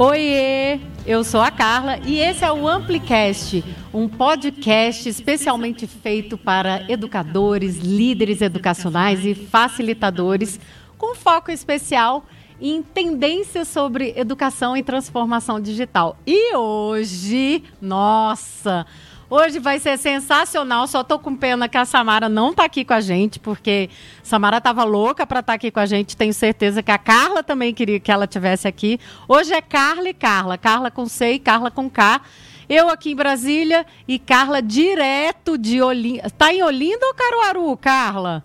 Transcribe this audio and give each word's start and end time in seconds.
Oiê, 0.00 0.78
eu 1.04 1.24
sou 1.24 1.40
a 1.40 1.50
Carla 1.50 1.98
e 2.06 2.20
esse 2.20 2.44
é 2.44 2.52
o 2.52 2.68
Amplicast, 2.68 3.64
um 3.92 4.08
podcast 4.08 5.08
especialmente 5.08 5.88
feito 5.88 6.38
para 6.38 6.84
educadores, 6.88 7.78
líderes 7.78 8.40
educacionais 8.40 9.26
e 9.26 9.34
facilitadores, 9.34 10.60
com 10.96 11.16
foco 11.16 11.50
especial 11.50 12.24
em 12.60 12.80
tendências 12.80 13.66
sobre 13.66 14.14
educação 14.16 14.76
e 14.76 14.84
transformação 14.84 15.60
digital. 15.60 16.16
E 16.24 16.54
hoje, 16.54 17.64
nossa, 17.80 18.86
Hoje 19.30 19.58
vai 19.58 19.78
ser 19.78 19.98
sensacional. 19.98 20.86
Só 20.86 21.04
tô 21.04 21.18
com 21.18 21.36
pena 21.36 21.68
que 21.68 21.76
a 21.76 21.84
Samara 21.84 22.28
não 22.28 22.54
tá 22.54 22.64
aqui 22.64 22.84
com 22.84 22.94
a 22.94 23.00
gente, 23.00 23.38
porque 23.38 23.90
a 24.22 24.24
Samara 24.24 24.60
tava 24.60 24.84
louca 24.84 25.26
para 25.26 25.40
estar 25.40 25.52
tá 25.52 25.56
aqui 25.56 25.70
com 25.70 25.80
a 25.80 25.86
gente. 25.86 26.16
Tenho 26.16 26.32
certeza 26.32 26.82
que 26.82 26.90
a 26.90 26.96
Carla 26.96 27.42
também 27.42 27.74
queria 27.74 28.00
que 28.00 28.10
ela 28.10 28.26
tivesse 28.26 28.66
aqui. 28.66 28.98
Hoje 29.28 29.52
é 29.52 29.60
Carla 29.60 30.08
e 30.08 30.14
Carla. 30.14 30.56
Carla 30.56 30.90
com 30.90 31.06
C 31.06 31.32
e 31.32 31.38
Carla 31.38 31.70
com 31.70 31.90
K. 31.90 32.22
Eu 32.68 32.88
aqui 32.88 33.12
em 33.12 33.16
Brasília 33.16 33.84
e 34.06 34.18
Carla 34.18 34.62
direto 34.62 35.58
de 35.58 35.82
Olinda. 35.82 36.30
Tá 36.30 36.52
em 36.52 36.62
Olinda 36.62 37.06
ou 37.06 37.14
Caruaru, 37.14 37.76
Carla? 37.76 38.42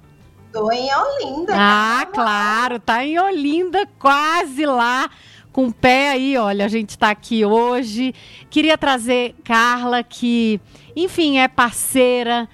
Tô 0.52 0.72
em 0.72 0.90
Olinda. 0.94 1.54
Ah, 1.58 2.06
claro, 2.14 2.80
tá 2.80 3.04
em 3.04 3.18
Olinda, 3.18 3.88
quase 3.98 4.66
lá 4.66 5.10
com 5.54 5.68
o 5.68 5.74
pé 5.74 6.10
aí, 6.10 6.36
olha, 6.36 6.66
a 6.66 6.68
gente 6.68 6.90
está 6.90 7.12
aqui 7.12 7.46
hoje. 7.46 8.14
Queria 8.50 8.78
trazer 8.78 9.36
Carla, 9.44 10.04
que, 10.04 10.60
enfim, 10.96 11.38
é 11.38 11.48
parceira 11.48 12.50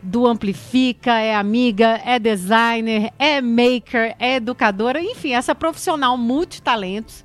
do 0.00 0.26
Amplifica, 0.26 1.18
é 1.18 1.34
amiga, 1.34 2.00
é 2.04 2.18
designer, 2.18 3.12
é 3.18 3.40
maker, 3.40 4.14
é 4.18 4.36
educadora, 4.36 5.02
enfim, 5.02 5.32
essa 5.32 5.54
profissional 5.54 6.16
multitalentos. 6.16 7.24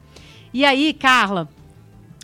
E 0.51 0.65
aí, 0.65 0.93
Carla, 0.93 1.47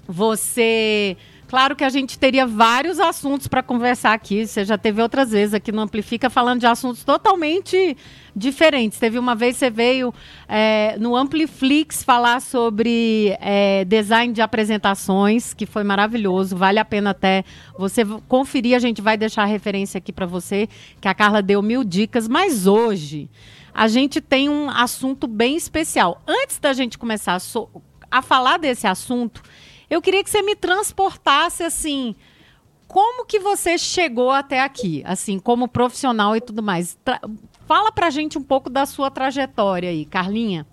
você 0.07 1.15
Claro 1.47 1.75
que 1.75 1.83
a 1.83 1.89
gente 1.89 2.17
teria 2.17 2.45
vários 2.47 2.99
assuntos 2.99 3.47
para 3.47 3.61
conversar 3.61 4.13
aqui. 4.13 4.47
Você 4.47 4.65
já 4.65 4.77
teve 4.77 5.01
outras 5.01 5.29
vezes 5.29 5.53
aqui 5.53 5.71
no 5.71 5.81
Amplifica 5.81 6.29
falando 6.29 6.59
de 6.59 6.65
assuntos 6.65 7.03
totalmente 7.03 7.95
diferentes. 8.35 8.97
Teve 8.97 9.19
uma 9.19 9.35
vez 9.35 9.55
você 9.55 9.69
veio 9.69 10.13
é, 10.47 10.97
no 10.99 11.15
Ampliflix 11.15 12.03
falar 12.03 12.41
sobre 12.41 13.37
é, 13.39 13.85
design 13.85 14.33
de 14.33 14.41
apresentações, 14.41 15.53
que 15.53 15.67
foi 15.67 15.83
maravilhoso. 15.83 16.57
Vale 16.57 16.79
a 16.79 16.85
pena 16.85 17.11
até 17.11 17.43
você 17.77 18.03
conferir. 18.27 18.75
A 18.75 18.79
gente 18.79 19.01
vai 19.01 19.15
deixar 19.15 19.43
a 19.43 19.45
referência 19.45 19.99
aqui 19.99 20.11
para 20.11 20.25
você, 20.25 20.67
que 20.99 21.07
a 21.07 21.13
Carla 21.13 21.43
deu 21.43 21.61
mil 21.61 21.83
dicas. 21.83 22.27
Mas 22.27 22.65
hoje 22.65 23.29
a 23.71 23.87
gente 23.87 24.19
tem 24.19 24.49
um 24.49 24.67
assunto 24.67 25.27
bem 25.27 25.55
especial. 25.55 26.21
Antes 26.27 26.57
da 26.57 26.73
gente 26.73 26.97
começar 26.97 27.35
a, 27.35 27.39
so 27.39 27.69
a 28.09 28.21
falar 28.21 28.57
desse 28.57 28.87
assunto 28.87 29.43
eu 29.89 30.01
queria 30.01 30.23
que 30.23 30.29
você 30.29 30.41
me 30.41 30.55
transportasse 30.55 31.63
assim, 31.63 32.15
como 32.87 33.25
que 33.25 33.39
você 33.39 33.77
chegou 33.77 34.31
até 34.31 34.61
aqui, 34.61 35.03
assim, 35.05 35.39
como 35.39 35.67
profissional 35.67 36.35
e 36.35 36.41
tudo 36.41 36.63
mais. 36.63 36.97
Tra 37.03 37.19
fala 37.67 37.91
pra 37.91 38.11
gente 38.11 38.37
um 38.37 38.43
pouco 38.43 38.69
da 38.69 38.85
sua 38.85 39.09
trajetória 39.09 39.89
aí, 39.89 40.05
Carlinha. 40.05 40.67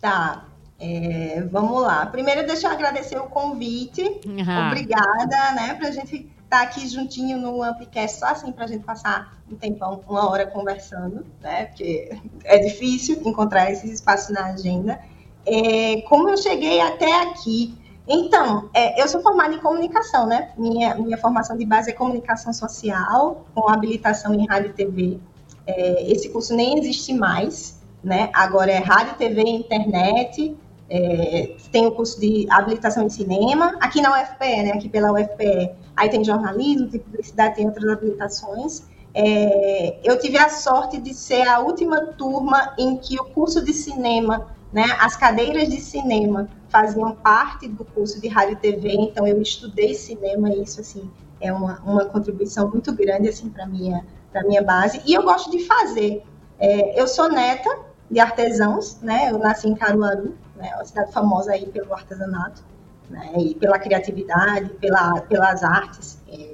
Tá. 0.00 0.46
É, 0.78 1.42
vamos 1.50 1.82
lá. 1.82 2.04
Primeiro, 2.06 2.46
deixa 2.46 2.66
eu 2.66 2.72
agradecer 2.72 3.18
o 3.18 3.26
convite. 3.26 4.02
Uhum. 4.02 4.66
Obrigada, 4.66 5.52
né, 5.54 5.74
pra 5.74 5.90
gente 5.90 6.16
estar 6.16 6.58
tá 6.58 6.62
aqui 6.62 6.86
juntinho 6.88 7.38
no 7.38 7.62
Amplicast, 7.62 8.18
só 8.18 8.26
assim 8.26 8.52
pra 8.52 8.66
gente 8.66 8.84
passar 8.84 9.36
um 9.50 9.56
tempão, 9.56 10.02
uma 10.08 10.30
hora 10.30 10.46
conversando, 10.46 11.26
né, 11.40 11.66
porque 11.66 12.10
é 12.44 12.58
difícil 12.58 13.20
encontrar 13.24 13.70
esses 13.70 13.90
espaços 13.90 14.30
na 14.30 14.46
agenda. 14.46 15.00
É, 15.44 16.02
como 16.02 16.28
eu 16.28 16.36
cheguei 16.36 16.80
até 16.80 17.22
aqui, 17.22 17.74
então, 18.08 18.70
é, 18.72 19.02
eu 19.02 19.08
sou 19.08 19.20
formada 19.20 19.54
em 19.54 19.58
comunicação, 19.58 20.26
né? 20.26 20.52
Minha, 20.56 20.94
minha 20.94 21.18
formação 21.18 21.56
de 21.56 21.64
base 21.66 21.90
é 21.90 21.92
comunicação 21.92 22.52
social, 22.52 23.46
com 23.54 23.68
habilitação 23.68 24.32
em 24.34 24.46
rádio 24.46 24.70
e 24.70 24.72
TV. 24.72 25.20
É, 25.66 26.10
esse 26.10 26.28
curso 26.28 26.54
nem 26.54 26.78
existe 26.78 27.12
mais, 27.12 27.80
né? 28.02 28.30
Agora 28.32 28.70
é 28.70 28.78
rádio, 28.78 29.16
TV 29.16 29.42
e 29.42 29.50
internet. 29.50 30.56
É, 30.88 31.56
tem 31.72 31.84
o 31.86 31.90
curso 31.90 32.20
de 32.20 32.46
habilitação 32.48 33.04
em 33.04 33.08
cinema, 33.08 33.76
aqui 33.80 34.00
na 34.00 34.22
UFPE, 34.22 34.62
né? 34.62 34.72
Aqui 34.72 34.88
pela 34.88 35.12
UFPE. 35.12 35.72
Aí 35.96 36.08
tem 36.08 36.22
jornalismo, 36.22 36.88
tem 36.88 37.00
publicidade, 37.00 37.56
tem 37.56 37.66
outras 37.66 37.88
habilitações. 37.88 38.84
É, 39.12 39.98
eu 40.04 40.16
tive 40.18 40.38
a 40.38 40.48
sorte 40.48 41.00
de 41.00 41.12
ser 41.12 41.48
a 41.48 41.58
última 41.58 42.00
turma 42.12 42.74
em 42.78 42.96
que 42.98 43.18
o 43.18 43.24
curso 43.24 43.64
de 43.64 43.72
cinema 43.72 44.54
né? 44.76 44.84
As 45.00 45.16
cadeiras 45.16 45.70
de 45.70 45.80
cinema 45.80 46.50
faziam 46.68 47.14
parte 47.14 47.66
do 47.66 47.82
curso 47.82 48.20
de 48.20 48.28
rádio 48.28 48.52
e 48.52 48.56
TV, 48.56 48.92
então 48.92 49.26
eu 49.26 49.40
estudei 49.40 49.94
cinema 49.94 50.50
e 50.50 50.62
isso 50.62 50.82
assim 50.82 51.10
é 51.40 51.50
uma, 51.50 51.80
uma 51.80 52.04
contribuição 52.04 52.68
muito 52.68 52.92
grande 52.92 53.26
assim 53.26 53.48
para 53.48 53.64
minha 53.64 54.04
para 54.30 54.42
minha 54.42 54.62
base. 54.62 55.00
E 55.06 55.14
eu 55.14 55.22
gosto 55.22 55.50
de 55.50 55.64
fazer. 55.64 56.22
É, 56.58 57.00
eu 57.00 57.08
sou 57.08 57.30
neta 57.30 57.74
de 58.10 58.20
artesãos, 58.20 59.00
né? 59.00 59.30
Eu 59.30 59.38
nasci 59.38 59.66
em 59.66 59.74
Caruaru, 59.74 60.34
né? 60.54 60.70
Uma 60.74 60.84
cidade 60.84 61.10
famosa 61.10 61.52
aí 61.52 61.64
pelo 61.64 61.94
artesanato, 61.94 62.62
né? 63.08 63.32
E 63.38 63.54
pela 63.54 63.78
criatividade, 63.78 64.68
pela, 64.74 65.22
pelas 65.22 65.62
artes. 65.62 66.18
É, 66.28 66.52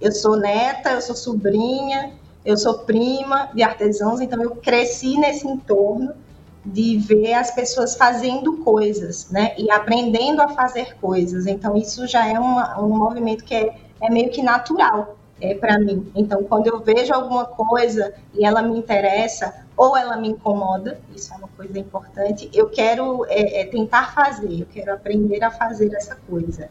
eu 0.00 0.10
sou 0.10 0.36
neta, 0.36 0.90
eu 0.90 1.00
sou 1.00 1.14
sobrinha, 1.14 2.14
eu 2.44 2.56
sou 2.56 2.80
prima 2.80 3.48
de 3.54 3.62
artesãos, 3.62 4.20
então 4.20 4.42
eu 4.42 4.56
cresci 4.56 5.16
nesse 5.18 5.46
entorno 5.46 6.23
de 6.64 6.96
ver 6.98 7.34
as 7.34 7.50
pessoas 7.50 7.94
fazendo 7.94 8.58
coisas, 8.58 9.30
né? 9.30 9.54
E 9.58 9.70
aprendendo 9.70 10.40
a 10.40 10.48
fazer 10.48 10.96
coisas. 10.96 11.46
Então, 11.46 11.76
isso 11.76 12.06
já 12.06 12.26
é 12.26 12.38
uma, 12.38 12.80
um 12.80 12.88
movimento 12.88 13.44
que 13.44 13.54
é, 13.54 13.76
é 14.00 14.10
meio 14.10 14.30
que 14.30 14.42
natural 14.42 15.16
é, 15.40 15.54
para 15.54 15.78
mim. 15.78 16.10
Então, 16.14 16.42
quando 16.44 16.66
eu 16.68 16.80
vejo 16.80 17.12
alguma 17.12 17.44
coisa 17.44 18.14
e 18.32 18.44
ela 18.44 18.62
me 18.62 18.78
interessa 18.78 19.54
ou 19.76 19.96
ela 19.96 20.16
me 20.16 20.28
incomoda, 20.28 21.00
isso 21.14 21.32
é 21.34 21.36
uma 21.36 21.48
coisa 21.48 21.78
importante, 21.78 22.48
eu 22.54 22.70
quero 22.70 23.24
é, 23.26 23.62
é, 23.62 23.66
tentar 23.66 24.14
fazer, 24.14 24.60
eu 24.60 24.66
quero 24.66 24.92
aprender 24.92 25.42
a 25.42 25.50
fazer 25.50 25.92
essa 25.94 26.16
coisa. 26.28 26.68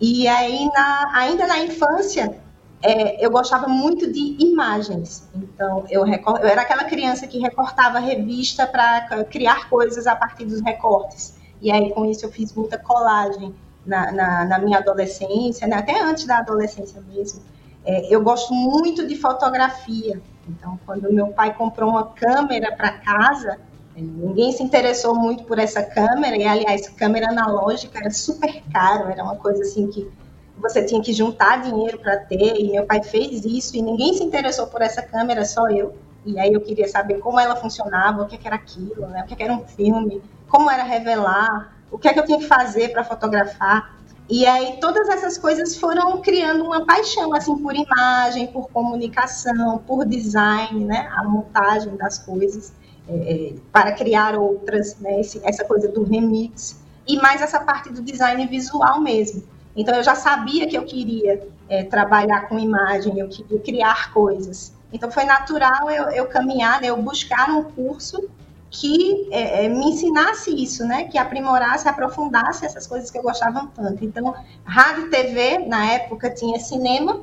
E 0.00 0.26
aí, 0.28 0.66
na, 0.72 1.10
ainda 1.14 1.46
na 1.46 1.58
infância, 1.58 2.36
é, 2.82 3.24
eu 3.24 3.30
gostava 3.30 3.66
muito 3.66 4.10
de 4.12 4.36
imagens. 4.38 5.28
Então, 5.34 5.84
eu, 5.88 6.02
recor 6.04 6.38
eu 6.40 6.48
era 6.48 6.62
aquela 6.62 6.84
criança 6.84 7.26
que 7.26 7.38
recortava 7.38 7.98
revista 7.98 8.66
para 8.66 9.24
criar 9.24 9.68
coisas 9.68 10.06
a 10.06 10.14
partir 10.14 10.44
dos 10.44 10.60
recortes. 10.60 11.34
E 11.60 11.72
aí, 11.72 11.92
com 11.92 12.04
isso, 12.04 12.26
eu 12.26 12.30
fiz 12.30 12.52
muita 12.52 12.78
colagem 12.78 13.54
na, 13.86 14.12
na, 14.12 14.44
na 14.44 14.58
minha 14.58 14.78
adolescência, 14.78 15.66
né? 15.66 15.76
até 15.76 16.00
antes 16.00 16.26
da 16.26 16.38
adolescência 16.38 17.02
mesmo. 17.08 17.42
É, 17.84 18.14
eu 18.14 18.22
gosto 18.22 18.52
muito 18.52 19.06
de 19.06 19.16
fotografia. 19.16 20.20
Então, 20.48 20.78
quando 20.84 21.12
meu 21.12 21.28
pai 21.28 21.54
comprou 21.54 21.90
uma 21.90 22.08
câmera 22.08 22.74
para 22.76 22.92
casa, 22.98 23.58
ninguém 23.96 24.52
se 24.52 24.62
interessou 24.62 25.14
muito 25.14 25.44
por 25.44 25.58
essa 25.58 25.82
câmera. 25.82 26.36
E, 26.36 26.46
aliás, 26.46 26.88
câmera 26.90 27.30
analógica 27.30 27.98
era 27.98 28.10
super 28.10 28.62
caro, 28.72 29.08
era 29.10 29.22
uma 29.22 29.36
coisa 29.36 29.62
assim 29.62 29.86
que 29.86 30.10
você 30.58 30.84
tinha 30.84 31.02
que 31.02 31.12
juntar 31.12 31.62
dinheiro 31.62 31.98
para 31.98 32.16
ter, 32.18 32.56
e 32.56 32.70
meu 32.70 32.86
pai 32.86 33.02
fez 33.02 33.44
isso, 33.44 33.76
e 33.76 33.82
ninguém 33.82 34.14
se 34.14 34.22
interessou 34.22 34.66
por 34.66 34.82
essa 34.82 35.02
câmera, 35.02 35.44
só 35.44 35.68
eu. 35.68 35.94
E 36.24 36.38
aí 36.38 36.52
eu 36.52 36.60
queria 36.60 36.88
saber 36.88 37.18
como 37.18 37.38
ela 37.38 37.56
funcionava, 37.56 38.22
o 38.22 38.26
que, 38.26 38.38
era 38.46 38.56
aquilo, 38.56 39.06
né? 39.08 39.22
o 39.22 39.26
que, 39.26 39.42
era 39.42 39.52
um 39.52 39.66
filme, 39.66 40.22
como 40.48 40.70
era 40.70 40.82
revelar, 40.82 41.76
o 41.90 41.98
que 41.98 42.08
é 42.08 42.14
que 42.14 42.20
eu 42.20 42.24
tinha 42.24 42.38
que 42.38 42.46
fazer 42.46 42.92
para 42.92 43.04
fotografar. 43.04 43.94
E 44.28 44.46
aí 44.46 44.78
todas 44.80 45.06
essas 45.08 45.36
coisas 45.36 45.76
foram 45.76 46.22
criando 46.22 46.64
uma 46.64 46.86
paixão 46.86 47.34
assim 47.34 47.58
por 47.58 47.74
imagem, 47.74 48.46
por 48.46 48.70
comunicação, 48.70 49.78
por 49.86 50.06
design, 50.06 50.82
né? 50.86 51.10
A 51.14 51.24
montagem 51.24 51.94
das 51.96 52.18
coisas 52.20 52.72
é, 53.06 53.12
é 53.14 53.54
para 53.70 53.92
criar 53.92 54.34
outras, 54.34 54.96
né? 54.98 55.20
Esse, 55.20 55.42
essa 55.44 55.62
coisa 55.64 55.88
do 55.88 56.04
remix 56.04 56.82
e 57.06 57.16
mais 57.18 57.42
essa 57.42 57.60
parte 57.60 57.92
do 57.92 58.00
design 58.00 58.46
visual 58.46 58.98
mesmo. 58.98 59.42
Então, 59.76 59.94
eu 59.94 60.02
já 60.02 60.14
sabia 60.14 60.66
que 60.68 60.76
eu 60.76 60.84
queria 60.84 61.46
é, 61.68 61.82
trabalhar 61.82 62.48
com 62.48 62.58
imagem, 62.58 63.18
eu 63.18 63.28
queria 63.28 63.58
criar 63.60 64.12
coisas. 64.12 64.72
Então, 64.92 65.10
foi 65.10 65.24
natural 65.24 65.90
eu, 65.90 66.04
eu 66.10 66.26
caminhar, 66.26 66.80
né, 66.80 66.88
eu 66.88 66.96
buscar 66.96 67.50
um 67.50 67.64
curso 67.64 68.28
que 68.70 69.28
é, 69.30 69.64
é, 69.64 69.68
me 69.68 69.90
ensinasse 69.90 70.50
isso, 70.50 70.84
né? 70.84 71.04
Que 71.04 71.16
aprimorasse, 71.16 71.88
aprofundasse 71.88 72.66
essas 72.66 72.86
coisas 72.86 73.08
que 73.08 73.16
eu 73.16 73.22
gostava 73.22 73.70
tanto. 73.74 74.04
Então, 74.04 74.34
rádio 74.64 75.06
e 75.06 75.10
TV, 75.10 75.58
na 75.60 75.92
época, 75.92 76.28
tinha 76.28 76.58
cinema 76.58 77.20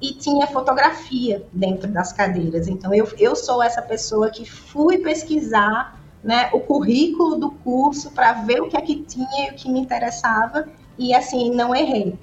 e 0.00 0.12
tinha 0.12 0.46
fotografia 0.46 1.44
dentro 1.52 1.90
das 1.90 2.12
cadeiras. 2.12 2.68
Então, 2.68 2.94
eu, 2.94 3.08
eu 3.18 3.34
sou 3.34 3.60
essa 3.60 3.82
pessoa 3.82 4.30
que 4.30 4.48
fui 4.48 4.98
pesquisar 4.98 6.00
né, 6.22 6.48
o 6.52 6.60
currículo 6.60 7.36
do 7.36 7.50
curso 7.50 8.10
para 8.12 8.32
ver 8.32 8.62
o 8.62 8.68
que 8.68 8.76
é 8.76 8.80
que 8.80 9.02
tinha 9.02 9.48
e 9.48 9.50
o 9.50 9.54
que 9.54 9.70
me 9.70 9.80
interessava 9.80 10.66
e 10.98 11.14
assim, 11.14 11.50
não 11.50 11.74
errei 11.74 12.14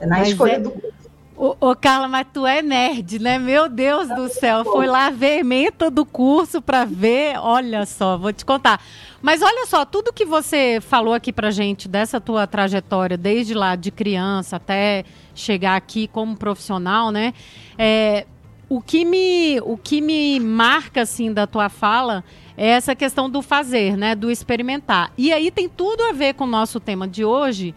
na 0.00 0.18
Mas 0.18 0.28
escolha 0.28 0.52
é... 0.52 0.60
do 0.60 0.70
curso. 0.70 0.98
Ô, 1.40 1.54
ô, 1.60 1.76
Carla, 1.76 2.08
mas 2.08 2.26
tu 2.34 2.44
é 2.44 2.60
nerd, 2.60 3.20
né? 3.20 3.38
Meu 3.38 3.68
Deus 3.68 4.08
do 4.08 4.28
céu. 4.28 4.64
Foi 4.64 4.88
lá 4.88 5.08
ver 5.08 5.44
menta 5.44 5.88
do 5.88 6.04
curso 6.04 6.60
para 6.60 6.84
ver. 6.84 7.38
Olha 7.38 7.86
só, 7.86 8.18
vou 8.18 8.32
te 8.32 8.44
contar. 8.44 8.82
Mas 9.22 9.40
olha 9.40 9.64
só, 9.64 9.84
tudo 9.84 10.12
que 10.12 10.24
você 10.24 10.80
falou 10.80 11.14
aqui 11.14 11.32
pra 11.32 11.52
gente 11.52 11.86
dessa 11.86 12.20
tua 12.20 12.44
trajetória, 12.44 13.16
desde 13.16 13.54
lá 13.54 13.76
de 13.76 13.92
criança 13.92 14.56
até 14.56 15.04
chegar 15.32 15.76
aqui 15.76 16.08
como 16.08 16.36
profissional, 16.36 17.12
né? 17.12 17.32
É, 17.78 18.26
o, 18.68 18.80
que 18.80 19.04
me, 19.04 19.60
o 19.60 19.76
que 19.76 20.00
me 20.00 20.40
marca, 20.40 21.02
assim, 21.02 21.32
da 21.32 21.46
tua 21.46 21.68
fala 21.68 22.24
é 22.58 22.70
essa 22.70 22.96
questão 22.96 23.30
do 23.30 23.40
fazer, 23.40 23.96
né? 23.96 24.16
Do 24.16 24.28
experimentar. 24.28 25.12
E 25.16 25.32
aí 25.32 25.48
tem 25.48 25.68
tudo 25.68 26.02
a 26.02 26.12
ver 26.12 26.34
com 26.34 26.42
o 26.42 26.48
nosso 26.48 26.80
tema 26.80 27.06
de 27.06 27.24
hoje, 27.24 27.72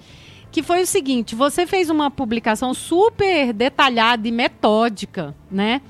que 0.52 0.64
foi 0.64 0.82
o 0.82 0.88
seguinte: 0.88 1.36
você 1.36 1.68
fez 1.68 1.92
uma 1.92 2.10
publicação 2.10 2.74
super 2.74 3.54
detalhada 3.54 4.28
e 4.28 4.32
metódica, 4.32 5.36
né? 5.52 5.82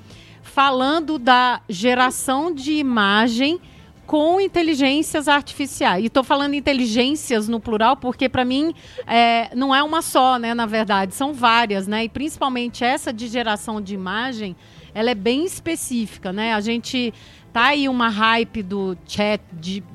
Falando 0.42 1.18
da 1.18 1.62
geração 1.70 2.54
de 2.54 2.74
imagem 2.74 3.62
com 4.06 4.42
inteligências 4.42 5.30
artificiais. 5.30 6.04
E 6.04 6.08
estou 6.08 6.22
falando 6.22 6.54
inteligências 6.54 7.48
no 7.48 7.62
plural 7.62 7.96
porque, 7.96 8.28
para 8.28 8.44
mim, 8.44 8.76
é, 9.08 9.56
não 9.56 9.74
é 9.74 9.82
uma 9.82 10.02
só, 10.02 10.38
né? 10.38 10.54
Na 10.54 10.66
verdade, 10.66 11.16
são 11.16 11.32
várias, 11.32 11.88
né? 11.88 12.04
E 12.04 12.10
principalmente 12.10 12.84
essa 12.84 13.14
de 13.14 13.30
geração 13.30 13.80
de 13.80 13.94
imagem, 13.94 14.54
ela 14.94 15.12
é 15.12 15.16
bem 15.16 15.46
específica, 15.46 16.34
né? 16.34 16.54
A 16.54 16.60
gente 16.60 17.14
tá 17.51 17.68
aí 17.68 17.89
uma 17.89 18.09
hype 18.09 18.63
do 18.63 18.98
chat 19.06 19.42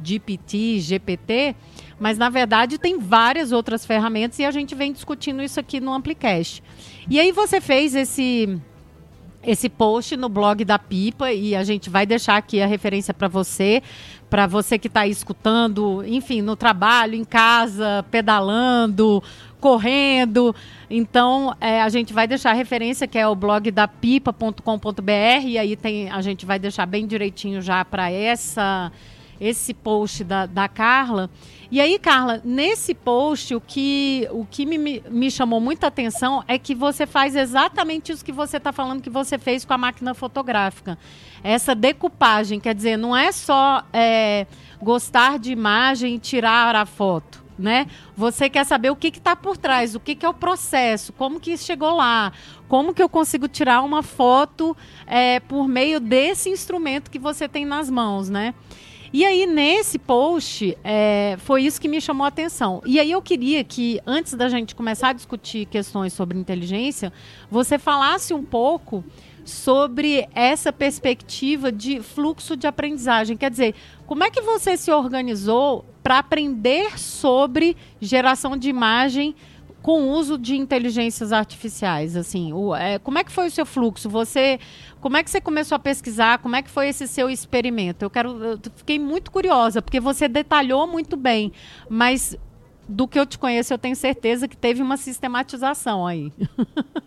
GPT, 0.02 0.80
GPT, 0.80 1.56
mas 1.98 2.18
na 2.18 2.28
verdade 2.28 2.78
tem 2.78 2.98
várias 2.98 3.52
outras 3.52 3.84
ferramentas 3.86 4.38
e 4.38 4.44
a 4.44 4.50
gente 4.50 4.74
vem 4.74 4.92
discutindo 4.92 5.42
isso 5.42 5.58
aqui 5.58 5.80
no 5.80 5.92
Amplicast. 5.92 6.62
E 7.08 7.18
aí 7.18 7.32
você 7.32 7.60
fez 7.60 7.94
esse 7.94 8.60
esse 9.46 9.68
post 9.68 10.16
no 10.16 10.28
blog 10.28 10.64
da 10.64 10.78
Pipa 10.78 11.32
e 11.32 11.54
a 11.54 11.62
gente 11.62 11.88
vai 11.88 12.04
deixar 12.04 12.36
aqui 12.36 12.60
a 12.60 12.66
referência 12.66 13.14
para 13.14 13.28
você, 13.28 13.82
para 14.28 14.46
você 14.46 14.76
que 14.76 14.88
está 14.88 15.06
escutando, 15.06 16.04
enfim, 16.04 16.42
no 16.42 16.56
trabalho, 16.56 17.14
em 17.14 17.24
casa, 17.24 18.04
pedalando, 18.10 19.22
correndo. 19.60 20.54
Então, 20.90 21.54
é, 21.60 21.80
a 21.80 21.88
gente 21.88 22.12
vai 22.12 22.26
deixar 22.26 22.50
a 22.50 22.54
referência, 22.54 23.06
que 23.06 23.16
é 23.16 23.26
o 23.26 23.36
blog 23.36 23.70
da 23.70 23.86
pipa.com.br, 23.86 25.46
e 25.46 25.56
aí 25.56 25.76
tem, 25.76 26.10
a 26.10 26.20
gente 26.20 26.44
vai 26.44 26.58
deixar 26.58 26.84
bem 26.84 27.06
direitinho 27.06 27.62
já 27.62 27.84
para 27.84 28.10
essa 28.10 28.90
esse 29.40 29.74
post 29.74 30.24
da, 30.24 30.46
da 30.46 30.68
Carla. 30.68 31.30
E 31.70 31.80
aí, 31.80 31.98
Carla, 31.98 32.40
nesse 32.44 32.94
post, 32.94 33.54
o 33.54 33.60
que, 33.60 34.28
o 34.30 34.46
que 34.46 34.64
me, 34.64 35.02
me 35.10 35.30
chamou 35.30 35.60
muita 35.60 35.88
atenção 35.88 36.44
é 36.46 36.58
que 36.58 36.74
você 36.74 37.06
faz 37.06 37.34
exatamente 37.34 38.12
isso 38.12 38.24
que 38.24 38.32
você 38.32 38.56
está 38.58 38.72
falando 38.72 39.02
que 39.02 39.10
você 39.10 39.36
fez 39.36 39.64
com 39.64 39.72
a 39.72 39.78
máquina 39.78 40.14
fotográfica. 40.14 40.96
Essa 41.42 41.74
decupagem, 41.74 42.60
quer 42.60 42.74
dizer, 42.74 42.96
não 42.96 43.16
é 43.16 43.32
só 43.32 43.84
é, 43.92 44.46
gostar 44.80 45.38
de 45.38 45.52
imagem 45.52 46.14
e 46.14 46.18
tirar 46.18 46.74
a 46.76 46.86
foto. 46.86 47.44
Né? 47.58 47.86
Você 48.14 48.50
quer 48.50 48.64
saber 48.66 48.90
o 48.90 48.96
que 48.96 49.08
está 49.08 49.34
por 49.34 49.56
trás, 49.56 49.94
o 49.94 50.00
que, 50.00 50.14
que, 50.14 50.26
é 50.26 50.28
o 50.28 50.34
processo, 50.34 51.10
como 51.14 51.40
que 51.40 51.56
chegou 51.56 51.96
lá, 51.96 52.30
como 52.68 52.92
que 52.92 53.02
eu 53.02 53.08
consigo 53.08 53.48
tirar 53.48 53.80
uma 53.80 54.02
foto 54.02 54.76
é, 55.06 55.40
por 55.40 55.66
meio 55.66 55.98
desse 55.98 56.50
instrumento 56.50 57.10
que 57.10 57.18
você 57.18 57.48
tem 57.48 57.64
nas 57.64 57.88
mãos, 57.88 58.28
né? 58.28 58.54
E 59.12 59.24
aí, 59.24 59.46
nesse 59.46 59.98
post, 59.98 60.76
é, 60.82 61.36
foi 61.38 61.62
isso 61.62 61.80
que 61.80 61.88
me 61.88 62.00
chamou 62.00 62.24
a 62.24 62.28
atenção. 62.28 62.82
E 62.84 62.98
aí, 62.98 63.10
eu 63.10 63.22
queria 63.22 63.62
que, 63.62 64.00
antes 64.06 64.34
da 64.34 64.48
gente 64.48 64.74
começar 64.74 65.08
a 65.08 65.12
discutir 65.12 65.66
questões 65.66 66.12
sobre 66.12 66.38
inteligência, 66.38 67.12
você 67.50 67.78
falasse 67.78 68.34
um 68.34 68.42
pouco 68.42 69.04
sobre 69.44 70.28
essa 70.34 70.72
perspectiva 70.72 71.70
de 71.70 72.02
fluxo 72.02 72.56
de 72.56 72.66
aprendizagem. 72.66 73.36
Quer 73.36 73.50
dizer, 73.50 73.74
como 74.04 74.24
é 74.24 74.30
que 74.30 74.40
você 74.40 74.76
se 74.76 74.90
organizou 74.90 75.84
para 76.02 76.18
aprender 76.18 76.98
sobre 76.98 77.76
geração 78.00 78.56
de 78.56 78.68
imagem 78.68 79.36
com 79.86 80.02
o 80.02 80.10
uso 80.10 80.36
de 80.36 80.56
inteligências 80.56 81.32
artificiais? 81.32 82.16
Assim, 82.16 82.52
o, 82.52 82.74
é, 82.74 82.98
como 82.98 83.18
é 83.18 83.22
que 83.22 83.30
foi 83.30 83.46
o 83.46 83.50
seu 83.52 83.64
fluxo? 83.64 84.10
Você 84.10 84.58
como 85.00 85.16
é 85.16 85.22
que 85.22 85.30
você 85.30 85.40
começou 85.40 85.76
a 85.76 85.78
pesquisar? 85.78 86.38
Como 86.38 86.56
é 86.56 86.62
que 86.62 86.68
foi 86.68 86.88
esse 86.88 87.06
seu 87.06 87.30
experimento? 87.30 88.04
Eu 88.04 88.10
quero, 88.10 88.30
eu 88.42 88.60
fiquei 88.74 88.98
muito 88.98 89.30
curiosa 89.30 89.80
porque 89.80 90.00
você 90.00 90.26
detalhou 90.26 90.88
muito 90.88 91.16
bem, 91.16 91.52
mas 91.88 92.36
do 92.88 93.06
que 93.06 93.16
eu 93.16 93.24
te 93.24 93.38
conheço, 93.38 93.72
eu 93.72 93.78
tenho 93.78 93.94
certeza 93.94 94.48
que 94.48 94.56
teve 94.56 94.82
uma 94.82 94.96
sistematização 94.96 96.04
aí. 96.04 96.32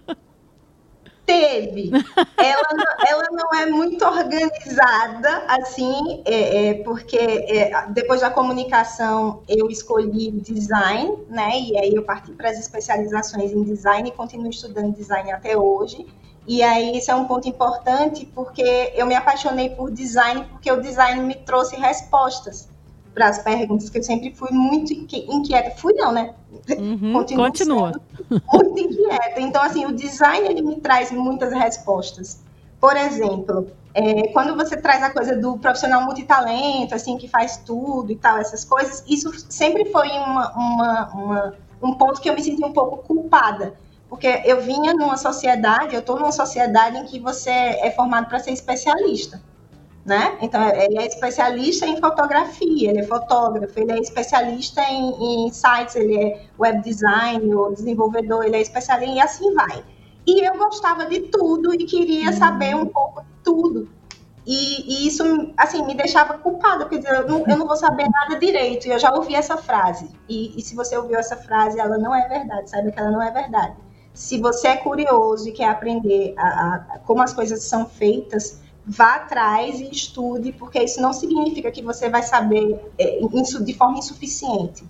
Teve. 1.29 1.91
Ela 2.37 2.69
não, 2.73 3.07
ela 3.07 3.27
não 3.31 3.53
é 3.53 3.65
muito 3.67 4.03
organizada, 4.03 5.43
assim, 5.47 6.23
é, 6.25 6.69
é 6.69 6.73
porque 6.83 7.17
é, 7.17 7.85
depois 7.89 8.21
da 8.21 8.31
comunicação 8.31 9.43
eu 9.47 9.69
escolhi 9.69 10.31
design, 10.31 11.17
né? 11.29 11.59
E 11.59 11.77
aí 11.77 11.93
eu 11.93 12.01
parti 12.01 12.31
para 12.31 12.49
as 12.49 12.57
especializações 12.57 13.51
em 13.51 13.63
design 13.63 14.09
e 14.09 14.11
continuo 14.11 14.49
estudando 14.49 14.95
design 14.95 15.31
até 15.31 15.55
hoje. 15.57 16.07
E 16.47 16.63
aí 16.63 16.97
isso 16.97 17.11
é 17.11 17.15
um 17.15 17.25
ponto 17.25 17.47
importante 17.47 18.25
porque 18.33 18.93
eu 18.95 19.05
me 19.05 19.13
apaixonei 19.13 19.69
por 19.69 19.91
design 19.91 20.45
porque 20.45 20.71
o 20.71 20.81
design 20.81 21.21
me 21.21 21.35
trouxe 21.35 21.75
respostas 21.75 22.68
para 23.13 23.27
as 23.27 23.39
perguntas 23.39 23.89
que 23.89 23.97
eu 23.97 24.03
sempre 24.03 24.33
fui 24.33 24.49
muito 24.51 24.93
inquieta. 24.93 25.71
Fui 25.77 25.93
não, 25.93 26.11
né? 26.11 26.33
Uhum, 26.77 27.13
continua. 27.35 27.91
Muito 28.29 28.79
inquieta. 28.79 29.39
Então 29.39 29.61
assim, 29.61 29.85
o 29.85 29.91
design 29.91 30.47
ele 30.47 30.61
me 30.61 30.79
traz 30.79 31.11
muitas 31.11 31.53
respostas. 31.53 32.41
Por 32.79 32.95
exemplo, 32.95 33.67
é, 33.93 34.29
quando 34.29 34.55
você 34.55 34.77
traz 34.77 35.03
a 35.03 35.09
coisa 35.09 35.35
do 35.35 35.57
profissional 35.57 36.03
multitalento, 36.03 36.95
assim, 36.95 37.17
que 37.17 37.27
faz 37.27 37.57
tudo 37.57 38.11
e 38.11 38.15
tal, 38.15 38.37
essas 38.37 38.63
coisas, 38.63 39.03
isso 39.07 39.31
sempre 39.49 39.85
foi 39.85 40.07
uma, 40.07 40.51
uma, 40.55 41.09
uma, 41.13 41.53
um 41.81 41.93
ponto 41.95 42.21
que 42.21 42.29
eu 42.29 42.33
me 42.33 42.41
senti 42.41 42.63
um 42.63 42.71
pouco 42.71 42.97
culpada 42.97 43.73
porque 44.09 44.41
eu 44.43 44.59
vinha 44.61 44.93
numa 44.93 45.15
sociedade, 45.15 45.93
eu 45.93 45.99
estou 45.99 46.17
numa 46.17 46.31
sociedade 46.31 46.97
em 46.97 47.05
que 47.05 47.19
você 47.19 47.51
é 47.51 47.91
formado 47.91 48.27
para 48.27 48.39
ser 48.39 48.51
especialista. 48.51 49.39
Né? 50.05 50.37
Então, 50.41 50.67
ele 50.69 50.97
é 50.97 51.05
especialista 51.05 51.85
em 51.85 51.99
fotografia, 51.99 52.89
ele 52.89 52.99
é 52.99 53.03
fotógrafo, 53.03 53.79
ele 53.79 53.91
é 53.91 53.99
especialista 53.99 54.81
em, 54.81 55.45
em 55.45 55.51
sites, 55.51 55.95
ele 55.95 56.17
é 56.17 56.45
web 56.57 56.81
design 56.81 57.53
ou 57.53 57.73
desenvolvedor, 57.73 58.45
ele 58.45 58.55
é 58.55 58.61
especialista 58.61 59.15
e 59.15 59.19
assim 59.19 59.53
vai. 59.53 59.83
E 60.25 60.45
eu 60.45 60.57
gostava 60.57 61.05
de 61.05 61.21
tudo 61.21 61.73
e 61.73 61.85
queria 61.85 62.31
saber 62.31 62.75
um 62.75 62.85
pouco 62.85 63.21
de 63.21 63.27
tudo. 63.43 63.89
E, 64.45 65.03
e 65.03 65.07
isso, 65.07 65.23
assim, 65.57 65.85
me 65.85 65.93
deixava 65.93 66.37
culpada, 66.37 66.85
porque 66.85 67.07
eu 67.07 67.27
não, 67.27 67.45
eu 67.47 67.57
não 67.57 67.67
vou 67.67 67.75
saber 67.75 68.09
nada 68.09 68.35
direito. 68.39 68.87
E 68.87 68.91
eu 68.91 68.97
já 68.97 69.13
ouvi 69.13 69.35
essa 69.35 69.57
frase. 69.57 70.09
E, 70.27 70.57
e 70.57 70.61
se 70.61 70.75
você 70.75 70.97
ouviu 70.97 71.19
essa 71.19 71.35
frase, 71.35 71.79
ela 71.79 71.97
não 71.97 72.15
é 72.15 72.27
verdade, 72.27 72.69
saiba 72.69 72.91
que 72.91 72.99
ela 72.99 73.11
não 73.11 73.21
é 73.21 73.31
verdade. 73.31 73.75
Se 74.13 74.39
você 74.39 74.69
é 74.69 74.77
curioso 74.77 75.47
e 75.47 75.51
quer 75.51 75.69
aprender 75.69 76.33
a, 76.37 76.47
a, 76.47 76.99
como 77.05 77.21
as 77.21 77.31
coisas 77.31 77.63
são 77.63 77.85
feitas, 77.85 78.59
vá 78.85 79.15
atrás 79.15 79.79
e 79.79 79.89
estude, 79.89 80.51
porque 80.51 80.81
isso 80.81 81.01
não 81.01 81.13
significa 81.13 81.71
que 81.71 81.81
você 81.81 82.09
vai 82.09 82.23
saber 82.23 82.79
é, 82.97 83.19
de 83.63 83.73
forma 83.73 83.99
insuficiente. 83.99 84.83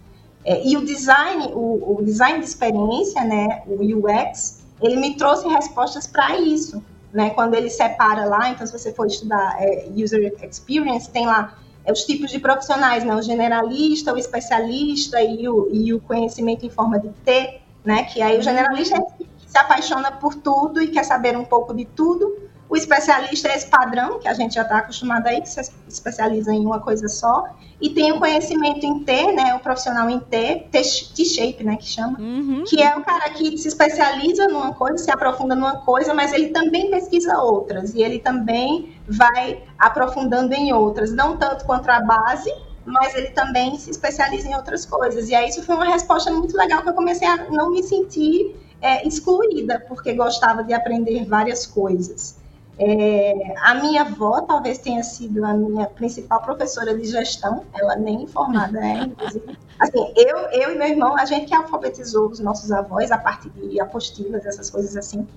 É, 0.45 0.65
e 0.65 0.77
o 0.77 0.85
design, 0.85 1.51
o, 1.53 1.97
o, 1.97 2.03
design 2.03 2.39
de 2.39 2.45
experiência, 2.45 3.23
né, 3.23 3.63
o 3.67 3.81
UX, 3.83 4.63
ele 4.81 4.95
me 4.95 5.15
trouxe 5.15 5.47
respostas 5.47 6.07
para 6.07 6.39
isso. 6.39 6.83
Né, 7.11 7.31
quando 7.31 7.55
ele 7.55 7.71
separa 7.71 8.25
lá, 8.25 8.51
então 8.51 8.67
se 8.67 8.71
você 8.71 8.93
for 8.93 9.07
estudar 9.07 9.57
é, 9.59 9.89
User 9.95 10.31
Experience, 10.47 11.09
tem 11.09 11.25
lá 11.25 11.57
é, 11.83 11.91
os 11.91 12.03
tipos 12.03 12.29
de 12.29 12.37
profissionais, 12.37 13.03
né, 13.03 13.15
o 13.15 13.21
generalista, 13.21 14.13
o 14.13 14.17
especialista 14.17 15.19
e 15.19 15.49
o, 15.49 15.67
e 15.71 15.91
o 15.91 15.99
conhecimento 15.99 16.67
em 16.67 16.69
forma 16.69 16.99
de 16.99 17.09
T 17.25 17.61
né? 17.83 18.03
Que 18.03 18.21
aí 18.21 18.37
o 18.37 18.41
generalista 18.41 18.97
é 18.97 19.01
que 19.01 19.27
se 19.47 19.57
apaixona 19.57 20.11
por 20.11 20.35
tudo 20.35 20.81
e 20.81 20.87
quer 20.89 21.03
saber 21.03 21.37
um 21.37 21.45
pouco 21.45 21.73
de 21.73 21.85
tudo. 21.85 22.48
O 22.69 22.77
especialista 22.77 23.47
é 23.47 23.55
esse 23.55 23.67
padrão, 23.67 24.19
que 24.19 24.27
a 24.27 24.33
gente 24.35 24.53
já 24.53 24.61
está 24.61 24.77
acostumado 24.77 25.25
aí, 25.25 25.41
que 25.41 25.49
se 25.49 25.59
especializa 25.87 26.53
em 26.53 26.63
uma 26.63 26.79
coisa 26.79 27.07
só. 27.07 27.45
E 27.81 27.89
tem 27.89 28.11
o 28.11 28.19
conhecimento 28.19 28.85
em 28.85 29.03
T, 29.03 29.31
né? 29.31 29.55
O 29.55 29.59
profissional 29.59 30.07
em 30.07 30.19
T, 30.19 30.67
T-shape, 30.71 31.63
né? 31.63 31.77
Que 31.77 31.87
chama. 31.87 32.19
Uhum. 32.19 32.63
Que 32.67 32.83
é 32.83 32.95
o 32.95 33.03
cara 33.03 33.27
que 33.31 33.57
se 33.57 33.67
especializa 33.67 34.47
numa 34.47 34.71
coisa, 34.73 35.03
se 35.03 35.09
aprofunda 35.09 35.55
numa 35.55 35.77
coisa, 35.77 36.13
mas 36.13 36.31
ele 36.31 36.49
também 36.49 36.91
pesquisa 36.91 37.39
outras. 37.39 37.95
E 37.95 38.03
ele 38.03 38.19
também 38.19 38.93
vai 39.07 39.63
aprofundando 39.79 40.53
em 40.53 40.71
outras. 40.71 41.11
Não 41.11 41.37
tanto 41.37 41.65
quanto 41.65 41.89
a 41.89 42.01
base, 42.01 42.53
mas 42.85 43.15
ele 43.15 43.31
também 43.31 43.79
se 43.79 43.89
especializa 43.89 44.47
em 44.47 44.55
outras 44.55 44.85
coisas. 44.85 45.27
E 45.29 45.33
aí 45.33 45.49
isso 45.49 45.63
foi 45.63 45.73
uma 45.73 45.85
resposta 45.85 46.31
muito 46.31 46.55
legal 46.55 46.83
que 46.83 46.89
eu 46.89 46.93
comecei 46.93 47.27
a 47.27 47.49
não 47.49 47.71
me 47.71 47.81
sentir 47.81 48.55
é, 48.79 49.07
excluída, 49.07 49.83
porque 49.87 50.13
gostava 50.13 50.63
de 50.63 50.73
aprender 50.73 51.25
várias 51.25 51.65
coisas. 51.65 52.38
É, 52.81 53.55
a 53.57 53.75
minha 53.75 54.03
avó 54.03 54.41
talvez 54.41 54.77
tenha 54.77 55.03
sido 55.03 55.43
a 55.43 55.53
minha 55.53 55.85
principal 55.85 56.41
professora 56.41 56.97
de 56.97 57.05
gestão, 57.05 57.65
ela 57.73 57.97
nem 57.97 58.25
formada 58.25 58.79
é, 58.79 59.03
inclusive. 59.03 59.57
Assim, 59.77 60.13
eu, 60.15 60.37
eu 60.51 60.73
e 60.73 60.77
meu 60.77 60.87
irmão, 60.87 61.17
a 61.17 61.25
gente 61.25 61.47
que 61.47 61.53
alfabetizou 61.53 62.29
os 62.29 62.39
nossos 62.39 62.71
avós 62.71 63.11
a 63.11 63.17
partir 63.17 63.49
de 63.49 63.81
apostilas, 63.81 64.45
essas 64.45 64.69
coisas 64.69 64.95
assim. 64.95 65.27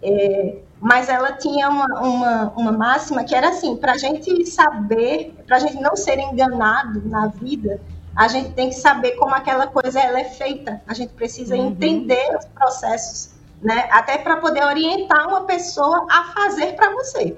É, 0.00 0.58
mas 0.80 1.08
ela 1.08 1.32
tinha 1.32 1.68
uma, 1.68 1.86
uma, 2.00 2.52
uma 2.56 2.72
máxima 2.72 3.24
que 3.24 3.34
era 3.34 3.48
assim: 3.48 3.76
para 3.76 3.92
a 3.92 3.96
gente 3.96 4.46
saber, 4.46 5.34
para 5.46 5.56
a 5.56 5.60
gente 5.60 5.80
não 5.80 5.96
ser 5.96 6.18
enganado 6.20 7.02
na 7.08 7.26
vida, 7.26 7.80
a 8.14 8.28
gente 8.28 8.52
tem 8.52 8.68
que 8.68 8.76
saber 8.76 9.12
como 9.12 9.34
aquela 9.34 9.66
coisa 9.66 10.00
ela 10.00 10.20
é 10.20 10.24
feita. 10.24 10.82
A 10.86 10.94
gente 10.94 11.12
precisa 11.14 11.56
uhum. 11.56 11.68
entender 11.68 12.36
os 12.36 12.44
processos, 12.46 13.31
né? 13.62 13.88
Até 13.90 14.18
para 14.18 14.36
poder 14.36 14.64
orientar 14.64 15.28
uma 15.28 15.44
pessoa 15.44 16.06
a 16.10 16.24
fazer 16.24 16.74
para 16.74 16.90
você. 16.90 17.36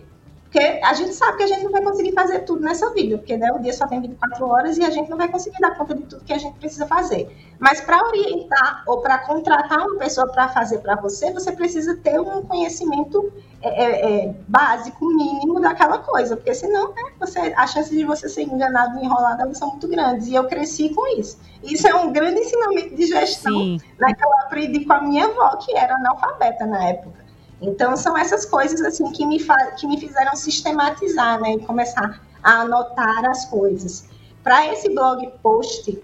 Porque 0.54 0.80
a 0.84 0.94
gente 0.94 1.12
sabe 1.12 1.38
que 1.38 1.42
a 1.42 1.46
gente 1.48 1.64
não 1.64 1.72
vai 1.72 1.82
conseguir 1.82 2.12
fazer 2.12 2.38
tudo 2.44 2.62
nessa 2.62 2.88
vida, 2.92 3.18
porque 3.18 3.36
né, 3.36 3.50
o 3.50 3.58
dia 3.58 3.72
só 3.72 3.88
tem 3.88 4.00
24 4.00 4.46
horas 4.46 4.78
e 4.78 4.84
a 4.84 4.90
gente 4.90 5.10
não 5.10 5.16
vai 5.18 5.28
conseguir 5.28 5.58
dar 5.60 5.76
conta 5.76 5.96
de 5.96 6.02
tudo 6.02 6.24
que 6.24 6.32
a 6.32 6.38
gente 6.38 6.56
precisa 6.60 6.86
fazer. 6.86 7.28
Mas 7.58 7.80
para 7.80 8.00
orientar 8.06 8.84
ou 8.86 9.00
para 9.00 9.18
contratar 9.18 9.80
uma 9.80 9.98
pessoa 9.98 10.28
para 10.28 10.48
fazer 10.48 10.78
para 10.78 10.94
você, 10.94 11.32
você 11.32 11.50
precisa 11.50 11.96
ter 11.96 12.20
um 12.20 12.42
conhecimento 12.42 13.32
é, 13.64 13.82
é, 13.82 14.24
é, 14.26 14.34
básico, 14.46 15.06
mínimo 15.06 15.58
daquela 15.58 15.98
coisa, 15.98 16.36
porque 16.36 16.54
senão 16.54 16.88
né, 16.88 17.02
você, 17.18 17.54
a 17.56 17.66
chance 17.66 17.90
de 17.90 18.04
você 18.04 18.28
ser 18.28 18.42
enganado 18.42 18.98
e 18.98 19.04
enrolado 19.04 19.54
são 19.56 19.70
muito 19.70 19.88
grandes. 19.88 20.28
E 20.28 20.34
eu 20.34 20.46
cresci 20.46 20.90
com 20.90 21.06
isso. 21.18 21.38
Isso 21.62 21.88
é 21.88 21.94
um 21.94 22.12
grande 22.12 22.40
ensinamento 22.40 22.94
de 22.94 23.06
gestão 23.06 23.78
né, 23.98 24.12
que 24.12 24.22
eu 24.22 24.32
aprendi 24.40 24.84
com 24.84 24.92
a 24.92 25.00
minha 25.00 25.24
avó, 25.24 25.56
que 25.56 25.74
era 25.74 25.94
analfabeta 25.94 26.66
na 26.66 26.84
época. 26.84 27.24
Então, 27.62 27.96
são 27.96 28.18
essas 28.18 28.44
coisas 28.44 28.82
assim 28.82 29.10
que 29.12 29.24
me, 29.24 29.38
que 29.78 29.86
me 29.86 29.98
fizeram 29.98 30.36
sistematizar 30.36 31.40
né, 31.40 31.54
e 31.54 31.60
começar 31.60 32.20
a 32.42 32.60
anotar 32.60 33.24
as 33.24 33.46
coisas. 33.46 34.06
Para 34.42 34.70
esse 34.74 34.94
blog 34.94 35.26
post, 35.42 36.02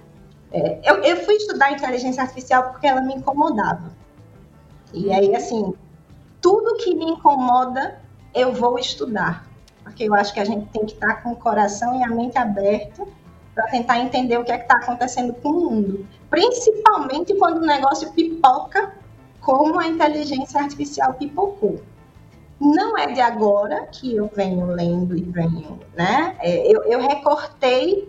é, 0.50 0.80
eu, 0.82 1.02
eu 1.02 1.16
fui 1.18 1.34
estudar 1.34 1.72
inteligência 1.72 2.22
artificial 2.22 2.70
porque 2.70 2.86
ela 2.86 3.02
me 3.02 3.14
incomodava. 3.14 3.90
E 4.94 5.12
aí, 5.12 5.36
assim, 5.36 5.74
tudo 6.40 6.76
que 6.76 6.94
me 6.94 7.04
incomoda, 7.04 8.00
eu 8.34 8.52
vou 8.52 8.78
estudar. 8.78 9.46
Porque 9.82 10.04
eu 10.04 10.14
acho 10.14 10.32
que 10.32 10.40
a 10.40 10.44
gente 10.44 10.66
tem 10.70 10.86
que 10.86 10.92
estar 10.92 11.22
com 11.22 11.32
o 11.32 11.36
coração 11.36 11.98
e 11.98 12.04
a 12.04 12.08
mente 12.08 12.38
aberta 12.38 13.06
para 13.54 13.66
tentar 13.68 13.98
entender 13.98 14.38
o 14.38 14.44
que 14.44 14.52
é 14.52 14.56
que 14.56 14.64
está 14.64 14.76
acontecendo 14.76 15.34
com 15.34 15.48
o 15.48 15.70
mundo. 15.70 16.06
Principalmente 16.28 17.34
quando 17.34 17.58
o 17.58 17.66
negócio 17.66 18.12
pipoca 18.12 18.92
como 19.40 19.78
a 19.78 19.86
inteligência 19.86 20.60
artificial 20.60 21.14
pipocou. 21.14 21.80
Não 22.60 22.96
é 22.96 23.06
de 23.06 23.20
agora 23.20 23.86
que 23.86 24.14
eu 24.14 24.30
venho 24.34 24.66
lendo 24.66 25.16
e 25.16 25.22
venho, 25.22 25.80
né? 25.96 26.36
É, 26.40 26.70
eu, 26.70 26.84
eu 26.84 27.00
recortei 27.00 28.06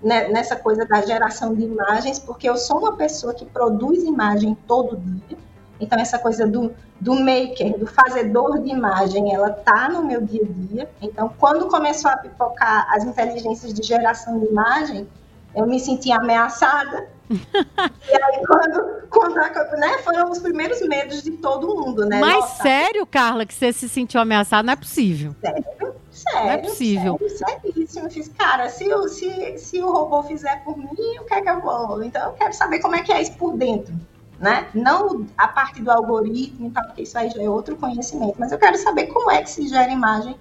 né, 0.00 0.28
nessa 0.28 0.54
coisa 0.54 0.86
da 0.86 1.02
geração 1.02 1.52
de 1.52 1.62
imagens, 1.64 2.20
porque 2.20 2.48
eu 2.48 2.56
sou 2.56 2.78
uma 2.78 2.96
pessoa 2.96 3.34
que 3.34 3.44
produz 3.44 4.04
imagem 4.04 4.56
todo 4.66 4.96
dia. 4.96 5.36
Então, 5.80 5.98
essa 5.98 6.18
coisa 6.18 6.46
do, 6.46 6.74
do 7.00 7.14
maker, 7.14 7.78
do 7.78 7.86
fazedor 7.86 8.60
de 8.60 8.70
imagem, 8.70 9.32
ela 9.32 9.50
tá 9.50 9.88
no 9.88 10.04
meu 10.04 10.20
dia 10.20 10.42
a 10.42 10.46
dia. 10.46 10.90
Então, 11.00 11.32
quando 11.38 11.68
começou 11.68 12.10
a 12.10 12.16
pipocar 12.16 12.86
as 12.92 13.04
inteligências 13.04 13.72
de 13.72 13.82
geração 13.82 14.40
de 14.40 14.46
imagem, 14.46 15.08
eu 15.54 15.66
me 15.66 15.78
senti 15.78 16.10
ameaçada, 16.10 17.08
e 17.28 18.14
aí, 18.14 18.46
quando, 18.46 19.08
quando 19.10 19.34
né, 19.78 19.98
foram 19.98 20.30
os 20.30 20.38
primeiros 20.38 20.80
medos 20.80 21.22
de 21.22 21.32
todo 21.32 21.76
mundo, 21.76 22.06
né? 22.06 22.20
Mas 22.20 22.36
Nossa. 22.36 22.62
sério, 22.62 23.06
Carla, 23.06 23.44
que 23.44 23.54
você 23.54 23.72
se 23.72 23.88
sentiu 23.88 24.20
ameaçada, 24.20 24.62
não 24.62 24.72
é 24.72 24.76
possível. 24.76 25.36
Sério, 25.40 25.64
sério. 26.10 26.46
Não 26.46 26.50
é 26.50 26.58
possível. 26.58 27.20
Sério, 27.28 27.60
seríssimo. 27.60 28.10
Fiz, 28.10 28.28
cara, 28.28 28.70
se, 28.70 28.86
se, 29.08 29.58
se 29.58 29.82
o 29.82 29.92
robô 29.92 30.22
fizer 30.22 30.64
por 30.64 30.76
mim, 30.78 31.18
o 31.20 31.24
que 31.24 31.34
é 31.34 31.42
que 31.42 31.50
eu 31.50 31.60
vou? 31.60 32.02
Então, 32.02 32.28
eu 32.28 32.32
quero 32.32 32.54
saber 32.54 32.80
como 32.80 32.96
é 32.96 33.02
que 33.02 33.12
é 33.12 33.20
isso 33.20 33.34
por 33.34 33.56
dentro. 33.56 33.94
Né? 34.38 34.68
Não 34.72 35.26
a 35.36 35.48
parte 35.48 35.82
do 35.82 35.90
algoritmo, 35.90 36.70
tá, 36.70 36.82
porque 36.84 37.02
isso 37.02 37.18
aí 37.18 37.28
já 37.28 37.42
é 37.42 37.48
outro 37.48 37.74
conhecimento, 37.74 38.36
mas 38.38 38.52
eu 38.52 38.58
quero 38.58 38.78
saber 38.78 39.08
como 39.08 39.30
é 39.32 39.42
que 39.42 39.50
se 39.50 39.66
gera 39.66 39.90
imagem 39.90 40.36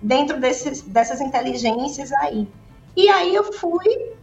dentro 0.00 0.38
desses, 0.38 0.82
dessas 0.82 1.20
inteligências 1.20 2.12
aí. 2.12 2.48
E 2.96 3.08
aí 3.08 3.34
eu 3.34 3.52
fui 3.52 4.14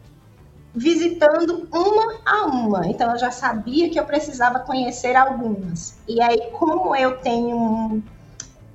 visitando 0.73 1.67
uma 1.73 2.19
a 2.25 2.45
uma. 2.45 2.87
Então 2.87 3.11
eu 3.11 3.17
já 3.17 3.31
sabia 3.31 3.89
que 3.89 3.99
eu 3.99 4.05
precisava 4.05 4.59
conhecer 4.59 5.15
algumas. 5.15 5.97
E 6.07 6.21
aí, 6.21 6.51
como 6.51 6.95
eu 6.95 7.17
tenho 7.17 8.03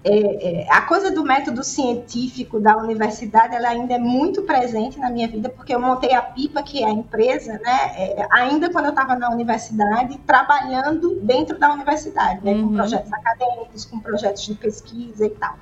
é, 0.05 0.63
é, 0.63 0.67
a 0.71 0.83
coisa 0.83 1.11
do 1.11 1.23
método 1.23 1.63
científico 1.63 2.59
da 2.59 2.77
universidade, 2.77 3.55
ela 3.55 3.69
ainda 3.69 3.95
é 3.95 3.99
muito 3.99 4.43
presente 4.43 4.99
na 4.99 5.09
minha 5.09 5.29
vida, 5.29 5.49
porque 5.49 5.75
eu 5.75 5.81
montei 5.81 6.13
a 6.13 6.23
Pipa, 6.23 6.63
que 6.63 6.83
é 6.83 6.87
a 6.87 6.91
empresa, 6.91 7.53
né, 7.53 7.93
é, 7.97 8.27
ainda 8.31 8.71
quando 8.71 8.87
eu 8.87 8.91
estava 8.91 9.15
na 9.15 9.31
universidade, 9.31 10.19
trabalhando 10.27 11.21
dentro 11.23 11.59
da 11.59 11.73
universidade, 11.73 12.45
né, 12.45 12.53
uhum. 12.53 12.69
com 12.69 12.75
projetos 12.75 13.13
acadêmicos, 13.13 13.85
com 13.85 14.01
projetos 14.01 14.45
de 14.45 14.55
pesquisa 14.55 15.27
e 15.27 15.31
tal. 15.31 15.57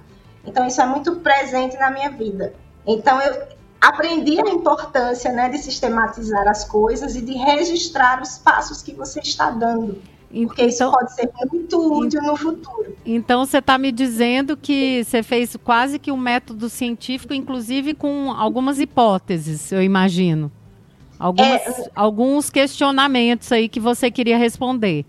Então, 0.46 0.66
isso 0.66 0.80
é 0.80 0.86
muito 0.86 1.16
presente 1.16 1.76
na 1.76 1.90
minha 1.90 2.10
vida. 2.10 2.54
Então, 2.86 3.20
eu, 3.20 3.46
aprendi 3.80 4.38
a 4.40 4.50
importância 4.50 5.32
né, 5.32 5.48
de 5.48 5.58
sistematizar 5.58 6.46
as 6.46 6.64
coisas 6.64 7.16
e 7.16 7.22
de 7.22 7.32
registrar 7.32 8.20
os 8.20 8.36
passos 8.38 8.82
que 8.82 8.92
você 8.92 9.20
está 9.20 9.50
dando. 9.50 10.00
Porque 10.30 10.62
então, 10.62 10.68
isso 10.68 10.90
pode 10.90 11.12
ser 11.12 11.30
muito 11.50 11.98
útil 11.98 12.22
no 12.22 12.36
futuro. 12.36 12.96
Então, 13.04 13.44
você 13.44 13.58
está 13.58 13.76
me 13.76 13.90
dizendo 13.90 14.56
que 14.56 15.02
você 15.04 15.22
fez 15.22 15.56
quase 15.64 15.98
que 15.98 16.12
um 16.12 16.16
método 16.16 16.68
científico, 16.68 17.34
inclusive 17.34 17.94
com 17.94 18.30
algumas 18.30 18.78
hipóteses, 18.78 19.72
eu 19.72 19.82
imagino. 19.82 20.50
Algumas, 21.18 21.60
é, 21.66 21.90
alguns 21.94 22.48
questionamentos 22.48 23.50
aí 23.50 23.68
que 23.68 23.80
você 23.80 24.10
queria 24.10 24.38
responder. 24.38 25.04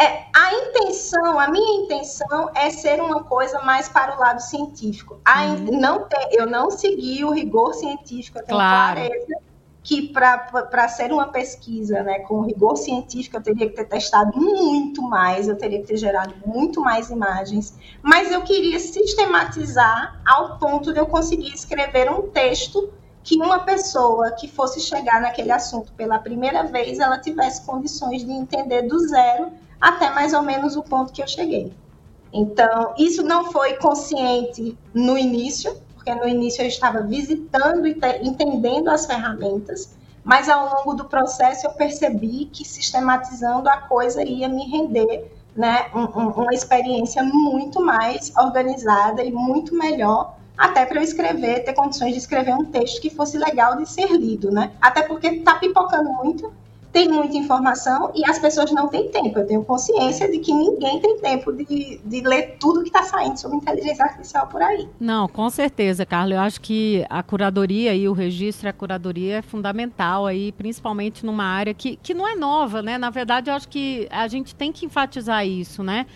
É, 0.00 0.24
a 0.34 0.54
intenção, 0.54 1.38
a 1.38 1.48
minha 1.48 1.84
intenção 1.84 2.50
é 2.54 2.70
ser 2.70 3.00
uma 3.02 3.22
coisa 3.22 3.60
mais 3.60 3.88
para 3.88 4.16
o 4.16 4.20
lado 4.20 4.40
científico. 4.40 5.20
Uhum. 5.28 5.78
não 5.78 6.04
tem, 6.04 6.28
eu 6.32 6.46
não 6.46 6.70
segui 6.70 7.24
o 7.24 7.30
rigor 7.30 7.74
científico, 7.74 8.38
eu 8.38 8.44
tenho 8.44 8.56
claro. 8.56 8.96
clareza 8.96 9.47
que 9.88 10.02
para 10.02 10.86
ser 10.86 11.10
uma 11.10 11.28
pesquisa 11.28 12.02
né, 12.02 12.18
com 12.18 12.42
rigor 12.42 12.76
científico 12.76 13.38
eu 13.38 13.42
teria 13.42 13.70
que 13.70 13.74
ter 13.74 13.86
testado 13.86 14.38
muito 14.38 15.00
mais, 15.00 15.48
eu 15.48 15.56
teria 15.56 15.80
que 15.80 15.86
ter 15.86 15.96
gerado 15.96 16.34
muito 16.44 16.82
mais 16.82 17.08
imagens, 17.08 17.74
mas 18.02 18.30
eu 18.30 18.42
queria 18.42 18.78
sistematizar 18.78 20.20
ao 20.26 20.58
ponto 20.58 20.92
de 20.92 21.00
eu 21.00 21.06
conseguir 21.06 21.54
escrever 21.54 22.12
um 22.12 22.28
texto 22.28 22.92
que 23.24 23.36
uma 23.36 23.60
pessoa 23.60 24.32
que 24.32 24.46
fosse 24.46 24.78
chegar 24.78 25.22
naquele 25.22 25.52
assunto 25.52 25.90
pela 25.94 26.18
primeira 26.18 26.64
vez, 26.64 26.98
ela 26.98 27.18
tivesse 27.18 27.64
condições 27.64 28.22
de 28.22 28.30
entender 28.30 28.82
do 28.82 28.98
zero 29.08 29.50
até 29.80 30.10
mais 30.10 30.34
ou 30.34 30.42
menos 30.42 30.76
o 30.76 30.82
ponto 30.82 31.14
que 31.14 31.22
eu 31.22 31.26
cheguei. 31.26 31.72
Então, 32.30 32.92
isso 32.98 33.22
não 33.22 33.50
foi 33.50 33.72
consciente 33.76 34.76
no 34.92 35.16
início, 35.16 35.74
porque 36.08 36.14
no 36.14 36.26
início 36.26 36.62
eu 36.62 36.68
estava 36.68 37.02
visitando 37.02 37.86
e 37.86 37.98
entendendo 38.22 38.88
as 38.88 39.04
ferramentas, 39.04 39.94
mas 40.24 40.48
ao 40.48 40.76
longo 40.76 40.94
do 40.94 41.04
processo 41.04 41.66
eu 41.66 41.70
percebi 41.72 42.46
que 42.46 42.64
sistematizando 42.64 43.68
a 43.68 43.76
coisa 43.76 44.22
ia 44.22 44.48
me 44.48 44.64
render 44.64 45.30
né, 45.54 45.86
um, 45.94 46.04
um, 46.04 46.28
uma 46.30 46.54
experiência 46.54 47.22
muito 47.22 47.84
mais 47.84 48.32
organizada 48.38 49.22
e 49.22 49.30
muito 49.30 49.74
melhor, 49.74 50.34
até 50.56 50.86
para 50.86 50.98
eu 50.98 51.02
escrever, 51.02 51.64
ter 51.64 51.74
condições 51.74 52.12
de 52.12 52.18
escrever 52.18 52.54
um 52.54 52.64
texto 52.64 53.02
que 53.02 53.10
fosse 53.10 53.36
legal 53.36 53.76
de 53.76 53.86
ser 53.86 54.10
lido, 54.10 54.50
né? 54.50 54.72
Até 54.80 55.02
porque 55.02 55.26
está 55.26 55.56
pipocando 55.56 56.10
muito 56.10 56.50
tem 56.92 57.08
muita 57.08 57.36
informação 57.36 58.10
e 58.14 58.28
as 58.28 58.38
pessoas 58.38 58.72
não 58.72 58.88
têm 58.88 59.08
tempo. 59.10 59.38
Eu 59.38 59.46
tenho 59.46 59.64
consciência 59.64 60.30
de 60.30 60.38
que 60.38 60.52
ninguém 60.52 61.00
tem 61.00 61.18
tempo 61.18 61.52
de, 61.52 62.00
de 62.04 62.20
ler 62.22 62.56
tudo 62.58 62.82
que 62.82 62.88
está 62.88 63.02
saindo 63.02 63.38
sobre 63.38 63.58
inteligência 63.58 64.04
artificial 64.04 64.46
por 64.46 64.62
aí. 64.62 64.88
Não, 64.98 65.28
com 65.28 65.48
certeza, 65.50 66.06
Carla. 66.06 66.34
Eu 66.34 66.40
acho 66.40 66.60
que 66.60 67.04
a 67.08 67.22
curadoria 67.22 67.94
e 67.94 68.08
o 68.08 68.12
registro 68.12 68.68
a 68.68 68.72
curadoria 68.72 69.38
é 69.38 69.42
fundamental 69.42 70.26
aí, 70.26 70.52
principalmente 70.52 71.24
numa 71.24 71.44
área 71.44 71.74
que, 71.74 71.96
que 71.96 72.14
não 72.14 72.26
é 72.26 72.34
nova, 72.34 72.82
né? 72.82 72.96
Na 72.98 73.10
verdade, 73.10 73.50
eu 73.50 73.54
acho 73.54 73.68
que 73.68 74.08
a 74.10 74.26
gente 74.28 74.54
tem 74.54 74.72
que 74.72 74.86
enfatizar 74.86 75.46
isso, 75.46 75.82
né? 75.82 76.06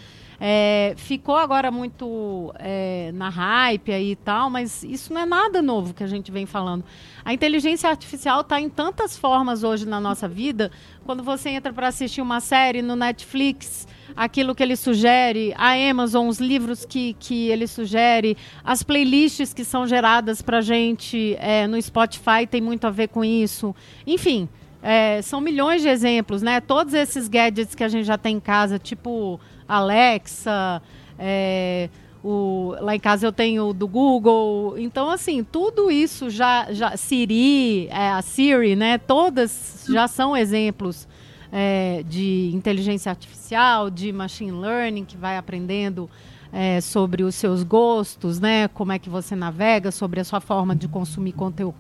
É, 0.45 0.95
ficou 0.97 1.37
agora 1.37 1.71
muito 1.71 2.53
é, 2.59 3.13
na 3.15 3.29
hype 3.29 3.93
aí 3.93 4.11
e 4.11 4.17
tal, 4.17 4.51
mas 4.51 4.83
isso 4.83 5.15
não 5.15 5.21
é 5.21 5.25
nada 5.25 5.63
novo 5.63 5.95
que 5.95 6.03
a 6.03 6.07
gente 6.09 6.33
vem 6.33 6.47
falando. 6.47 6.83
A 7.25 7.33
inteligência 7.33 7.89
artificial 7.89 8.41
está 8.41 8.61
em 8.61 8.69
tantas 8.69 9.17
formas 9.17 9.63
hoje 9.63 9.87
na 9.87 10.01
nossa 10.01 10.27
vida. 10.27 10.73
Quando 11.07 11.23
você 11.23 11.51
entra 11.51 11.73
para 11.73 11.87
assistir 11.87 12.21
uma 12.21 12.41
série 12.41 12.83
no 12.83 12.97
Netflix, 12.97 13.87
aquilo 14.17 14.53
que 14.53 14.65
ele 14.65 14.75
sugere, 14.75 15.55
a 15.57 15.75
Amazon, 15.75 16.27
os 16.27 16.41
livros 16.41 16.85
que, 16.85 17.15
que 17.21 17.47
ele 17.49 17.69
sugere, 17.69 18.37
as 18.65 18.83
playlists 18.83 19.55
que 19.55 19.65
são 19.65 19.87
geradas 19.87 20.43
para 20.43 20.61
gente 20.61 21.37
é, 21.39 21.69
no 21.69 21.81
Spotify 21.81 22.49
tem 22.51 22.61
muito 22.61 22.85
a 22.85 22.91
ver 22.91 23.07
com 23.07 23.25
isso. 23.25 23.73
Enfim, 24.05 24.49
é, 24.83 25.23
são 25.23 25.41
milhões 25.41 25.83
de 25.83 25.89
exemplos, 25.89 26.43
né? 26.43 26.61
Todos 26.61 26.95
esses 26.95 27.29
gadgets 27.29 27.77
que 27.77 27.85
a 27.85 27.89
gente 27.89 28.05
já 28.05 28.19
tem 28.19 28.39
em 28.39 28.41
casa, 28.41 28.77
tipo 28.77 29.39
Alexa, 29.77 30.83
é, 31.19 31.89
o, 32.23 32.75
lá 32.81 32.95
em 32.95 33.01
casa 33.01 33.27
eu 33.27 33.33
tenho 33.33 33.73
do 33.73 33.89
Google. 33.89 34.75
Então, 34.79 35.11
assim, 35.11 35.43
tudo 35.43 35.91
isso 35.91 36.31
já. 36.31 36.73
já 36.73 36.97
Siri, 36.97 37.89
é, 37.89 38.11
a 38.11 38.23
Siri, 38.23 38.77
né? 38.77 38.99
Todas 38.99 39.85
já 39.89 40.07
são 40.07 40.37
exemplos 40.37 41.09
é, 41.51 42.05
de 42.09 42.51
inteligência 42.55 43.11
artificial, 43.11 43.91
de 43.91 44.13
machine 44.13 44.53
learning, 44.53 45.05
que 45.05 45.17
vai 45.17 45.37
aprendendo 45.37 46.09
é, 46.53 46.81
sobre 46.81 47.23
os 47.23 47.35
seus 47.35 47.63
gostos, 47.63 48.39
né? 48.39 48.69
Como 48.69 48.93
é 48.93 48.99
que 48.99 49.09
você 49.09 49.35
navega, 49.35 49.91
sobre 49.91 50.21
a 50.21 50.25
sua 50.25 50.41
forma 50.41 50.77
de 50.77 50.87
consumir 50.87 51.33
conteúdo. 51.33 51.75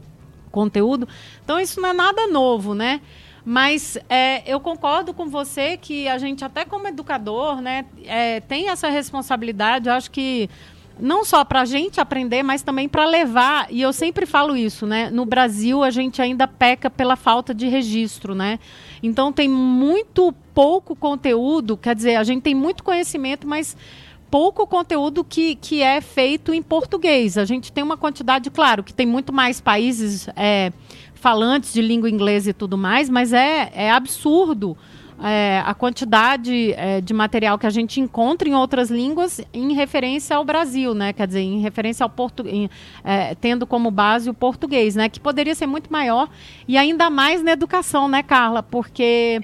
conteúdo. 0.50 1.06
Então, 1.44 1.60
isso 1.60 1.80
não 1.80 1.90
é 1.90 1.92
nada 1.92 2.26
novo, 2.26 2.74
né? 2.74 3.00
Mas 3.44 3.98
é, 4.08 4.42
eu 4.50 4.60
concordo 4.60 5.12
com 5.12 5.28
você 5.28 5.76
que 5.76 6.06
a 6.08 6.16
gente, 6.16 6.44
até 6.44 6.64
como 6.64 6.86
educador, 6.86 7.60
né, 7.60 7.84
é, 8.04 8.40
tem 8.40 8.68
essa 8.68 8.88
responsabilidade. 8.88 9.88
Eu 9.88 9.94
acho 9.94 10.10
que 10.10 10.48
não 10.98 11.24
só 11.24 11.44
para 11.44 11.62
a 11.62 11.64
gente 11.64 12.00
aprender, 12.00 12.42
mas 12.42 12.62
também 12.62 12.88
para 12.88 13.04
levar. 13.04 13.66
E 13.70 13.82
eu 13.82 13.92
sempre 13.92 14.26
falo 14.26 14.56
isso, 14.56 14.86
né? 14.86 15.10
No 15.10 15.24
Brasil, 15.24 15.82
a 15.82 15.90
gente 15.90 16.22
ainda 16.22 16.46
peca 16.46 16.88
pela 16.88 17.16
falta 17.16 17.52
de 17.52 17.66
registro, 17.66 18.34
né? 18.34 18.58
Então, 19.02 19.32
tem 19.32 19.48
muito 19.48 20.32
pouco 20.54 20.94
conteúdo, 20.94 21.76
quer 21.76 21.94
dizer, 21.94 22.16
a 22.16 22.24
gente 22.24 22.42
tem 22.42 22.54
muito 22.54 22.84
conhecimento, 22.84 23.46
mas 23.46 23.76
pouco 24.30 24.66
conteúdo 24.66 25.22
que, 25.22 25.56
que 25.56 25.82
é 25.82 26.00
feito 26.00 26.54
em 26.54 26.62
português. 26.62 27.36
A 27.36 27.44
gente 27.44 27.72
tem 27.72 27.82
uma 27.82 27.96
quantidade, 27.96 28.50
claro, 28.50 28.82
que 28.82 28.94
tem 28.94 29.06
muito 29.06 29.32
mais 29.32 29.60
países 29.60 30.28
é, 30.36 30.72
falantes 31.22 31.72
de 31.72 31.80
língua 31.80 32.10
inglesa 32.10 32.50
e 32.50 32.52
tudo 32.52 32.76
mais, 32.76 33.08
mas 33.08 33.32
é, 33.32 33.70
é 33.76 33.92
absurdo 33.92 34.76
é, 35.22 35.62
a 35.64 35.72
quantidade 35.72 36.72
é, 36.72 37.00
de 37.00 37.14
material 37.14 37.56
que 37.56 37.64
a 37.64 37.70
gente 37.70 38.00
encontra 38.00 38.48
em 38.48 38.56
outras 38.56 38.90
línguas 38.90 39.40
em 39.54 39.72
referência 39.72 40.34
ao 40.34 40.44
Brasil, 40.44 40.94
né? 40.94 41.12
Quer 41.12 41.28
dizer, 41.28 41.42
em 41.42 41.60
referência 41.60 42.02
ao 42.02 42.10
português, 42.10 42.68
é, 43.04 43.36
tendo 43.36 43.64
como 43.64 43.88
base 43.88 44.28
o 44.28 44.34
português, 44.34 44.96
né? 44.96 45.08
Que 45.08 45.20
poderia 45.20 45.54
ser 45.54 45.68
muito 45.68 45.92
maior 45.92 46.28
e 46.66 46.76
ainda 46.76 47.08
mais 47.08 47.40
na 47.40 47.52
educação, 47.52 48.08
né, 48.08 48.20
Carla? 48.24 48.60
Porque 48.60 49.40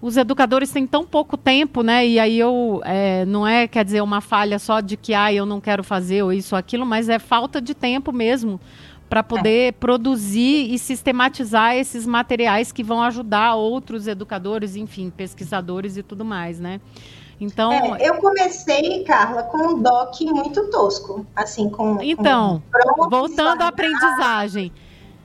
os 0.00 0.16
educadores 0.16 0.72
têm 0.72 0.86
tão 0.86 1.04
pouco 1.04 1.36
tempo, 1.36 1.82
né? 1.82 2.06
E 2.06 2.18
aí 2.18 2.38
eu 2.38 2.80
é, 2.86 3.26
não 3.26 3.46
é, 3.46 3.68
quer 3.68 3.84
dizer, 3.84 4.00
uma 4.00 4.22
falha 4.22 4.58
só 4.58 4.80
de 4.80 4.96
que 4.96 5.12
ah, 5.12 5.30
eu 5.30 5.44
não 5.44 5.60
quero 5.60 5.84
fazer 5.84 6.22
ou 6.22 6.32
isso 6.32 6.54
ou 6.54 6.58
aquilo, 6.58 6.86
mas 6.86 7.10
é 7.10 7.18
falta 7.18 7.60
de 7.60 7.74
tempo 7.74 8.10
mesmo 8.10 8.58
para 9.10 9.24
poder 9.24 9.68
é. 9.68 9.72
produzir 9.72 10.72
e 10.72 10.78
sistematizar 10.78 11.74
esses 11.74 12.06
materiais 12.06 12.70
que 12.70 12.84
vão 12.84 13.02
ajudar 13.02 13.56
outros 13.56 14.06
educadores, 14.06 14.76
enfim, 14.76 15.10
pesquisadores 15.10 15.96
e 15.96 16.02
tudo 16.02 16.24
mais, 16.24 16.60
né? 16.60 16.80
Então, 17.40 17.72
é, 17.72 18.08
eu 18.08 18.18
comecei, 18.18 19.02
Carla, 19.02 19.42
com 19.42 19.58
um 19.58 19.82
doc 19.82 20.20
muito 20.20 20.70
tosco, 20.70 21.26
assim, 21.34 21.68
com 21.68 22.00
Então, 22.00 22.62
com 22.96 23.10
voltando 23.10 23.62
à 23.62 23.68
aprendizagem. 23.68 24.72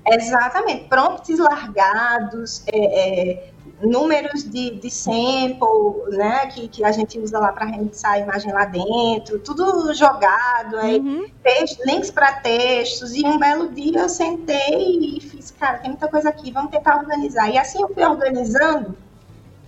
Exatamente, 0.07 0.85
prompts 0.85 1.37
largados, 1.37 2.63
é, 2.67 2.77
é, 2.77 3.49
números 3.81 4.43
de, 4.43 4.71
de 4.71 4.89
sample, 4.89 6.15
né, 6.15 6.47
que, 6.47 6.67
que 6.67 6.83
a 6.83 6.91
gente 6.91 7.19
usa 7.19 7.39
lá 7.39 7.51
para 7.51 7.65
remixar 7.65 8.13
a 8.13 8.19
imagem 8.19 8.51
lá 8.53 8.65
dentro, 8.65 9.39
tudo 9.39 9.93
jogado, 9.93 10.77
aí 10.77 10.99
uhum. 10.99 11.25
texto, 11.43 11.81
links 11.85 12.09
para 12.09 12.33
textos, 12.33 13.13
e 13.13 13.25
um 13.25 13.37
belo 13.37 13.69
dia 13.69 13.99
eu 13.99 14.09
sentei 14.09 15.17
e 15.17 15.19
fiz, 15.19 15.51
cara, 15.51 15.79
tem 15.79 15.89
muita 15.89 16.07
coisa 16.07 16.29
aqui, 16.29 16.51
vamos 16.51 16.71
tentar 16.71 16.97
organizar. 16.97 17.49
E 17.49 17.57
assim 17.57 17.81
eu 17.81 17.89
fui 17.89 18.03
organizando, 18.03 18.97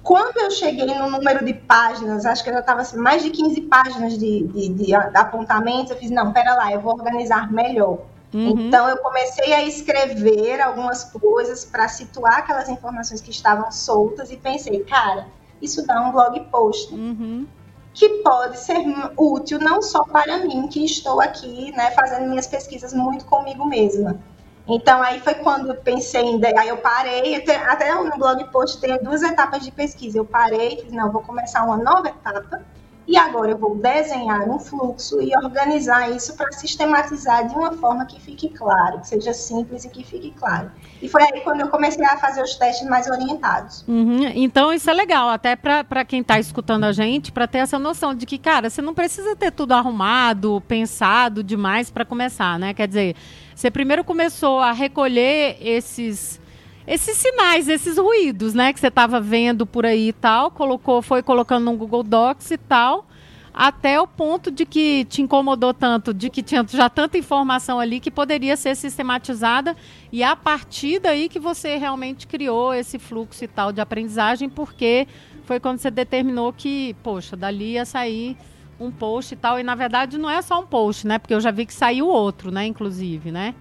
quando 0.01 0.37
eu 0.37 0.51
cheguei 0.51 0.85
no 0.85 1.09
número 1.09 1.43
de 1.43 1.53
páginas, 1.53 2.25
acho 2.25 2.41
que 2.41 2.49
eu 2.49 2.53
já 2.53 2.61
estava 2.61 2.81
assim, 2.81 2.97
mais 2.97 3.21
de 3.21 3.29
15 3.29 3.61
páginas 3.63 4.17
de, 4.17 4.43
de, 4.47 4.69
de 4.69 4.95
apontamentos, 4.95 5.91
eu 5.91 5.97
fiz, 5.97 6.09
não, 6.09 6.31
pera 6.31 6.55
lá, 6.55 6.71
eu 6.71 6.79
vou 6.79 6.93
organizar 6.93 7.51
melhor. 7.51 7.99
Uhum. 8.34 8.67
Então, 8.67 8.89
eu 8.89 8.98
comecei 8.98 9.53
a 9.53 9.63
escrever 9.63 10.60
algumas 10.60 11.03
coisas 11.05 11.63
para 11.63 11.88
situar 11.88 12.39
aquelas 12.39 12.67
informações 12.69 13.22
que 13.22 13.31
estavam 13.31 13.72
soltas 13.72 14.31
e 14.31 14.38
pensei, 14.38 14.84
cara, 14.84 15.27
isso 15.62 15.86
dá 15.86 16.01
um 16.01 16.12
blog 16.12 16.39
post. 16.51 16.93
Uhum. 16.93 17.48
Que 17.93 18.10
pode 18.22 18.60
ser 18.60 18.77
útil 19.17 19.60
não 19.60 19.81
só 19.81 20.03
para 20.03 20.39
mim, 20.39 20.67
que 20.67 20.84
estou 20.84 21.19
aqui, 21.19 21.72
né, 21.72 21.91
fazendo 21.91 22.29
minhas 22.29 22.46
pesquisas 22.46 22.93
muito 22.93 23.25
comigo 23.25 23.65
mesma. 23.65 24.19
Então, 24.67 25.01
aí 25.01 25.19
foi 25.22 25.36
quando 25.36 25.69
eu 25.69 25.75
pensei 25.75 26.22
em. 26.22 26.39
Aí 26.57 26.67
eu 26.67 26.78
parei, 26.78 27.36
até 27.36 27.95
no 27.95 28.17
blog 28.17 28.43
post 28.51 28.82
tem 28.82 29.01
duas 29.01 29.23
etapas 29.23 29.63
de 29.63 29.71
pesquisa. 29.71 30.17
Eu 30.17 30.25
parei 30.25 30.82
fiz, 30.82 30.91
não, 30.91 31.10
vou 31.10 31.21
começar 31.21 31.63
uma 31.63 31.78
nova 31.78 32.10
etapa 32.10 32.62
e 33.08 33.15
agora 33.15 33.52
eu 33.52 33.58
vou 33.58 33.76
desenhar 33.76 34.50
um 34.50 34.60
fluxo 34.60 35.22
e 35.22 35.36
organizar 35.38 36.12
isso 36.12 36.36
para 36.36 36.52
sistematizar 36.52 37.48
de 37.48 37.56
uma 37.56 37.72
forma 37.72 38.06
que 38.06 38.20
fique 38.20 38.50
claro, 38.50 39.00
que 39.00 39.08
seja 39.08 39.34
simples 39.34 39.86
e 39.86 39.89
que 39.89 40.04
fique 40.04 40.32
claro. 40.32 40.70
E 41.02 41.08
foi 41.08 41.24
aí 41.24 41.41
quando 41.41 41.62
eu 41.62 41.70
comecei 41.70 42.04
a 42.06 42.17
fazer 42.17 42.41
os 42.41 42.56
testes 42.56 42.88
mais 42.88 43.08
orientados. 43.08 43.86
Uhum. 43.88 44.30
Então 44.36 44.74
isso 44.74 44.89
é 44.89 44.93
legal, 44.93 45.30
até 45.30 45.56
para 45.56 46.04
quem 46.04 46.20
está 46.20 46.38
escutando 46.38 46.84
a 46.84 46.91
gente, 46.91 47.32
para 47.32 47.48
ter 47.48 47.60
essa 47.60 47.80
noção 47.80 48.13
de 48.13 48.26
que, 48.26 48.38
cara, 48.38 48.70
você 48.70 48.82
não 48.82 48.93
precisa 48.93 49.36
ter 49.36 49.52
tudo 49.52 49.72
arrumado, 49.72 50.62
pensado 50.67 51.41
demais 51.41 51.89
para 51.89 52.04
começar, 52.04 52.60
né? 52.60 52.74
Quer 52.74 52.88
dizer, 52.89 53.15
você 53.56 53.72
primeiro 53.72 54.04
começou 54.04 54.60
a 54.60 54.74
recolher 54.74 55.58
esses 55.62 56.41
esses 56.88 57.17
sinais, 57.17 57.67
esses 57.67 57.97
ruídos, 57.97 58.54
né, 58.54 58.71
que 58.71 58.80
você 58.80 58.88
estava 58.88 59.19
vendo 59.19 59.65
por 59.65 59.86
aí 59.86 60.08
e 60.08 60.13
tal, 60.13 60.50
colocou, 60.50 61.02
foi 61.02 61.21
colocando 61.21 61.65
no 61.65 61.76
Google 61.76 62.02
Docs 62.02 62.52
e 62.52 62.58
tal, 62.58 63.06
até 63.54 64.00
o 64.00 64.08
ponto 64.08 64.50
de 64.50 64.65
que 64.65 65.04
te 65.04 65.21
incomodou 65.21 65.73
tanto, 65.73 66.13
de 66.13 66.30
que 66.30 66.41
tinha 66.41 66.65
já 66.65 66.89
tanta 66.89 67.17
informação 67.17 67.78
ali 67.78 68.00
que 68.00 68.10
poderia 68.10 68.56
ser 68.56 68.73
sistematizada 68.73 69.76
e 70.13 70.23
a 70.23 70.34
partir 70.36 71.00
daí 71.00 71.28
que 71.28 71.39
você 71.39 71.76
realmente 71.76 72.26
criou 72.26 72.73
esse 72.73 72.97
fluxo 72.97 73.43
e 73.43 73.47
tal 73.47 73.73
de 73.73 73.82
aprendizagem, 73.82 74.47
porque 74.47 75.08
foi 75.43 75.60
quando 75.60 75.80
você 75.80 75.91
determinou 75.91 76.54
que, 76.54 76.95
poxa, 77.04 77.36
dali 77.36 77.73
ia 77.73 77.84
sair 77.84 78.38
um 78.80 78.91
post 78.91 79.34
e 79.34 79.38
tal, 79.38 79.60
e 79.60 79.63
na 79.63 79.76
verdade 79.76 80.17
não 80.17 80.30
é 80.30 80.41
só 80.41 80.62
um 80.62 80.65
post, 80.65 81.06
né, 81.06 81.19
porque 81.19 81.34
eu 81.34 81.41
já 81.41 81.52
vi 81.52 81.65
que 81.65 81.73
saiu 81.73 82.08
outro, 82.08 82.50
né, 82.50 82.65
inclusive, 82.65 83.30
né? 83.30 83.54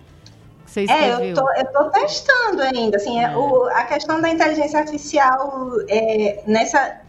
Você 0.67 0.83
escreveu? 0.83 1.19
É, 1.19 1.31
eu 1.31 1.35
tô, 1.35 1.53
eu 1.53 1.73
tô 1.73 1.91
testando 1.91 2.63
ainda. 2.63 2.97
Assim, 2.97 3.21
é. 3.21 3.25
é. 3.25 3.37
o, 3.37 3.65
a 3.67 3.85
questão 3.85 4.21
da 4.21 4.29
inteligência 4.29 4.79
artificial 4.79 5.73
é, 5.89 6.43
nessa. 6.47 7.01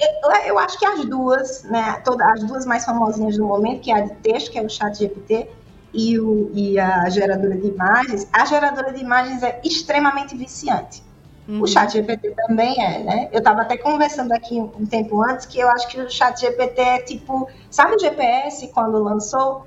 Eu, 0.00 0.30
eu, 0.46 0.58
acho 0.58 0.78
que 0.78 0.86
as 0.86 1.04
duas, 1.04 1.64
né, 1.64 2.00
todas, 2.04 2.26
as 2.26 2.44
duas 2.44 2.66
mais 2.66 2.84
famosinhas 2.84 3.36
do 3.36 3.44
momento, 3.44 3.82
que 3.82 3.92
é 3.92 3.96
a 3.96 4.00
de 4.00 4.14
texto, 4.16 4.50
que 4.50 4.58
é 4.58 4.62
o 4.62 4.68
chat 4.68 4.98
GPT, 4.98 5.48
e, 5.92 6.18
o, 6.18 6.50
e 6.54 6.78
a 6.78 7.08
geradora 7.10 7.56
de 7.56 7.66
imagens, 7.68 8.26
a 8.32 8.44
geradora 8.46 8.92
de 8.92 9.00
imagens 9.00 9.42
é 9.42 9.60
extremamente 9.62 10.34
viciante. 10.36 11.02
Uhum. 11.46 11.62
O 11.62 11.66
chat 11.66 11.92
GPT 11.92 12.30
também 12.30 12.80
é, 12.82 13.02
né? 13.02 13.28
Eu 13.32 13.38
estava 13.38 13.62
até 13.62 13.76
conversando 13.76 14.32
aqui 14.32 14.58
um 14.58 14.86
tempo 14.86 15.22
antes 15.22 15.44
que 15.44 15.58
eu 15.58 15.68
acho 15.68 15.88
que 15.88 16.00
o 16.00 16.08
chat 16.08 16.40
GPT 16.40 16.80
é 16.80 16.98
tipo, 17.00 17.48
sabe 17.70 17.96
o 17.96 17.98
GPS 17.98 18.68
quando 18.68 19.02
lançou? 19.02 19.66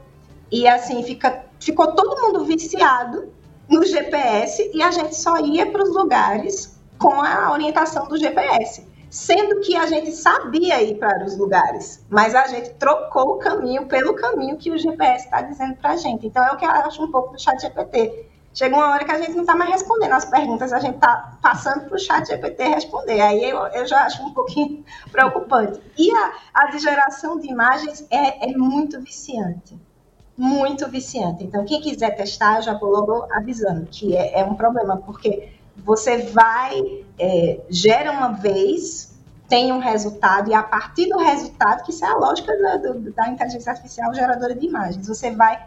E 0.51 0.67
assim, 0.67 1.03
fica, 1.03 1.43
ficou 1.65 1.95
todo 1.95 2.21
mundo 2.21 2.45
viciado 2.45 3.33
no 3.67 3.83
GPS 3.83 4.69
e 4.71 4.83
a 4.83 4.91
gente 4.91 5.15
só 5.15 5.39
ia 5.39 5.65
para 5.65 5.81
os 5.81 5.89
lugares 5.89 6.79
com 6.99 7.19
a 7.19 7.51
orientação 7.51 8.07
do 8.07 8.17
GPS. 8.17 8.87
Sendo 9.09 9.61
que 9.61 9.75
a 9.75 9.87
gente 9.87 10.11
sabia 10.11 10.83
ir 10.83 10.99
para 10.99 11.25
os 11.25 11.35
lugares, 11.37 12.05
mas 12.07 12.35
a 12.35 12.45
gente 12.47 12.71
trocou 12.75 13.31
o 13.31 13.37
caminho 13.39 13.87
pelo 13.87 14.13
caminho 14.13 14.57
que 14.57 14.69
o 14.69 14.77
GPS 14.77 15.25
está 15.25 15.41
dizendo 15.41 15.75
para 15.77 15.91
a 15.91 15.97
gente. 15.97 16.27
Então 16.27 16.43
é 16.43 16.51
o 16.51 16.57
que 16.57 16.65
eu 16.65 16.69
acho 16.69 17.03
um 17.03 17.09
pouco 17.09 17.31
do 17.31 17.41
chat 17.41 17.59
GPT. 17.59 18.27
Chega 18.53 18.75
uma 18.75 18.91
hora 18.91 19.03
que 19.03 19.11
a 19.11 19.17
gente 19.17 19.33
não 19.33 19.41
está 19.41 19.55
mais 19.55 19.71
respondendo 19.71 20.13
as 20.13 20.25
perguntas, 20.25 20.71
a 20.71 20.79
gente 20.79 20.95
está 20.95 21.37
passando 21.41 21.85
para 21.87 21.95
o 21.95 21.99
chat 21.99 22.27
GPT 22.27 22.63
responder. 22.63 23.21
Aí 23.21 23.43
eu, 23.49 23.57
eu, 23.67 23.87
já 23.87 24.03
acho 24.03 24.21
um 24.21 24.33
pouquinho 24.33 24.85
preocupante. 25.11 25.81
E 25.97 26.11
a, 26.11 26.33
a 26.53 26.65
de 26.67 26.77
geração 26.77 27.39
de 27.39 27.49
imagens 27.49 28.05
é, 28.11 28.51
é 28.51 28.55
muito 28.55 29.01
viciante 29.01 29.79
muito 30.37 30.87
viciante. 30.89 31.43
Então, 31.43 31.65
quem 31.65 31.81
quiser 31.81 32.15
testar, 32.15 32.61
já 32.61 32.73
vou 32.73 32.89
logo 32.89 33.27
avisando 33.31 33.85
que 33.85 34.15
é, 34.15 34.39
é 34.39 34.45
um 34.45 34.55
problema, 34.55 34.97
porque 34.97 35.49
você 35.77 36.17
vai, 36.17 37.03
é, 37.17 37.61
gera 37.69 38.11
uma 38.11 38.29
vez, 38.29 39.15
tem 39.47 39.71
um 39.71 39.79
resultado, 39.79 40.49
e 40.49 40.53
a 40.53 40.63
partir 40.63 41.07
do 41.07 41.17
resultado, 41.17 41.83
que 41.83 41.91
isso 41.91 42.03
é 42.03 42.09
a 42.09 42.15
lógica 42.15 42.55
da, 42.57 42.77
do, 42.77 43.11
da 43.11 43.29
inteligência 43.29 43.71
artificial 43.71 44.13
geradora 44.13 44.55
de 44.55 44.65
imagens, 44.65 45.07
você 45.07 45.31
vai 45.31 45.63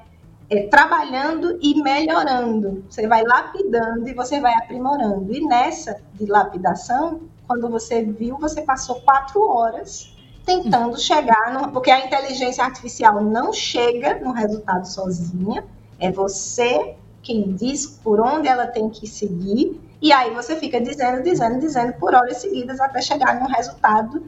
é, 0.50 0.66
trabalhando 0.66 1.58
e 1.62 1.80
melhorando, 1.82 2.84
você 2.88 3.06
vai 3.06 3.22
lapidando 3.22 4.08
e 4.08 4.14
você 4.14 4.40
vai 4.40 4.54
aprimorando. 4.54 5.32
E 5.32 5.46
nessa 5.46 6.00
de 6.14 6.26
lapidação, 6.26 7.22
quando 7.46 7.68
você 7.68 8.02
viu, 8.02 8.38
você 8.38 8.62
passou 8.62 9.00
quatro 9.02 9.46
horas 9.46 10.14
tentando 10.48 10.98
chegar, 10.98 11.52
no, 11.52 11.70
porque 11.70 11.90
a 11.90 12.06
inteligência 12.06 12.64
artificial 12.64 13.22
não 13.22 13.52
chega 13.52 14.18
no 14.18 14.32
resultado 14.32 14.86
sozinha, 14.86 15.62
é 16.00 16.10
você 16.10 16.96
quem 17.22 17.52
diz 17.52 17.86
por 17.86 18.18
onde 18.18 18.48
ela 18.48 18.66
tem 18.66 18.88
que 18.88 19.06
seguir, 19.06 19.78
e 20.00 20.10
aí 20.10 20.32
você 20.32 20.56
fica 20.56 20.80
dizendo, 20.80 21.22
dizendo, 21.22 21.60
dizendo 21.60 21.92
por 21.94 22.14
horas 22.14 22.38
seguidas 22.38 22.80
até 22.80 23.02
chegar 23.02 23.38
num 23.38 23.46
resultado 23.46 24.24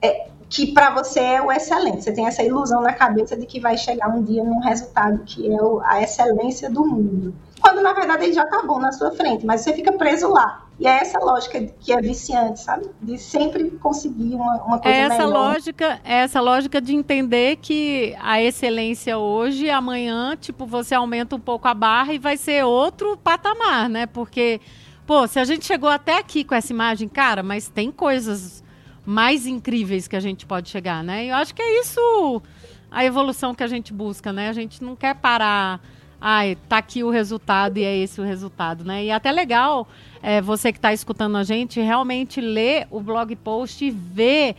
é, 0.00 0.28
que 0.48 0.72
para 0.72 0.90
você 0.90 1.18
é 1.18 1.42
o 1.42 1.50
excelente. 1.50 2.04
Você 2.04 2.12
tem 2.12 2.28
essa 2.28 2.44
ilusão 2.44 2.80
na 2.80 2.92
cabeça 2.92 3.36
de 3.36 3.44
que 3.44 3.58
vai 3.58 3.76
chegar 3.76 4.08
um 4.08 4.22
dia 4.22 4.44
num 4.44 4.60
resultado 4.60 5.24
que 5.24 5.52
é 5.52 5.60
o, 5.60 5.80
a 5.82 6.00
excelência 6.02 6.70
do 6.70 6.86
mundo. 6.86 7.34
Quando 7.60 7.82
na 7.82 7.92
verdade 7.92 8.24
ele 8.26 8.34
já 8.34 8.44
está 8.44 8.62
bom 8.62 8.78
na 8.78 8.92
sua 8.92 9.10
frente, 9.10 9.44
mas 9.44 9.62
você 9.62 9.72
fica 9.72 9.90
preso 9.92 10.28
lá 10.28 10.63
E 10.78 10.88
é 10.88 11.00
essa 11.00 11.18
lógica 11.20 11.60
que 11.80 11.92
é 11.92 12.00
viciante, 12.00 12.60
sabe? 12.60 12.90
De 13.00 13.16
sempre 13.16 13.70
conseguir 13.72 14.34
uma, 14.34 14.56
uma 14.64 14.78
coisa 14.78 14.96
é 14.96 15.00
essa 15.02 15.26
melhor. 15.26 15.52
Lógica, 15.52 16.00
é 16.04 16.14
essa 16.14 16.40
lógica 16.40 16.80
de 16.80 16.94
entender 16.94 17.56
que 17.56 18.14
a 18.20 18.42
excelência 18.42 19.16
hoje, 19.16 19.70
amanhã, 19.70 20.36
tipo, 20.36 20.66
você 20.66 20.94
aumenta 20.94 21.36
um 21.36 21.40
pouco 21.40 21.68
a 21.68 21.74
barra 21.74 22.12
e 22.12 22.18
vai 22.18 22.36
ser 22.36 22.64
outro 22.64 23.16
patamar, 23.16 23.88
né? 23.88 24.06
Porque, 24.06 24.60
pô, 25.06 25.26
se 25.28 25.38
a 25.38 25.44
gente 25.44 25.64
chegou 25.64 25.88
até 25.88 26.18
aqui 26.18 26.42
com 26.42 26.56
essa 26.56 26.72
imagem, 26.72 27.08
cara, 27.08 27.42
mas 27.42 27.68
tem 27.68 27.92
coisas 27.92 28.64
mais 29.06 29.46
incríveis 29.46 30.08
que 30.08 30.16
a 30.16 30.20
gente 30.20 30.44
pode 30.44 30.70
chegar, 30.70 31.04
né? 31.04 31.26
E 31.26 31.28
eu 31.28 31.36
acho 31.36 31.54
que 31.54 31.62
é 31.62 31.80
isso 31.80 32.42
a 32.90 33.04
evolução 33.04 33.54
que 33.54 33.62
a 33.62 33.68
gente 33.68 33.92
busca, 33.92 34.32
né? 34.32 34.48
A 34.48 34.52
gente 34.52 34.82
não 34.82 34.96
quer 34.96 35.14
parar 35.14 35.80
ai, 36.26 36.56
tá 36.70 36.78
aqui 36.78 37.04
o 37.04 37.10
resultado 37.10 37.76
e 37.76 37.84
é 37.84 37.94
esse 37.98 38.18
o 38.18 38.24
resultado, 38.24 38.82
né? 38.82 39.04
E 39.04 39.10
até 39.10 39.30
legal 39.30 39.86
é, 40.24 40.40
você 40.40 40.72
que 40.72 40.78
está 40.78 40.90
escutando 40.90 41.36
a 41.36 41.44
gente 41.44 41.78
realmente 41.78 42.40
ler 42.40 42.88
o 42.90 42.98
blog 42.98 43.36
post 43.36 43.84
e 43.84 43.90
ver 43.90 44.56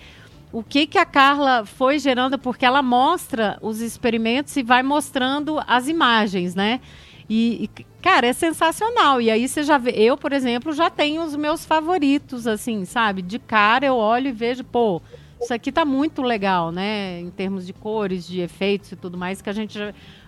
o 0.51 0.61
que, 0.61 0.85
que 0.85 0.99
a 0.99 1.05
Carla 1.05 1.65
foi 1.65 1.97
gerando, 1.97 2.37
porque 2.37 2.63
ela 2.63 2.83
mostra 2.83 3.57
os 3.63 3.81
experimentos 3.81 4.55
e 4.55 4.61
vai 4.61 4.83
mostrando 4.83 5.59
as 5.65 5.87
imagens, 5.87 6.53
né? 6.53 6.79
E, 7.27 7.63
e, 7.63 7.83
cara, 7.99 8.27
é 8.27 8.33
sensacional. 8.33 9.19
E 9.19 9.31
aí 9.31 9.47
você 9.47 9.63
já 9.63 9.79
vê, 9.79 9.89
eu, 9.89 10.15
por 10.15 10.33
exemplo, 10.33 10.71
já 10.71 10.91
tenho 10.91 11.23
os 11.23 11.35
meus 11.35 11.65
favoritos, 11.65 12.45
assim, 12.45 12.85
sabe? 12.85 13.23
De 13.23 13.39
cara 13.39 13.87
eu 13.87 13.95
olho 13.95 14.27
e 14.27 14.31
vejo, 14.31 14.63
pô, 14.63 15.01
isso 15.41 15.51
aqui 15.51 15.71
tá 15.71 15.83
muito 15.83 16.21
legal, 16.21 16.71
né? 16.71 17.19
Em 17.19 17.31
termos 17.31 17.65
de 17.65 17.73
cores, 17.73 18.27
de 18.27 18.39
efeitos 18.39 18.91
e 18.91 18.95
tudo 18.95 19.17
mais, 19.17 19.41
que 19.41 19.49
a 19.49 19.53
gente 19.53 19.79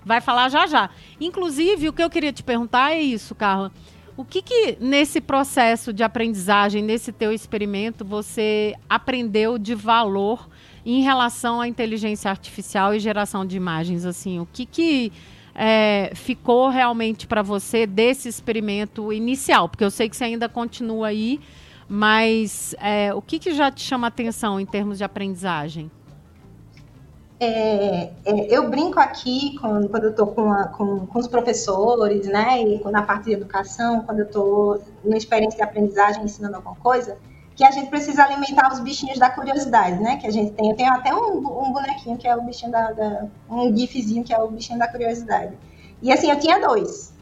vai 0.04 0.19
falar 0.19 0.50
já 0.50 0.65
já. 0.65 0.89
Inclusive, 1.21 1.89
o 1.89 1.93
que 1.93 2.02
eu 2.02 2.10
queria 2.10 2.34
te 2.34 2.41
perguntar 2.41 2.93
é 2.93 3.00
isso, 3.00 3.36
Carla. 3.36 3.71
O 4.17 4.25
que, 4.25 4.41
que 4.41 4.77
nesse 4.82 5.21
processo 5.21 5.93
de 5.93 6.01
aprendizagem, 6.01 6.82
nesse 6.82 7.12
teu 7.12 7.32
experimento, 7.32 8.03
você 8.03 8.73
aprendeu 8.89 9.60
de 9.60 9.75
valor 9.75 10.49
em 10.84 11.03
relação 11.03 11.62
à 11.62 11.67
inteligência 11.67 12.32
artificial 12.32 12.95
e 12.95 12.99
geração 12.99 13.45
de 13.45 13.56
imagens? 13.56 14.06
Assim, 14.06 14.39
o 14.39 14.47
que, 14.51 14.65
que 14.65 15.13
é, 15.53 16.12
ficou 16.15 16.67
realmente 16.67 17.27
para 17.27 17.43
você 17.43 17.86
desse 17.86 18.27
experimento 18.27 19.13
inicial? 19.13 19.69
Porque 19.69 19.84
eu 19.84 19.91
sei 19.91 20.10
que 20.10 20.17
você 20.17 20.23
ainda 20.23 20.49
continua 20.49 21.10
aí, 21.10 21.39
mas 21.88 22.73
é, 22.80 23.13
o 23.13 23.21
que, 23.21 23.38
que 23.38 23.53
já 23.53 23.69
te 23.69 23.84
chama 23.84 24.08
atenção 24.08 24.60
em 24.60 24.65
termos 24.65 24.97
de 24.97 25.03
aprendizagem? 25.03 25.91
É, 27.39 28.10
é, 28.26 28.47
eu 28.50 28.67
brinco 28.67 29.00
aqui 29.00 29.56
quando, 29.60 29.88
quando 29.89 30.06
eu 30.06 30.10
estou 30.10 30.28
com, 30.28 30.52
com, 30.76 31.06
com, 31.06 31.19
os 31.19 31.28
professores, 31.28 32.26
né, 32.28 32.63
e 32.63 32.84
na 32.89 33.04
parte 33.04 33.26
de 33.26 33.34
educação, 33.34 34.02
quando 34.02 34.19
eu 34.19 34.26
estou 34.26 34.82
na 35.04 35.17
experiência 35.17 35.58
de 35.58 35.63
aprendizagem 35.63 36.23
ensinando 36.23 36.56
alguma 36.56 36.76
coisa, 36.78 37.17
que 37.56 37.63
a 37.63 37.69
gente 37.69 37.89
precisa 37.89 38.23
alimentar 38.23 38.71
os 38.73 38.80
bichinhos 38.80 39.19
da 39.19 39.30
curiosidade, 39.30 40.00
né, 40.02 40.17
que 40.17 40.26
a 40.26 40.32
gente 40.32 40.54
tem. 40.54 40.69
Eu 40.71 40.76
tenho 40.76 40.91
até 40.93 41.13
um, 41.13 41.38
um 41.38 41.71
bonequinho 41.71 42.17
que 42.17 42.28
é 42.28 42.36
o 42.36 42.41
bichinho 42.41 42.71
da, 42.71 42.91
da, 42.91 43.26
um 43.50 43.76
gifzinho 43.76 44.23
que 44.23 44.34
é 44.34 44.38
o 44.39 44.47
bichinho 44.47 44.80
da 44.80 44.88
curiosidade. 44.88 45.56
E 46.02 46.12
assim, 46.12 46.30
eu 46.32 46.39
tinha 46.39 46.60
dois, 46.60 47.13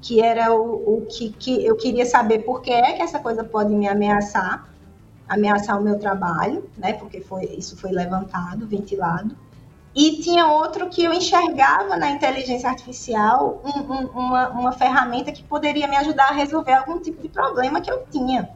que 0.00 0.20
era 0.20 0.54
o, 0.54 0.98
o 0.98 1.06
que, 1.06 1.30
que 1.30 1.64
eu 1.64 1.76
queria 1.76 2.06
saber 2.06 2.40
por 2.40 2.60
que 2.60 2.72
é 2.72 2.92
que 2.92 3.02
essa 3.02 3.18
coisa 3.18 3.42
pode 3.42 3.72
me 3.74 3.88
ameaçar, 3.88 4.71
ameaçar 5.32 5.78
o 5.78 5.82
meu 5.82 5.98
trabalho, 5.98 6.68
né? 6.76 6.92
Porque 6.92 7.20
foi, 7.20 7.44
isso 7.56 7.76
foi 7.76 7.90
levantado, 7.90 8.66
ventilado. 8.66 9.36
E 9.94 10.22
tinha 10.22 10.46
outro 10.46 10.88
que 10.88 11.04
eu 11.04 11.12
enxergava 11.12 11.96
na 11.96 12.10
inteligência 12.10 12.68
artificial 12.68 13.62
um, 13.64 13.80
um, 13.92 14.06
uma, 14.08 14.48
uma 14.48 14.72
ferramenta 14.72 15.30
que 15.32 15.42
poderia 15.42 15.86
me 15.86 15.96
ajudar 15.96 16.28
a 16.28 16.32
resolver 16.32 16.72
algum 16.72 16.98
tipo 16.98 17.20
de 17.20 17.28
problema 17.28 17.80
que 17.80 17.90
eu 17.90 18.04
tinha. 18.10 18.48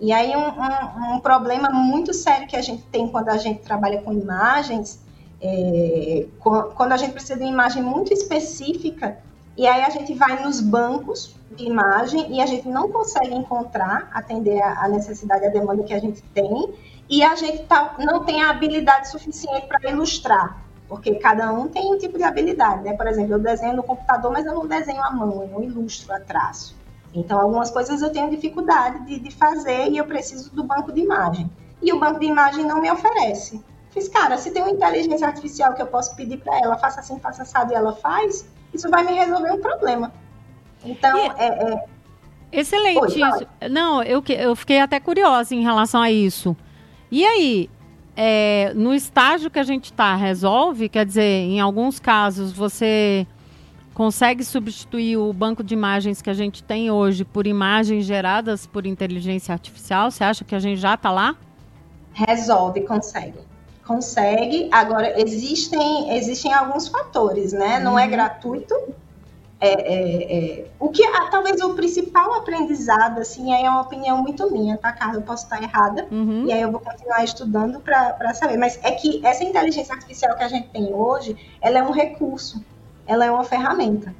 E 0.00 0.12
aí 0.12 0.32
um, 0.36 1.14
um 1.14 1.20
problema 1.20 1.70
muito 1.70 2.12
sério 2.12 2.48
que 2.48 2.56
a 2.56 2.62
gente 2.62 2.82
tem 2.84 3.06
quando 3.06 3.28
a 3.28 3.36
gente 3.36 3.60
trabalha 3.60 4.02
com 4.02 4.12
imagens, 4.12 5.00
é, 5.40 6.26
quando 6.40 6.92
a 6.92 6.96
gente 6.96 7.12
precisa 7.12 7.36
de 7.36 7.44
uma 7.44 7.52
imagem 7.52 7.82
muito 7.82 8.12
específica, 8.12 9.18
e 9.56 9.66
aí 9.66 9.82
a 9.82 9.90
gente 9.90 10.14
vai 10.14 10.42
nos 10.42 10.60
bancos 10.60 11.36
de 11.56 11.64
imagem 11.64 12.34
e 12.34 12.40
a 12.40 12.46
gente 12.46 12.68
não 12.68 12.90
consegue 12.90 13.34
encontrar, 13.34 14.10
atender 14.12 14.60
a, 14.62 14.88
necessidade, 14.88 15.46
a 15.46 15.50
demanda 15.50 15.82
que 15.82 15.94
a 15.94 15.98
gente 15.98 16.22
tem, 16.34 16.74
e 17.08 17.22
a 17.22 17.34
gente 17.34 17.64
tá, 17.64 17.96
não 17.98 18.24
tem 18.24 18.42
a 18.42 18.50
habilidade 18.50 19.10
suficiente 19.10 19.66
para 19.66 19.90
ilustrar, 19.90 20.64
porque 20.88 21.14
cada 21.16 21.52
um 21.52 21.68
tem 21.68 21.92
um 21.92 21.98
tipo 21.98 22.16
de 22.16 22.24
habilidade, 22.24 22.82
né? 22.82 22.94
Por 22.94 23.06
exemplo, 23.06 23.34
eu 23.34 23.38
desenho 23.38 23.76
no 23.76 23.82
computador, 23.82 24.32
mas 24.32 24.46
eu 24.46 24.54
não 24.54 24.66
desenho 24.66 25.02
à 25.02 25.10
mão, 25.10 25.42
eu 25.42 25.48
não 25.48 25.62
ilustro 25.62 26.12
a 26.12 26.20
traço. 26.20 26.76
Então, 27.14 27.38
algumas 27.38 27.70
coisas 27.70 28.00
eu 28.00 28.10
tenho 28.10 28.30
dificuldade 28.30 29.04
de, 29.04 29.18
de 29.18 29.30
fazer 29.30 29.90
e 29.90 29.98
eu 29.98 30.04
preciso 30.06 30.54
do 30.54 30.64
banco 30.64 30.92
de 30.92 31.00
imagem. 31.00 31.50
E 31.82 31.92
o 31.92 31.98
banco 31.98 32.20
de 32.20 32.26
imagem 32.26 32.64
não 32.64 32.80
me 32.80 32.90
oferece. 32.90 33.62
Fiz, 33.90 34.08
cara, 34.08 34.38
se 34.38 34.50
tem 34.50 34.62
uma 34.62 34.70
inteligência 34.70 35.26
artificial 35.26 35.74
que 35.74 35.82
eu 35.82 35.86
posso 35.86 36.16
pedir 36.16 36.38
para 36.38 36.58
ela, 36.58 36.78
faça 36.78 37.00
assim, 37.00 37.18
faça 37.18 37.42
assado 37.42 37.72
e 37.72 37.74
ela 37.74 37.94
faz, 37.96 38.46
isso 38.72 38.88
vai 38.88 39.04
me 39.04 39.12
resolver 39.12 39.52
um 39.52 39.60
problema. 39.60 40.10
Então, 40.84 41.18
e... 41.18 41.30
é, 41.38 41.46
é... 41.46 41.84
Excelente 42.52 42.98
Oi, 42.98 43.28
isso. 43.28 43.46
Não, 43.70 44.02
eu, 44.02 44.22
eu 44.28 44.54
fiquei 44.54 44.78
até 44.78 45.00
curiosa 45.00 45.54
em 45.54 45.62
relação 45.62 46.02
a 46.02 46.10
isso. 46.10 46.54
E 47.10 47.24
aí, 47.24 47.70
é, 48.16 48.72
no 48.74 48.94
estágio 48.94 49.50
que 49.50 49.58
a 49.58 49.62
gente 49.62 49.86
está, 49.86 50.14
resolve? 50.14 50.88
Quer 50.88 51.06
dizer, 51.06 51.22
em 51.22 51.60
alguns 51.60 51.98
casos 51.98 52.52
você 52.52 53.26
consegue 53.94 54.44
substituir 54.44 55.16
o 55.16 55.32
banco 55.32 55.62
de 55.62 55.74
imagens 55.74 56.20
que 56.20 56.30
a 56.30 56.34
gente 56.34 56.62
tem 56.62 56.90
hoje 56.90 57.24
por 57.24 57.46
imagens 57.46 58.04
geradas 58.04 58.66
por 58.66 58.86
inteligência 58.86 59.52
artificial? 59.52 60.10
Você 60.10 60.24
acha 60.24 60.44
que 60.44 60.54
a 60.54 60.58
gente 60.58 60.78
já 60.78 60.94
está 60.94 61.10
lá? 61.10 61.36
Resolve, 62.12 62.82
consegue. 62.82 63.38
Consegue. 63.86 64.68
Agora, 64.70 65.20
existem, 65.20 66.14
existem 66.16 66.52
alguns 66.52 66.88
fatores, 66.88 67.52
né? 67.52 67.80
Não 67.80 67.98
é 67.98 68.04
uhum. 68.04 68.10
gratuito, 68.10 68.74
é, 69.64 69.68
é, 69.68 70.58
é, 70.58 70.66
o 70.80 70.88
que 70.88 71.04
ah, 71.06 71.28
talvez 71.30 71.60
o 71.60 71.74
principal 71.74 72.34
aprendizado, 72.34 73.20
assim, 73.20 73.54
é 73.54 73.70
uma 73.70 73.82
opinião 73.82 74.20
muito 74.20 74.50
minha, 74.50 74.76
tá, 74.76 74.90
Carla? 74.90 75.18
Eu 75.18 75.22
posso 75.22 75.44
estar 75.44 75.62
errada, 75.62 76.08
uhum. 76.10 76.46
e 76.46 76.52
aí 76.52 76.60
eu 76.60 76.72
vou 76.72 76.80
continuar 76.80 77.22
estudando 77.22 77.78
para 77.78 78.34
saber. 78.34 78.56
Mas 78.56 78.80
é 78.82 78.90
que 78.90 79.24
essa 79.24 79.44
inteligência 79.44 79.94
artificial 79.94 80.34
que 80.36 80.42
a 80.42 80.48
gente 80.48 80.68
tem 80.70 80.92
hoje, 80.92 81.36
ela 81.60 81.78
é 81.78 81.82
um 81.84 81.92
recurso, 81.92 82.60
ela 83.06 83.24
é 83.24 83.30
uma 83.30 83.44
ferramenta. 83.44 84.12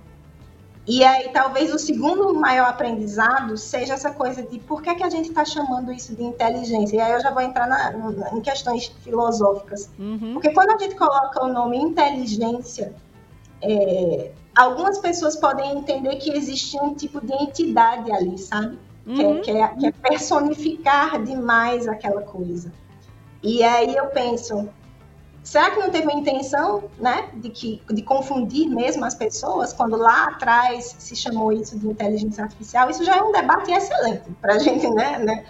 E 0.87 1.03
aí, 1.03 1.29
talvez 1.31 1.75
o 1.75 1.79
segundo 1.79 2.33
maior 2.35 2.69
aprendizado 2.69 3.57
seja 3.57 3.95
essa 3.95 4.13
coisa 4.13 4.45
de 4.45 4.61
por 4.61 4.81
que, 4.81 4.95
que 4.95 5.03
a 5.03 5.11
gente 5.11 5.31
está 5.31 5.45
chamando 5.45 5.93
isso 5.93 6.15
de 6.15 6.23
inteligência. 6.23 6.97
E 6.97 7.01
aí 7.01 7.13
eu 7.13 7.21
já 7.21 7.33
vou 7.33 7.43
entrar 7.43 7.67
na, 7.67 8.33
em 8.33 8.41
questões 8.41 8.87
filosóficas. 9.03 9.91
Uhum. 9.99 10.35
Porque 10.35 10.53
quando 10.53 10.71
a 10.71 10.79
gente 10.79 10.95
coloca 10.95 11.45
o 11.45 11.53
nome 11.53 11.79
inteligência, 11.79 12.95
é, 13.61 14.31
algumas 14.57 14.99
pessoas 14.99 15.37
podem 15.37 15.79
entender 15.79 16.17
que 16.17 16.31
existe 16.31 16.79
um 16.79 16.95
tipo 16.95 17.25
de 17.25 17.33
entidade 17.33 18.11
ali, 18.13 18.39
sabe? 18.39 18.79
Uhum. 19.07 19.41
Que, 19.41 19.51
é, 19.51 19.69
que, 19.69 19.87
é, 19.87 19.89
é, 19.89 19.93
personificar 19.93 21.23
demais 21.23 21.89
aquela 21.89 22.23
coisa. 22.23 22.73
E 23.43 23.63
aí 23.65 23.97
eu 23.97 24.07
penso, 24.07 24.69
será 25.43 25.71
que 25.71 25.81
não 25.81 25.91
teve 25.91 26.07
uma 26.07 26.19
intenção, 26.19 26.85
né, 26.99 27.31
de, 27.35 27.51
que, 27.51 27.83
de 27.91 28.03
confundir 28.03 28.69
mesmo 28.69 29.05
as 29.05 29.15
pessoas, 29.15 29.73
quando 29.73 29.97
lá 29.97 30.29
atrás 30.29 30.95
se 30.99 31.17
chamou 31.17 31.53
isso 31.53 31.77
de 31.79 31.89
inteligência 31.89 32.45
artificial? 32.45 32.89
Isso 32.91 33.05
já 33.05 33.17
é 33.17 33.23
um 33.23 33.33
debate 33.33 33.73
excelente 33.73 34.31
para 34.41 34.55
a 34.55 34.59
gente, 34.59 34.89
né, 34.91 35.19
né, 35.19 35.45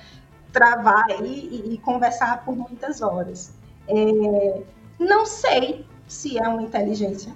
travar 0.52 1.04
e, 1.22 1.74
e, 1.74 1.78
conversar 1.78 2.44
por 2.44 2.56
muitas 2.56 3.02
horas. 3.02 3.52
É, 3.86 4.62
não 4.98 5.26
sei 5.26 5.84
se 6.06 6.38
é 6.38 6.48
uma 6.48 6.62
inteligência 6.62 7.34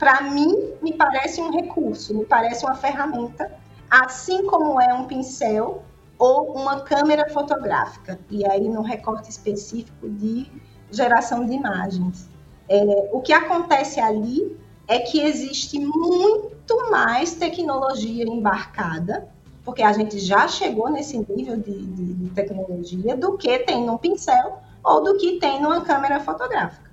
para 0.00 0.22
mim, 0.22 0.72
me 0.80 0.94
parece 0.94 1.42
um 1.42 1.52
recurso, 1.52 2.14
me 2.14 2.24
parece 2.24 2.64
uma 2.64 2.74
ferramenta, 2.74 3.52
assim 3.90 4.46
como 4.46 4.80
é 4.80 4.94
um 4.94 5.04
pincel 5.04 5.82
ou 6.18 6.54
uma 6.54 6.80
câmera 6.80 7.28
fotográfica, 7.28 8.18
e 8.30 8.46
aí 8.46 8.66
no 8.66 8.80
recorte 8.80 9.28
específico 9.28 10.08
de 10.08 10.50
geração 10.90 11.44
de 11.44 11.52
imagens. 11.52 12.30
É, 12.66 13.10
o 13.12 13.20
que 13.20 13.34
acontece 13.34 14.00
ali 14.00 14.58
é 14.88 15.00
que 15.00 15.20
existe 15.20 15.78
muito 15.78 16.90
mais 16.90 17.34
tecnologia 17.34 18.24
embarcada, 18.24 19.28
porque 19.62 19.82
a 19.82 19.92
gente 19.92 20.18
já 20.18 20.48
chegou 20.48 20.88
nesse 20.88 21.18
nível 21.28 21.58
de, 21.58 21.78
de, 21.78 22.14
de 22.14 22.30
tecnologia, 22.30 23.14
do 23.14 23.36
que 23.36 23.58
tem 23.60 23.84
no 23.84 23.98
pincel 23.98 24.60
ou 24.82 25.04
do 25.04 25.18
que 25.18 25.38
tem 25.38 25.60
numa 25.60 25.82
câmera 25.82 26.20
fotográfica 26.20 26.89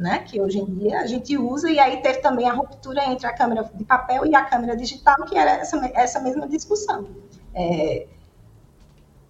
né? 0.00 0.20
Que 0.20 0.40
hoje 0.40 0.58
em 0.58 0.64
dia 0.64 1.00
a 1.00 1.06
gente 1.06 1.36
usa, 1.36 1.70
e 1.70 1.78
aí 1.78 1.98
teve 1.98 2.20
também 2.20 2.48
a 2.48 2.52
ruptura 2.52 3.04
entre 3.04 3.26
a 3.26 3.32
câmera 3.32 3.70
de 3.74 3.84
papel 3.84 4.26
e 4.26 4.34
a 4.34 4.42
câmera 4.44 4.76
digital, 4.76 5.16
que 5.26 5.36
era 5.36 5.52
essa, 5.52 5.76
essa 5.94 6.20
mesma 6.20 6.48
discussão. 6.48 7.06
É... 7.54 8.06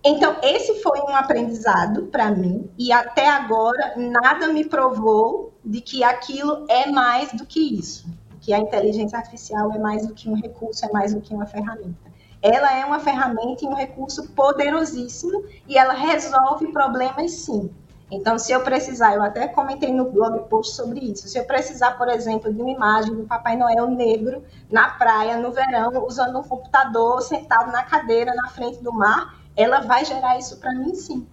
Então, 0.03 0.37
esse 0.43 0.81
foi 0.81 0.99
um 1.01 1.15
aprendizado 1.15 2.05
para 2.05 2.31
mim, 2.31 2.71
e 2.79 2.91
até 2.91 3.29
agora 3.29 3.95
nada 3.97 4.49
me 4.49 4.65
provou 4.65 5.53
de 5.63 5.81
que 5.83 6.03
aquilo 6.03 6.65
é 6.71 6.87
mais 6.87 7.33
do 7.33 7.45
que 7.45 7.61
isso, 7.79 8.09
que 8.41 8.55
a 8.55 8.59
inteligência 8.59 9.19
artificial 9.19 9.71
é 9.73 9.79
mais 9.79 10.07
do 10.07 10.15
que 10.15 10.31
um 10.31 10.35
recurso, 10.35 10.87
é 10.87 10.93
mais 10.93 11.13
do 11.13 11.21
que 11.21 11.35
uma 11.35 11.45
ferramenta. 11.45 12.11
ela 12.41 12.75
é 12.75 12.85
uma 12.87 12.99
ferramenta 13.01 13.65
e 13.65 13.69
um 13.69 13.75
recurso 13.75 14.31
poderosíssimo 14.31 15.45
e 15.69 15.77
ela 15.77 15.93
resolve 15.93 16.73
problemas 16.73 17.33
sim. 17.33 17.71
Então, 18.11 18.39
se 18.39 18.51
eu 18.51 18.63
precisar, 18.63 19.15
eu 19.15 19.23
até 19.23 19.47
comentei 19.47 19.93
no 19.93 20.11
blog 20.11 20.49
post 20.49 20.75
sobre 20.75 20.99
isso. 20.99 21.29
Se 21.29 21.39
eu 21.39 21.45
precisar, 21.45 21.93
por 21.93 22.09
exemplo, 22.09 22.53
de 22.53 22.61
uma 22.61 22.71
imagem 22.71 23.15
do 23.15 23.23
Papai 23.25 23.57
Noel 23.57 23.89
negro 23.89 24.43
na 24.69 24.91
praia 24.91 25.37
no 25.37 25.53
verão, 25.53 26.05
usando 26.05 26.39
um 26.39 26.43
computador 26.43 27.23
sentado 27.23 27.71
na 27.71 27.85
cadeira 27.85 28.35
na 28.35 28.49
frente 28.49 28.83
do 28.83 28.93
mar, 28.93 29.39
ela 29.57 29.81
vai 29.81 30.05
gerar 30.05 30.39
isso 30.39 30.57
para 30.59 30.75
mim 30.75 30.95
sim. 30.95 31.27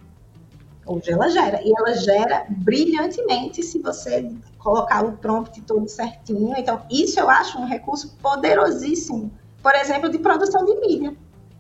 Hoje 0.86 1.12
ela 1.12 1.30
gera. 1.30 1.62
E 1.64 1.74
ela 1.76 1.94
gera 1.96 2.46
brilhantemente 2.50 3.64
se 3.64 3.80
você 3.80 4.32
colocar 4.60 5.04
o 5.04 5.14
prompt 5.14 5.60
todo 5.64 5.88
certinho. 5.90 6.54
Então, 6.56 6.82
isso 6.92 7.20
eu 7.20 7.30
acho 7.30 7.58
um 7.60 7.66
recurso 7.66 8.16
poderosíssimo. 8.22 9.32
Por 9.64 9.74
exemplo, 9.76 10.10
de 10.10 10.20
produção 10.20 10.64
de 10.64 10.76
mídia 10.80 11.18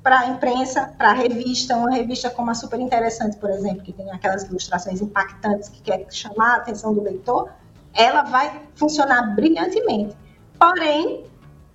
para 0.07 0.19
a 0.19 0.29
imprensa, 0.29 0.93
para 0.97 1.09
a 1.09 1.13
revista, 1.13 1.75
uma 1.75 1.91
revista 1.91 2.29
como 2.29 2.49
a 2.49 2.53
Super 2.53 2.79
Interessante, 2.79 3.35
por 3.35 3.49
exemplo, 3.49 3.81
que 3.83 3.91
tem 3.91 4.09
aquelas 4.09 4.43
ilustrações 4.43 5.01
impactantes 5.01 5.67
que 5.67 5.81
quer 5.81 6.05
chamar 6.09 6.53
a 6.53 6.55
atenção 6.59 6.93
do 6.93 7.03
leitor, 7.03 7.51
ela 7.93 8.21
vai 8.21 8.61
funcionar 8.73 9.35
brilhantemente. 9.35 10.15
Porém, 10.57 11.25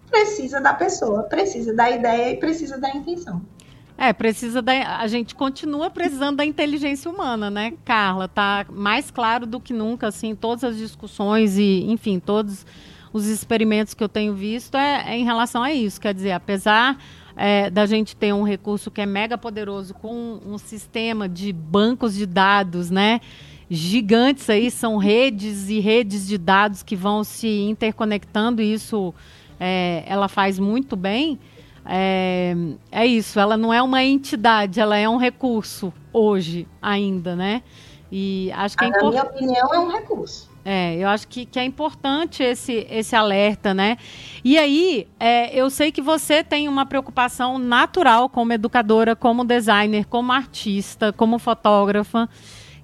precisa 0.09 0.63
da 0.63 0.73
pessoa, 0.73 1.25
precisa 1.25 1.75
da 1.75 1.91
ideia 1.91 2.33
e 2.33 2.39
precisa 2.39 2.79
da 2.79 2.89
intenção. 2.89 3.43
É, 3.99 4.15
precisa 4.15 4.63
da. 4.63 4.97
A 4.97 5.07
gente 5.09 5.35
continua 5.35 5.91
precisando 5.91 6.39
da 6.39 6.45
inteligência 6.47 7.11
humana, 7.11 7.51
né, 7.51 7.75
Carla? 7.85 8.29
Tá 8.29 8.65
mais 8.71 9.11
claro 9.11 9.45
do 9.45 9.61
que 9.61 9.75
nunca, 9.75 10.07
assim, 10.07 10.35
todas 10.35 10.65
as 10.65 10.79
discussões 10.79 11.59
e, 11.59 11.85
enfim, 11.87 12.19
todos 12.19 12.65
os 13.13 13.27
experimentos 13.27 13.93
que 13.93 14.03
eu 14.03 14.09
tenho 14.09 14.33
visto 14.33 14.75
é, 14.75 15.13
é 15.13 15.19
em 15.19 15.25
relação 15.25 15.63
a 15.63 15.71
isso. 15.71 16.01
Quer 16.01 16.15
dizer, 16.15 16.33
apesar 16.33 16.97
é, 17.37 17.71
da 17.71 17.87
gente 17.87 18.15
ter 18.15 18.33
um 18.33 18.43
recurso 18.43 18.91
que 18.91 19.01
é 19.01 19.07
mega 19.07 19.39
poderoso 19.39 19.95
com 19.95 20.41
um 20.47 20.59
sistema 20.59 21.29
de 21.29 21.53
bancos 21.53 22.15
de 22.15 22.27
dados, 22.27 22.91
né? 22.91 23.21
Gigantes 23.71 24.51
aí, 24.51 24.71
são 24.71 24.99
redes 24.99 25.69
e 25.69 25.81
redes 25.81 26.27
de 26.27 26.37
dados 26.37 26.83
que 26.83 26.95
vão 26.95 27.25
se 27.25 27.49
interconectando, 27.49 28.61
e 28.61 28.73
isso 28.73 29.15
é, 29.59 30.05
ela 30.07 30.29
faz 30.29 30.59
muito 30.59 30.95
bem. 30.95 31.39
É, 31.87 32.55
é 32.91 33.07
isso, 33.07 33.41
ela 33.41 33.57
não 33.57 33.73
é 33.73 33.83
uma 33.83 34.05
entidade, 34.05 34.79
ela 34.79 34.97
é 34.97 35.09
um 35.09 35.17
recurso 35.17 35.93
hoje 36.13 36.69
ainda, 36.81 37.35
né? 37.35 37.63
E 38.11 38.53
acho 38.53 38.77
que 38.77 38.85
é 38.85 38.89
importante. 38.89 39.15
Na 39.15 39.23
minha 39.23 39.33
opinião, 39.33 39.75
é 39.75 39.79
um 39.79 39.89
recurso. 39.91 40.52
É, 40.65 40.97
eu 40.97 41.09
acho 41.09 41.27
que, 41.27 41.45
que 41.45 41.59
é 41.59 41.65
importante 41.65 42.43
esse, 42.43 42.87
esse 42.89 43.17
alerta, 43.17 43.75
né? 43.75 43.97
E 44.45 44.57
aí, 44.57 45.09
é, 45.19 45.55
eu 45.55 45.69
sei 45.69 45.91
que 45.91 46.01
você 46.01 46.45
tem 46.45 46.69
uma 46.69 46.87
preocupação 46.87 47.59
natural 47.59 48.29
como 48.29 48.53
educadora, 48.53 49.17
como 49.17 49.45
designer, 49.45 50.07
como 50.07 50.31
artista, 50.31 51.13
como 51.13 51.39
fotógrafa, 51.39 52.29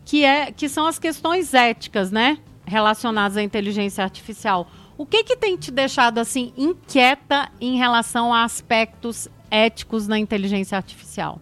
que, 0.05 0.25
é, 0.25 0.51
que 0.51 0.69
são 0.69 0.87
as 0.87 0.99
questões 0.99 1.55
éticas, 1.55 2.11
né? 2.11 2.38
Relacionadas 2.67 3.37
à 3.37 3.43
inteligência 3.43 4.03
artificial. 4.03 4.67
O 4.97 5.07
que, 5.07 5.23
que 5.23 5.37
tem 5.37 5.57
te 5.57 5.71
deixado 5.71 6.19
assim 6.19 6.53
inquieta 6.57 7.49
em 7.61 7.77
relação 7.77 8.35
a 8.35 8.43
aspectos 8.43 9.29
éticos 9.49 10.09
na 10.09 10.19
inteligência 10.19 10.77
artificial? 10.77 11.41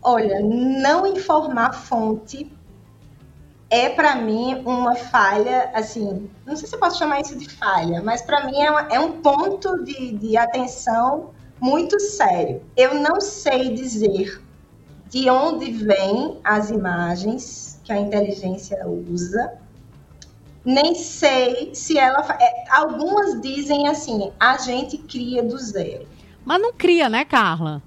Olha, 0.00 0.40
não 0.40 1.04
informar 1.04 1.74
fonte 1.74 2.48
é 3.70 3.88
para 3.90 4.16
mim 4.16 4.62
uma 4.64 4.94
falha, 4.94 5.70
assim, 5.74 6.28
não 6.46 6.56
sei 6.56 6.66
se 6.66 6.74
eu 6.74 6.80
posso 6.80 6.98
chamar 6.98 7.20
isso 7.20 7.36
de 7.36 7.48
falha, 7.48 8.02
mas 8.02 8.22
para 8.22 8.46
mim 8.46 8.60
é, 8.60 8.70
uma, 8.70 8.80
é, 8.90 8.98
um 8.98 9.20
ponto 9.20 9.84
de, 9.84 10.12
de 10.12 10.36
atenção 10.36 11.30
muito 11.60 12.00
sério. 12.00 12.62
Eu 12.76 12.94
não 12.94 13.20
sei 13.20 13.74
dizer 13.74 14.42
de 15.10 15.28
onde 15.28 15.70
vêm 15.72 16.38
as 16.44 16.70
imagens 16.70 17.80
que 17.84 17.92
a 17.92 17.98
inteligência 17.98 18.86
usa, 18.86 19.54
nem 20.64 20.94
sei 20.94 21.74
se 21.74 21.98
ela. 21.98 22.20
É, 22.40 22.64
algumas 22.70 23.40
dizem 23.40 23.88
assim, 23.88 24.32
a 24.38 24.58
gente 24.58 24.98
cria 24.98 25.42
do 25.42 25.58
zero. 25.58 26.06
Mas 26.44 26.60
não 26.60 26.72
cria, 26.72 27.08
né, 27.08 27.24
Carla? 27.24 27.82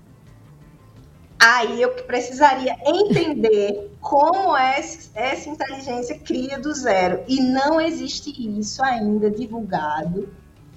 Aí 1.43 1.81
eu 1.81 1.89
precisaria 2.03 2.77
entender 2.85 3.91
como 3.99 4.55
essa 4.55 5.49
inteligência 5.49 6.19
cria 6.19 6.59
do 6.59 6.71
zero. 6.71 7.23
E 7.27 7.41
não 7.41 7.81
existe 7.81 8.29
isso 8.59 8.83
ainda 8.83 9.31
divulgado, 9.31 10.29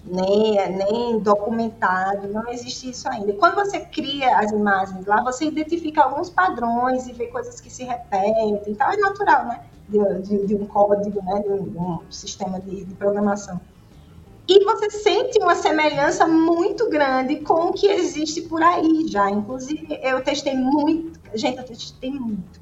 nem, 0.06 0.56
nem 0.70 1.18
documentado, 1.18 2.28
não 2.28 2.48
existe 2.48 2.88
isso 2.88 3.06
ainda. 3.10 3.34
Quando 3.34 3.56
você 3.56 3.80
cria 3.80 4.38
as 4.38 4.52
imagens 4.52 5.04
lá, 5.04 5.22
você 5.22 5.44
identifica 5.44 6.02
alguns 6.02 6.30
padrões 6.30 7.06
e 7.06 7.12
vê 7.12 7.26
coisas 7.26 7.60
que 7.60 7.70
se 7.70 7.84
repetem. 7.84 8.62
Então 8.66 8.90
é 8.90 8.96
natural, 8.96 9.44
né? 9.44 9.60
De, 9.86 9.98
de, 10.22 10.46
de 10.46 10.54
um 10.54 10.64
código, 10.64 11.22
né? 11.22 11.42
De 11.42 11.48
um, 11.50 11.68
de 11.68 11.76
um 11.76 12.00
sistema 12.10 12.58
de 12.58 12.86
programação. 12.94 13.60
E 14.46 14.62
você 14.64 14.90
sente 14.90 15.38
uma 15.38 15.54
semelhança 15.54 16.26
muito 16.26 16.88
grande 16.90 17.36
com 17.36 17.68
o 17.68 17.72
que 17.72 17.86
existe 17.86 18.42
por 18.42 18.62
aí 18.62 19.06
já. 19.08 19.30
Inclusive, 19.30 19.98
eu 20.02 20.22
testei 20.22 20.54
muito. 20.54 21.18
Gente, 21.34 21.58
eu 21.58 21.64
testei 21.64 22.10
muito. 22.10 22.60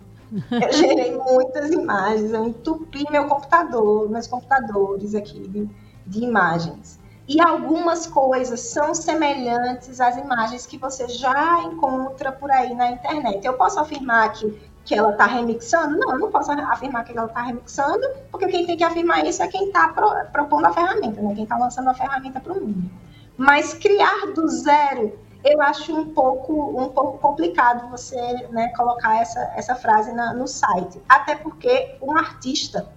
Eu 0.51 0.73
gerei 0.73 1.15
muitas 1.15 1.71
imagens, 1.71 2.33
eu 2.33 2.47
entupi 2.47 3.05
meu 3.11 3.27
computador, 3.27 4.09
meus 4.09 4.27
computadores 4.27 5.15
aqui 5.15 5.41
de, 5.41 5.69
de 6.07 6.25
imagens. 6.25 6.99
E 7.29 7.41
algumas 7.41 8.07
coisas 8.07 8.61
são 8.61 8.95
semelhantes 8.95 10.01
às 10.01 10.17
imagens 10.17 10.67
que 10.67 10.79
você 10.79 11.09
já 11.09 11.63
encontra 11.63 12.33
por 12.33 12.51
aí 12.51 12.75
na 12.75 12.91
internet. 12.91 13.45
Eu 13.45 13.55
posso 13.55 13.79
afirmar 13.79 14.33
que 14.33 14.59
que 14.85 14.95
ela 14.95 15.11
está 15.11 15.27
remixando? 15.27 15.97
Não, 15.99 16.13
eu 16.13 16.19
não 16.19 16.31
posso 16.31 16.51
afirmar 16.51 17.05
que 17.05 17.17
ela 17.17 17.27
está 17.27 17.43
remixando, 17.43 18.07
porque 18.31 18.49
quem 18.49 18.67
tem 18.67 18.77
que 18.77 18.85
afirmar 18.85 19.25
isso 19.25 19.43
é 19.43 19.49
quem 19.49 19.67
está 19.67 19.89
pro, 19.89 20.11
propondo 20.33 20.67
a 20.67 20.73
ferramenta, 20.73 21.21
né? 21.21 21.35
quem 21.35 21.45
está 21.45 21.57
lançando 21.57 21.89
a 21.89 21.95
ferramenta 21.95 22.41
para 22.41 22.53
o 22.53 22.61
mundo. 22.61 22.91
Mas 23.37 23.75
criar 23.75 24.33
do 24.35 24.49
zero, 24.49 25.19
eu 25.45 25.61
acho 25.61 25.95
um 25.95 26.13
pouco, 26.13 26.81
um 26.81 26.89
pouco 26.89 27.19
complicado 27.19 27.91
você 27.91 28.21
né, 28.51 28.69
colocar 28.77 29.21
essa, 29.21 29.41
essa 29.57 29.75
frase 29.75 30.13
na, 30.13 30.33
no 30.33 30.47
site. 30.47 31.01
Até 31.09 31.35
porque 31.35 31.97
um 32.01 32.17
artista, 32.17 32.89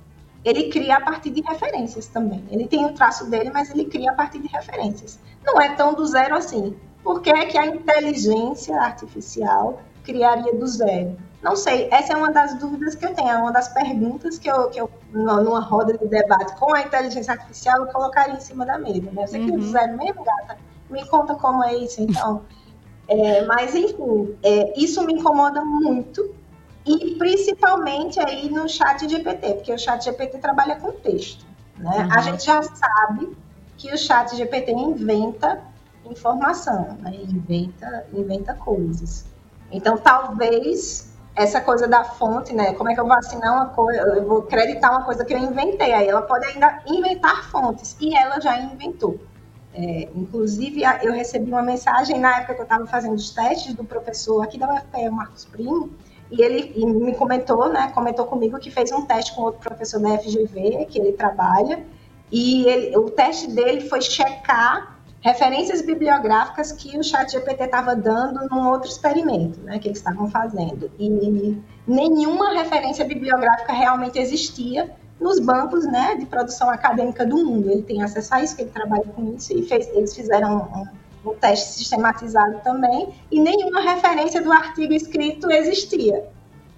ele 0.44 0.70
cria 0.70 0.98
a 0.98 1.02
partir 1.02 1.32
de 1.32 1.42
referências 1.42 2.08
também. 2.08 2.44
Ele 2.52 2.68
tem 2.68 2.86
o 2.86 2.94
traço 2.94 3.30
dele, 3.30 3.50
mas 3.52 3.70
ele 3.70 3.86
cria 3.86 4.12
a 4.12 4.14
partir 4.14 4.40
de 4.40 4.48
referências. 4.48 5.20
Não 5.44 5.60
é 5.60 5.74
tão 5.76 5.94
do 5.94 6.06
zero 6.06 6.36
assim. 6.36 6.76
Por 7.04 7.22
que 7.22 7.30
é 7.30 7.46
que 7.46 7.58
a 7.58 7.66
inteligência 7.66 8.80
artificial 8.80 9.82
criaria 10.04 10.54
do 10.54 10.68
zero? 10.68 11.18
Não 11.46 11.56
sei, 11.56 11.88
essa 11.92 12.14
é 12.14 12.16
uma 12.18 12.32
das 12.32 12.56
dúvidas 12.56 12.96
que 12.96 13.06
eu 13.06 13.14
tenho, 13.14 13.30
é 13.30 13.38
uma 13.38 13.52
das 13.52 13.68
perguntas 13.68 14.40
que 14.40 14.50
eu, 14.50 14.68
que 14.72 14.82
eu 14.82 14.90
numa 15.14 15.60
roda 15.60 15.96
de 15.96 16.08
debate 16.08 16.56
com 16.56 16.74
a 16.74 16.82
inteligência 16.82 17.34
artificial, 17.34 17.86
eu 17.86 17.94
colocaria 17.94 18.34
em 18.34 18.40
cima 18.40 18.66
da 18.66 18.80
mesa. 18.80 19.12
Né? 19.12 19.28
Você 19.28 19.38
uhum. 19.38 19.52
quer 19.52 19.60
zero 19.68 19.96
mesmo, 19.96 20.24
gata? 20.24 20.58
Me 20.90 21.08
conta 21.08 21.36
como 21.36 21.64
é 21.64 21.76
isso, 21.76 22.02
então. 22.02 22.42
É, 23.08 23.46
mas, 23.46 23.76
enfim, 23.76 24.36
é, 24.42 24.74
isso 24.76 25.06
me 25.06 25.14
incomoda 25.14 25.64
muito, 25.64 26.34
e 26.84 27.14
principalmente 27.14 28.20
aí 28.20 28.50
no 28.50 28.68
chat 28.68 29.08
GPT, 29.08 29.54
porque 29.54 29.72
o 29.72 29.78
chat 29.78 30.04
GPT 30.04 30.40
trabalha 30.40 30.78
com 30.78 30.94
texto. 30.94 31.46
Né? 31.78 31.96
Uhum. 31.96 32.12
A 32.12 32.22
gente 32.22 32.44
já 32.44 32.64
sabe 32.64 33.38
que 33.78 33.94
o 33.94 33.98
chat 34.00 34.36
GPT 34.36 34.72
inventa 34.72 35.62
informação, 36.10 36.98
né? 37.02 37.16
inventa, 37.16 38.08
inventa 38.12 38.56
coisas. 38.56 39.28
Então, 39.72 39.96
talvez 39.96 41.14
essa 41.36 41.60
coisa 41.60 41.88
da 41.88 42.04
fonte, 42.04 42.54
né? 42.54 42.74
Como 42.74 42.90
é 42.90 42.94
que 42.94 43.00
eu 43.00 43.06
vou 43.06 43.16
assinar 43.16 43.54
uma 43.54 43.66
coisa, 43.68 44.02
eu 44.02 44.26
vou 44.26 44.40
acreditar 44.40 44.90
uma 44.92 45.04
coisa 45.04 45.26
que 45.26 45.34
eu 45.34 45.38
inventei. 45.38 45.92
Aí 45.92 46.08
ela 46.08 46.22
pode 46.22 46.46
ainda 46.48 46.82
inventar 46.88 47.50
fontes, 47.50 47.96
e 48.00 48.16
ela 48.16 48.40
já 48.40 48.58
inventou. 48.58 49.20
É, 49.74 50.08
inclusive, 50.16 50.84
eu 51.04 51.12
recebi 51.12 51.52
uma 51.52 51.62
mensagem 51.62 52.18
na 52.18 52.38
época 52.38 52.56
que 52.56 52.62
eu 52.62 52.64
estava 52.64 52.88
fazendo 52.88 53.16
os 53.16 53.30
testes 53.32 53.74
do 53.74 53.84
professor 53.84 54.42
aqui 54.42 54.58
da 54.58 54.74
UFPE, 54.74 55.10
Marcos 55.10 55.44
Primo, 55.44 55.90
e 56.32 56.42
ele 56.42 56.72
e 56.74 56.86
me 56.86 57.14
comentou, 57.14 57.68
né? 57.68 57.92
Comentou 57.94 58.26
comigo 58.26 58.58
que 58.58 58.72
fez 58.72 58.92
um 58.94 59.06
teste 59.06 59.36
com 59.36 59.42
outro 59.42 59.60
professor 59.60 60.00
da 60.00 60.18
FGV, 60.18 60.86
que 60.86 60.98
ele 60.98 61.12
trabalha, 61.12 61.86
e 62.32 62.66
ele, 62.68 62.98
o 62.98 63.10
teste 63.10 63.48
dele 63.48 63.82
foi 63.90 64.02
checar 64.02 64.95
referências 65.26 65.82
bibliográficas 65.82 66.72
que 66.72 66.96
o 67.00 67.04
chat 67.04 67.32
GPT 67.32 67.64
estava 67.64 67.96
dando 67.96 68.48
num 68.48 68.70
outro 68.70 68.88
experimento 68.88 69.60
né, 69.62 69.80
que 69.80 69.88
eles 69.88 69.98
estavam 69.98 70.30
fazendo. 70.30 70.92
E 71.00 71.10
nenhuma 71.88 72.54
referência 72.54 73.04
bibliográfica 73.04 73.74
realmente 73.74 74.20
existia 74.20 74.96
nos 75.20 75.40
bancos 75.40 75.84
né, 75.84 76.16
de 76.16 76.28
produção 76.28 76.70
acadêmica 76.70 77.26
do 77.26 77.38
mundo. 77.38 77.72
Ele 77.72 77.82
tem 77.82 78.04
acesso 78.04 78.36
a 78.36 78.44
isso, 78.44 78.56
que 78.56 78.62
ele 78.62 78.70
trabalha 78.70 79.06
com 79.16 79.34
isso, 79.34 79.52
e 79.52 79.64
fez, 79.64 79.88
eles 79.96 80.14
fizeram 80.14 80.70
um, 81.26 81.32
um 81.32 81.34
teste 81.34 81.70
sistematizado 81.70 82.60
também, 82.64 83.16
e 83.32 83.42
nenhuma 83.42 83.82
referência 83.82 84.44
do 84.44 84.52
artigo 84.52 84.94
escrito 84.94 85.50
existia. 85.50 86.30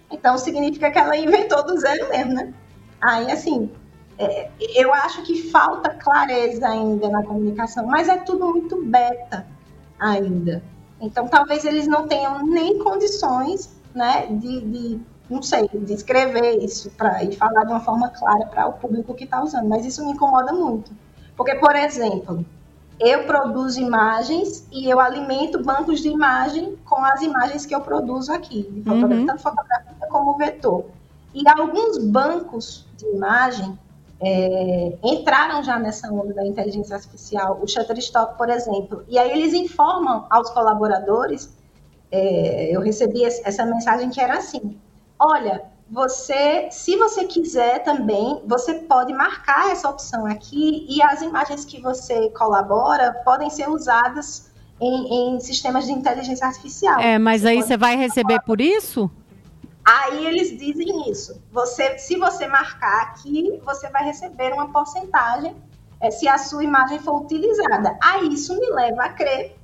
Então, 0.10 0.38
significa 0.38 0.90
que 0.90 0.98
ela 0.98 1.18
inventou 1.18 1.66
do 1.66 1.78
zero 1.78 2.08
mesmo, 2.08 2.34
né? 2.34 2.54
Aí, 3.02 3.30
assim, 3.30 3.70
é, 4.18 4.50
eu 4.76 4.94
acho 4.94 5.22
que 5.24 5.50
falta 5.50 5.90
clareza 5.90 6.68
ainda 6.68 7.10
na 7.10 7.24
comunicação, 7.24 7.86
mas 7.86 8.10
é 8.10 8.18
tudo 8.18 8.48
muito 8.48 8.84
beta. 8.84 9.46
ainda. 10.00 10.64
Então, 11.00 11.28
talvez 11.28 11.64
eles 11.66 11.88
não 11.88 12.08
tenham 12.08 12.46
nem 12.46 12.80
condições, 12.80 13.70
né, 13.94 14.28
de, 14.28 14.62
de 14.62 15.00
não 15.30 15.42
sei, 15.42 15.68
de 15.68 15.94
escrever 15.94 16.64
isso 16.64 16.90
para 16.92 17.24
e 17.24 17.36
falar 17.36 17.66
de 17.66 17.72
uma 17.72 17.80
forma 17.82 18.10
clara 18.10 18.46
para 18.48 18.68
o 18.68 18.74
público 18.74 19.14
que 19.14 19.26
está 19.26 19.44
usando. 19.44 19.68
Mas 19.68 19.86
isso 19.86 20.04
me 20.06 20.12
incomoda 20.12 20.54
muito, 20.54 20.92
porque, 21.36 21.56
por 21.56 21.76
exemplo, 21.76 22.46
eu 23.00 23.26
produzo 23.26 23.80
imagens 23.80 24.68
e 24.72 24.90
eu 24.90 25.00
alimento 25.00 25.64
bancos 25.64 26.02
de 26.02 26.10
imagem 26.10 26.78
com 26.86 27.04
as 27.04 27.22
imagens 27.22 27.66
que 27.66 27.76
eu 27.76 27.82
produzo 27.82 28.34
aqui, 28.34 28.64
de 28.64 28.82
fotografia, 28.84 29.20
uhum. 29.20 29.26
tanto 29.26 29.42
fotografia 29.42 30.08
como 30.10 30.38
vetor. 30.38 30.86
E 31.34 31.48
alguns 31.48 32.00
bancos 32.00 32.88
de 32.98 33.06
imagem 33.06 33.78
é, 34.20 34.98
entraram 35.04 35.64
já 35.64 35.78
nessa 35.78 36.12
onda 36.12 36.34
da 36.34 36.46
inteligência 36.46 36.96
artificial, 36.96 37.60
o 37.62 37.68
Shutterstock, 37.68 38.38
por 38.38 38.50
exemplo, 38.50 39.04
e 39.08 39.18
aí 39.18 39.32
eles 39.32 39.54
informam 39.54 40.26
aos 40.30 40.50
colaboradores, 40.50 41.56
é, 42.12 42.76
eu 42.76 42.82
recebi 42.82 43.24
essa 43.24 43.66
mensagem 43.66 44.10
que 44.10 44.20
era 44.20 44.38
assim, 44.38 44.78
olha, 45.20 45.64
você, 45.90 46.68
se 46.72 46.98
você 46.98 47.26
quiser 47.26 47.84
também, 47.84 48.42
você 48.46 48.74
pode 48.76 49.14
marcar 49.14 49.72
essa 49.72 49.90
opção 49.90 50.26
aqui 50.26 50.86
e 50.90 51.02
as 51.02 51.22
imagens 51.22 51.64
que 51.64 51.82
você 51.82 52.30
colabora 52.32 53.14
podem 53.24 53.50
ser 53.50 53.70
usadas 53.70 54.52
em, 54.82 55.36
em 55.36 55.40
sistemas 55.40 55.86
de 55.86 55.94
inteligência 55.94 56.46
artificial. 56.46 57.00
É, 57.00 57.18
mas 57.18 57.42
você 57.42 57.48
aí 57.48 57.62
você 57.62 57.78
vai 57.78 57.96
receber 57.96 58.42
por 58.42 58.60
isso? 58.60 59.10
Aí 59.88 60.28
eles 60.28 60.50
dizem 60.58 61.10
isso. 61.10 61.42
Você, 61.50 61.98
se 61.98 62.18
você 62.18 62.46
marcar 62.46 63.04
aqui, 63.04 63.58
você 63.64 63.90
vai 63.90 64.04
receber 64.04 64.52
uma 64.52 64.70
porcentagem 64.70 65.56
é, 66.02 66.12
se 66.12 66.28
a 66.28 66.38
sua 66.38 66.62
imagem 66.62 67.00
for 67.00 67.22
utilizada. 67.22 67.98
Aí 68.04 68.28
isso 68.34 68.54
me 68.60 68.70
leva 68.70 69.04
a 69.04 69.10
crer 69.14 69.56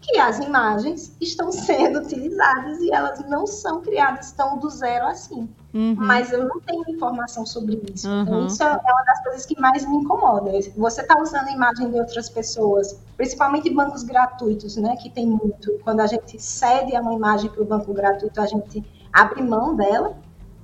que 0.00 0.18
as 0.18 0.40
imagens 0.40 1.14
estão 1.20 1.52
sendo 1.52 2.00
utilizadas 2.00 2.80
e 2.80 2.90
elas 2.90 3.24
não 3.28 3.46
são 3.46 3.80
criadas 3.80 4.32
tão 4.32 4.58
do 4.58 4.68
zero 4.68 5.06
assim. 5.06 5.48
Uhum. 5.72 5.94
Mas 5.96 6.32
eu 6.32 6.48
não 6.48 6.60
tenho 6.60 6.82
informação 6.88 7.46
sobre 7.46 7.80
isso. 7.94 8.08
Uhum. 8.08 8.22
Então, 8.22 8.46
isso 8.46 8.62
é 8.64 8.66
uma 8.66 9.04
das 9.04 9.22
coisas 9.22 9.46
que 9.46 9.60
mais 9.60 9.88
me 9.88 9.98
incomoda. 9.98 10.50
Você 10.76 11.02
está 11.02 11.20
usando 11.20 11.46
a 11.46 11.52
imagem 11.52 11.88
de 11.88 12.00
outras 12.00 12.28
pessoas, 12.28 12.98
principalmente 13.16 13.70
bancos 13.70 14.02
gratuitos, 14.02 14.76
né? 14.76 14.96
Que 14.96 15.08
tem 15.08 15.26
muito. 15.28 15.78
Quando 15.84 16.00
a 16.00 16.06
gente 16.08 16.40
cede 16.42 16.96
uma 16.96 17.14
imagem 17.14 17.48
para 17.48 17.62
o 17.62 17.64
banco 17.64 17.94
gratuito, 17.94 18.40
a 18.40 18.46
gente 18.46 18.82
abre 19.12 19.42
mão 19.42 19.74
dela. 19.74 20.16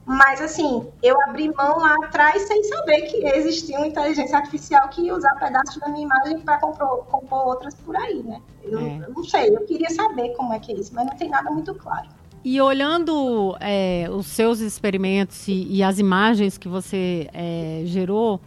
Mas, 0.07 0.41
assim, 0.41 0.87
eu 1.03 1.19
abri 1.23 1.51
mão 1.55 1.79
lá 1.79 1.95
atrás 2.05 2.43
sem 2.43 2.63
saber 2.65 3.03
que 3.03 3.25
existia 3.27 3.79
uma 3.79 3.87
inteligência 3.87 4.37
artificial 4.37 4.89
que 4.89 5.03
ia 5.03 5.17
usar 5.17 5.35
pedaços 5.37 5.79
da 5.79 5.89
minha 5.89 6.05
imagem 6.05 6.41
para 6.41 6.59
compor, 6.59 7.07
compor, 7.07 7.47
outras 7.47 7.75
por 7.75 7.97
aí, 7.97 8.23
né? 8.23 8.39
Eu, 8.63 8.79
é. 8.81 9.05
eu, 9.07 9.15
não 9.15 9.25
sei, 9.25 9.49
eu 9.49 9.65
queria 9.65 9.89
saber 9.89 10.35
como 10.37 10.53
é 10.53 10.59
que 10.59 10.73
é 10.73 10.75
isso, 10.75 10.93
mas 10.95 11.07
não 11.07 11.17
tem 11.17 11.31
nada 11.31 11.51
muito 11.51 11.75
claro. 11.75 12.07
E 12.45 12.61
olhando 12.61 13.57
é, 13.59 14.07
os 14.11 14.27
seus 14.27 14.61
experimentos 14.61 15.49
e, 15.49 15.67
e, 15.71 15.83
as 15.83 15.99
imagens 15.99 16.59
que 16.59 16.69
você 16.69 17.31
é, 17.33 17.83
gerou, 17.87 18.39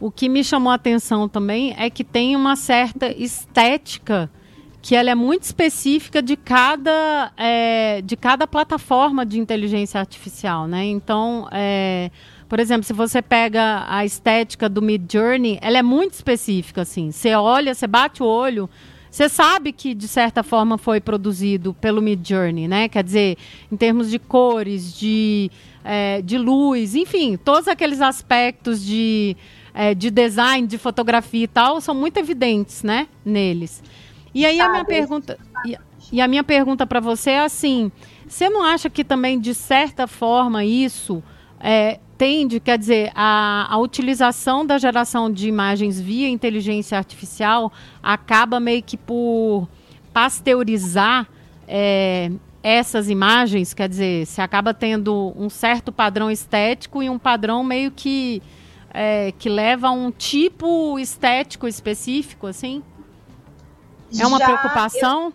o 0.00 0.10
que 0.10 0.28
me 0.28 0.42
chamou 0.42 0.72
a 0.72 0.74
atenção 0.74 1.28
também 1.28 1.72
é 1.78 1.88
que 1.88 2.02
tem 2.02 2.34
uma 2.34 2.56
certa 2.56 3.06
estética 3.06 4.28
que 4.82 4.96
ela 4.96 5.10
é 5.10 5.14
muito 5.14 5.42
específica 5.42 6.22
de 6.22 6.36
cada, 6.36 7.32
é, 7.36 8.00
de 8.02 8.16
cada 8.16 8.46
plataforma 8.46 9.26
de 9.26 9.38
inteligência 9.38 10.00
artificial, 10.00 10.66
né? 10.66 10.84
Então, 10.84 11.46
é, 11.52 12.10
por 12.48 12.58
exemplo, 12.58 12.84
se 12.84 12.92
você 12.92 13.20
pega 13.20 13.84
a 13.88 14.04
estética 14.04 14.68
do 14.68 14.80
Mid 14.80 15.02
Journey, 15.12 15.58
ela 15.60 15.78
é 15.78 15.82
muito 15.82 16.14
específica, 16.14 16.82
assim. 16.82 17.10
Você 17.10 17.34
olha, 17.34 17.74
você 17.74 17.86
bate 17.86 18.22
o 18.22 18.26
olho, 18.26 18.68
você 19.10 19.28
sabe 19.28 19.70
que 19.72 19.94
de 19.94 20.08
certa 20.08 20.42
forma 20.42 20.78
foi 20.78 21.00
produzido 21.00 21.74
pelo 21.74 22.00
Mid 22.00 22.26
Journey, 22.26 22.66
né? 22.66 22.88
Quer 22.88 23.04
dizer, 23.04 23.36
em 23.70 23.76
termos 23.76 24.10
de 24.10 24.18
cores, 24.18 24.98
de, 24.98 25.50
é, 25.84 26.22
de 26.22 26.38
luz, 26.38 26.94
enfim, 26.94 27.36
todos 27.36 27.68
aqueles 27.68 28.00
aspectos 28.00 28.84
de, 28.84 29.36
é, 29.74 29.94
de 29.94 30.10
design, 30.10 30.66
de 30.66 30.78
fotografia 30.78 31.44
e 31.44 31.48
tal, 31.48 31.80
são 31.82 31.94
muito 31.94 32.16
evidentes, 32.16 32.82
né? 32.82 33.08
Neles. 33.24 33.82
E 34.34 34.46
aí 34.46 34.60
a 34.60 34.68
minha 34.68 34.84
pergunta 34.84 35.38
e, 35.64 35.76
e 36.12 36.20
a 36.20 36.28
minha 36.28 36.44
pergunta 36.44 36.86
para 36.86 37.00
você 37.00 37.30
é 37.30 37.40
assim: 37.40 37.90
você 38.26 38.48
não 38.48 38.64
acha 38.64 38.88
que 38.88 39.04
também 39.04 39.38
de 39.38 39.54
certa 39.54 40.06
forma 40.06 40.64
isso 40.64 41.22
é, 41.58 41.98
tende, 42.16 42.60
quer 42.60 42.78
dizer, 42.78 43.10
a, 43.14 43.66
a 43.70 43.78
utilização 43.78 44.64
da 44.64 44.78
geração 44.78 45.32
de 45.32 45.48
imagens 45.48 46.00
via 46.00 46.28
inteligência 46.28 46.96
artificial 46.96 47.72
acaba 48.02 48.60
meio 48.60 48.82
que 48.82 48.96
por 48.96 49.68
pasteurizar 50.12 51.26
é, 51.66 52.30
essas 52.62 53.08
imagens, 53.08 53.72
quer 53.72 53.88
dizer, 53.88 54.26
se 54.26 54.40
acaba 54.40 54.74
tendo 54.74 55.32
um 55.36 55.48
certo 55.48 55.90
padrão 55.90 56.30
estético 56.30 57.02
e 57.02 57.08
um 57.08 57.18
padrão 57.18 57.64
meio 57.64 57.90
que 57.90 58.42
é, 58.92 59.32
que 59.38 59.48
leva 59.48 59.88
a 59.88 59.92
um 59.92 60.10
tipo 60.10 60.98
estético 60.98 61.66
específico, 61.66 62.46
assim? 62.46 62.82
É 64.18 64.26
uma 64.26 64.38
já 64.38 64.44
preocupação? 64.44 65.26
Eu, 65.26 65.32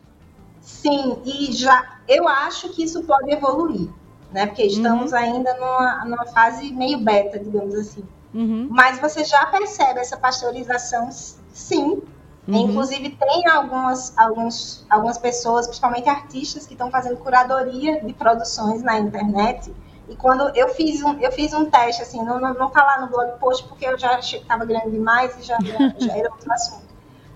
sim, 0.62 1.18
e 1.26 1.52
já 1.54 1.96
eu 2.08 2.28
acho 2.28 2.70
que 2.70 2.84
isso 2.84 3.04
pode 3.04 3.32
evoluir, 3.32 3.90
né? 4.32 4.46
Porque 4.46 4.64
estamos 4.64 5.12
uhum. 5.12 5.18
ainda 5.18 5.54
numa, 5.56 6.06
numa 6.06 6.26
fase 6.28 6.72
meio 6.74 7.00
beta, 7.00 7.40
digamos 7.40 7.74
assim. 7.76 8.04
Uhum. 8.34 8.68
Mas 8.70 9.00
você 9.00 9.24
já 9.24 9.46
percebe 9.46 10.00
essa 10.00 10.18
pasteurização, 10.18 11.10
sim. 11.12 12.02
Uhum. 12.48 12.56
Inclusive, 12.56 13.10
tem 13.10 13.48
algumas, 13.48 14.16
alguns, 14.18 14.86
algumas 14.90 15.18
pessoas, 15.18 15.66
principalmente 15.66 16.08
artistas, 16.10 16.68
que 16.68 16.74
estão 16.74 16.92
fazendo 16.92 17.18
curadoria 17.18 18.04
de 18.04 18.14
produções 18.14 18.84
na 18.84 19.00
internet. 19.00 19.74
E 20.08 20.16
quando 20.16 20.56
eu 20.56 20.70
fiz 20.70 21.02
um, 21.02 21.18
eu 21.20 21.32
fiz 21.32 21.54
um 21.54 21.66
teste, 21.66 22.04
assim, 22.04 22.24
não, 22.24 22.40
não, 22.40 22.54
não 22.54 22.70
tá 22.70 22.84
lá 22.84 23.02
no 23.02 23.08
blog 23.08 23.40
post, 23.40 23.68
porque 23.68 23.88
eu 23.88 23.98
já 23.98 24.12
achei 24.18 24.40
que 24.40 24.46
estava 24.46 24.64
grande 24.64 24.92
demais 24.92 25.36
e 25.40 25.42
já, 25.42 25.58
já 25.98 26.16
era 26.16 26.30
outro 26.32 26.52
assunto. 26.54 26.85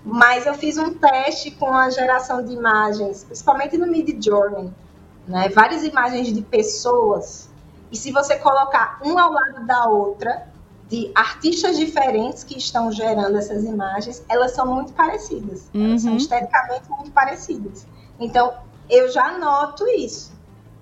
Mas 0.04 0.46
eu 0.46 0.54
fiz 0.54 0.78
um 0.78 0.94
teste 0.94 1.50
com 1.50 1.72
a 1.72 1.90
geração 1.90 2.42
de 2.42 2.52
imagens, 2.52 3.24
principalmente 3.24 3.76
no 3.76 3.86
Mid 3.86 4.22
Journey, 4.24 4.72
né? 5.28 5.48
Várias 5.50 5.84
imagens 5.84 6.32
de 6.32 6.40
pessoas. 6.40 7.50
E 7.92 7.96
se 7.96 8.10
você 8.10 8.36
colocar 8.36 8.98
uma 9.02 9.22
ao 9.22 9.32
lado 9.32 9.66
da 9.66 9.86
outra, 9.86 10.48
de 10.88 11.10
artistas 11.14 11.76
diferentes 11.76 12.42
que 12.42 12.56
estão 12.56 12.90
gerando 12.90 13.36
essas 13.36 13.62
imagens, 13.64 14.24
elas 14.28 14.52
são 14.52 14.66
muito 14.66 14.92
parecidas. 14.92 15.68
Uhum. 15.74 15.90
Elas 15.90 16.02
são 16.02 16.12
uhum. 16.12 16.16
esteticamente 16.16 16.88
muito 16.90 17.10
parecidas. 17.12 17.86
Então, 18.18 18.54
eu 18.88 19.10
já 19.12 19.38
noto 19.38 19.86
isso. 19.86 20.32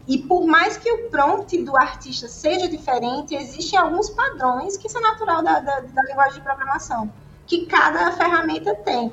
E 0.07 0.17
por 0.17 0.47
mais 0.47 0.79
que 0.79 0.91
o 0.91 1.11
prompt 1.11 1.63
do 1.63 1.77
artista 1.77 2.27
seja 2.29 2.67
diferente, 2.69 3.35
existem 3.35 3.79
alguns 3.79 4.09
padrões 4.09 4.79
que 4.79 4.89
são 4.89 5.03
natural 5.03 5.43
da, 5.43 5.61
da, 5.61 5.81
da 5.81 6.03
linguagem 6.05 6.35
de 6.35 6.41
programação 6.41 7.13
que 7.49 7.67
cada 7.67 8.13
ferramenta 8.13 8.75
tem. 8.77 9.13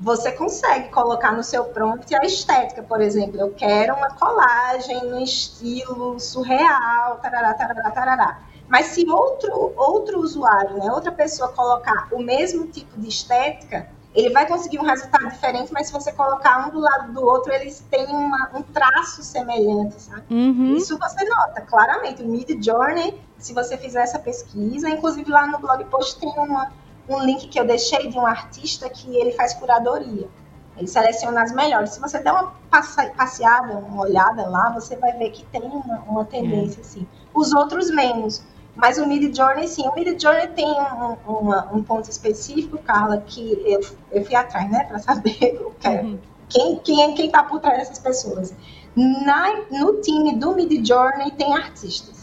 Você 0.00 0.32
consegue 0.32 0.88
colocar 0.88 1.32
no 1.32 1.44
seu 1.44 1.64
prompt 1.66 2.14
a 2.14 2.24
estética, 2.24 2.82
por 2.82 3.02
exemplo. 3.02 3.38
Eu 3.38 3.52
quero 3.52 3.94
uma 3.94 4.10
colagem 4.14 5.04
no 5.04 5.20
estilo 5.20 6.18
surreal, 6.18 7.18
tarará, 7.18 7.52
tarará, 7.52 7.90
tarará. 7.90 8.38
Mas 8.66 8.86
se 8.86 9.06
outro, 9.08 9.74
outro 9.76 10.20
usuário, 10.20 10.78
né, 10.78 10.90
outra 10.90 11.12
pessoa 11.12 11.52
colocar 11.52 12.08
o 12.12 12.22
mesmo 12.22 12.66
tipo 12.68 12.98
de 12.98 13.08
estética, 13.08 13.90
ele 14.14 14.30
vai 14.30 14.46
conseguir 14.46 14.78
um 14.78 14.84
resultado 14.84 15.28
diferente, 15.28 15.72
mas 15.72 15.88
se 15.88 15.92
você 15.92 16.12
colocar 16.12 16.66
um 16.66 16.70
do 16.70 16.80
lado 16.80 17.12
do 17.12 17.22
outro, 17.22 17.52
eles 17.52 17.84
têm 17.90 18.06
uma, 18.06 18.50
um 18.54 18.62
traço 18.62 19.22
semelhante, 19.22 20.00
sabe? 20.00 20.22
Uhum. 20.30 20.76
Isso 20.76 20.98
você 20.98 21.24
nota 21.24 21.60
claramente. 21.60 22.22
O 22.22 22.26
Mid 22.26 22.48
Journey, 22.64 23.20
se 23.38 23.52
você 23.52 23.76
fizer 23.76 24.02
essa 24.02 24.18
pesquisa, 24.18 24.88
inclusive 24.88 25.30
lá 25.30 25.46
no 25.46 25.58
blog 25.58 25.84
post 25.84 26.18
tem 26.18 26.32
uma, 26.38 26.72
um 27.10 27.24
link 27.24 27.48
que 27.48 27.58
eu 27.58 27.66
deixei 27.66 28.08
de 28.08 28.18
um 28.18 28.24
artista 28.24 28.88
que 28.88 29.16
ele 29.16 29.32
faz 29.32 29.54
curadoria. 29.54 30.28
Ele 30.76 30.86
seleciona 30.86 31.42
as 31.42 31.52
melhores. 31.52 31.90
Se 31.90 32.00
você 32.00 32.18
der 32.20 32.32
uma 32.32 32.54
passeada, 32.70 33.76
uma 33.76 34.02
olhada 34.02 34.48
lá, 34.48 34.70
você 34.70 34.96
vai 34.96 35.12
ver 35.12 35.30
que 35.30 35.44
tem 35.46 35.60
uma, 35.62 35.98
uma 36.08 36.24
tendência, 36.24 36.80
assim. 36.80 37.06
Os 37.34 37.52
outros 37.52 37.90
menos. 37.90 38.42
Mas 38.74 38.96
o 38.96 39.06
Mid 39.06 39.36
Journey, 39.36 39.68
sim. 39.68 39.86
O 39.86 39.94
Mid 39.94 40.20
Journey 40.20 40.48
tem 40.48 40.66
um, 40.66 41.16
uma, 41.26 41.68
um 41.72 41.82
ponto 41.82 42.08
específico, 42.08 42.78
Carla, 42.78 43.18
que 43.26 43.52
eu, 43.66 43.80
eu 44.12 44.24
fui 44.24 44.34
atrás, 44.34 44.70
né, 44.70 44.84
para 44.84 44.98
saber 45.00 45.60
o 45.66 45.72
que 45.72 45.88
é, 45.88 46.00
uhum. 46.00 46.18
quem, 46.48 46.78
quem, 46.78 47.14
quem 47.14 47.30
tá 47.30 47.42
por 47.42 47.60
trás 47.60 47.78
dessas 47.78 47.98
pessoas. 47.98 48.54
Na, 48.96 49.64
no 49.70 50.00
time 50.00 50.36
do 50.36 50.54
Mid 50.54 50.86
Journey 50.86 51.30
tem 51.32 51.54
artistas. 51.54 52.19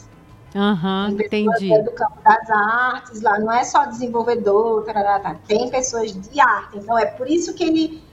Uhum, 0.57 1.09
entendi. 1.09 1.71
É 1.71 1.83
do 1.83 1.91
campo 1.91 2.17
das 2.23 2.49
artes, 2.49 3.21
lá 3.21 3.37
não 3.39 3.51
é 3.51 3.63
só 3.63 3.85
desenvolvedor, 3.85 4.83
tarará, 4.85 5.19
tá. 5.19 5.35
tem 5.47 5.69
pessoas 5.69 6.11
de 6.11 6.39
arte. 6.39 6.79
Então 6.79 6.97
é 6.97 7.05
por 7.05 7.29
isso 7.29 7.53
que 7.53 7.63
ele 7.63 8.07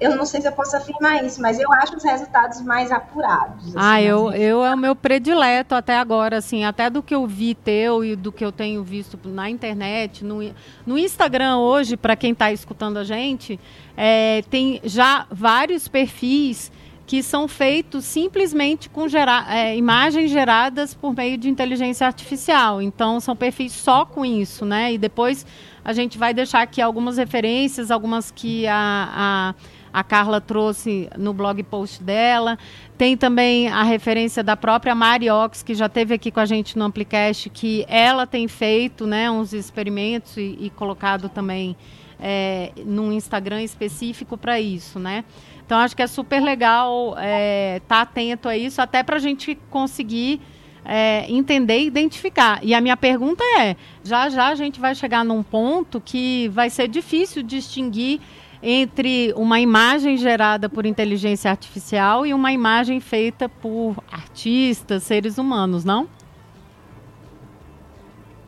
eu 0.00 0.16
não 0.16 0.26
sei 0.26 0.40
se 0.40 0.48
eu 0.48 0.52
posso 0.52 0.76
afirmar 0.76 1.24
isso, 1.24 1.40
mas 1.40 1.58
eu 1.58 1.70
acho 1.72 1.96
os 1.96 2.02
resultados 2.02 2.60
mais 2.60 2.90
apurados. 2.90 3.68
Assim, 3.68 3.76
ah, 3.76 4.02
eu, 4.02 4.32
eu 4.32 4.64
é 4.64 4.74
o 4.74 4.76
meu 4.76 4.96
predileto 4.96 5.74
até 5.74 5.96
agora, 5.96 6.38
assim, 6.38 6.64
até 6.64 6.90
do 6.90 7.00
que 7.00 7.14
eu 7.14 7.26
vi 7.26 7.54
teu 7.54 8.04
e 8.04 8.16
do 8.16 8.32
que 8.32 8.44
eu 8.44 8.50
tenho 8.50 8.82
visto 8.82 9.16
na 9.24 9.48
internet, 9.48 10.24
no, 10.24 10.40
no 10.84 10.98
Instagram 10.98 11.58
hoje, 11.58 11.96
para 11.96 12.16
quem 12.16 12.32
está 12.32 12.50
escutando 12.50 12.98
a 12.98 13.04
gente, 13.04 13.58
é, 13.96 14.42
tem 14.50 14.80
já 14.82 15.26
vários 15.30 15.86
perfis 15.86 16.72
que 17.06 17.22
são 17.22 17.46
feitos 17.46 18.04
simplesmente 18.04 18.88
com 18.88 19.08
gera, 19.08 19.46
é, 19.48 19.76
imagens 19.76 20.30
geradas 20.30 20.94
por 20.94 21.14
meio 21.14 21.36
de 21.36 21.48
inteligência 21.48 22.06
artificial. 22.06 22.80
Então, 22.80 23.20
são 23.20 23.36
perfis 23.36 23.72
só 23.72 24.04
com 24.04 24.24
isso, 24.24 24.64
né? 24.64 24.92
E 24.92 24.98
depois 24.98 25.46
a 25.84 25.92
gente 25.92 26.16
vai 26.16 26.32
deixar 26.32 26.62
aqui 26.62 26.80
algumas 26.80 27.18
referências, 27.18 27.90
algumas 27.90 28.30
que 28.30 28.66
a, 28.66 29.54
a 29.54 29.54
a 29.94 30.02
Carla 30.02 30.40
trouxe 30.40 31.08
no 31.16 31.32
blog 31.32 31.62
post 31.62 32.02
dela. 32.02 32.58
Tem 32.98 33.16
também 33.16 33.68
a 33.68 33.84
referência 33.84 34.42
da 34.42 34.56
própria 34.56 34.92
Mariox, 34.92 35.62
que 35.62 35.72
já 35.72 35.88
teve 35.88 36.12
aqui 36.12 36.32
com 36.32 36.40
a 36.40 36.44
gente 36.44 36.76
no 36.76 36.86
Amplicast, 36.86 37.48
que 37.48 37.86
ela 37.88 38.26
tem 38.26 38.48
feito 38.48 39.06
né, 39.06 39.30
uns 39.30 39.52
experimentos 39.52 40.36
e, 40.36 40.58
e 40.58 40.70
colocado 40.70 41.28
também 41.28 41.76
é, 42.18 42.72
num 42.84 43.12
Instagram 43.12 43.62
específico 43.62 44.36
para 44.36 44.60
isso, 44.60 44.98
né? 44.98 45.24
Então 45.64 45.78
acho 45.78 45.96
que 45.96 46.02
é 46.02 46.06
super 46.06 46.42
legal 46.42 47.10
estar 47.10 47.22
é, 47.24 47.80
tá 47.86 48.00
atento 48.02 48.48
a 48.48 48.56
isso, 48.56 48.82
até 48.82 49.02
para 49.02 49.16
a 49.16 49.18
gente 49.18 49.58
conseguir 49.70 50.40
é, 50.84 51.24
entender 51.30 51.78
e 51.78 51.86
identificar. 51.86 52.60
E 52.62 52.74
a 52.74 52.80
minha 52.80 52.96
pergunta 52.96 53.42
é: 53.58 53.76
já 54.02 54.28
já 54.28 54.48
a 54.48 54.54
gente 54.54 54.78
vai 54.78 54.94
chegar 54.94 55.24
num 55.24 55.42
ponto 55.42 56.00
que 56.00 56.48
vai 56.48 56.68
ser 56.68 56.88
difícil 56.88 57.42
distinguir 57.42 58.20
entre 58.62 59.32
uma 59.36 59.60
imagem 59.60 60.16
gerada 60.16 60.68
por 60.70 60.86
inteligência 60.86 61.50
artificial 61.50 62.24
e 62.24 62.32
uma 62.32 62.50
imagem 62.50 62.98
feita 62.98 63.46
por 63.46 63.96
artistas, 64.10 65.02
seres 65.02 65.36
humanos, 65.36 65.84
não? 65.84 66.08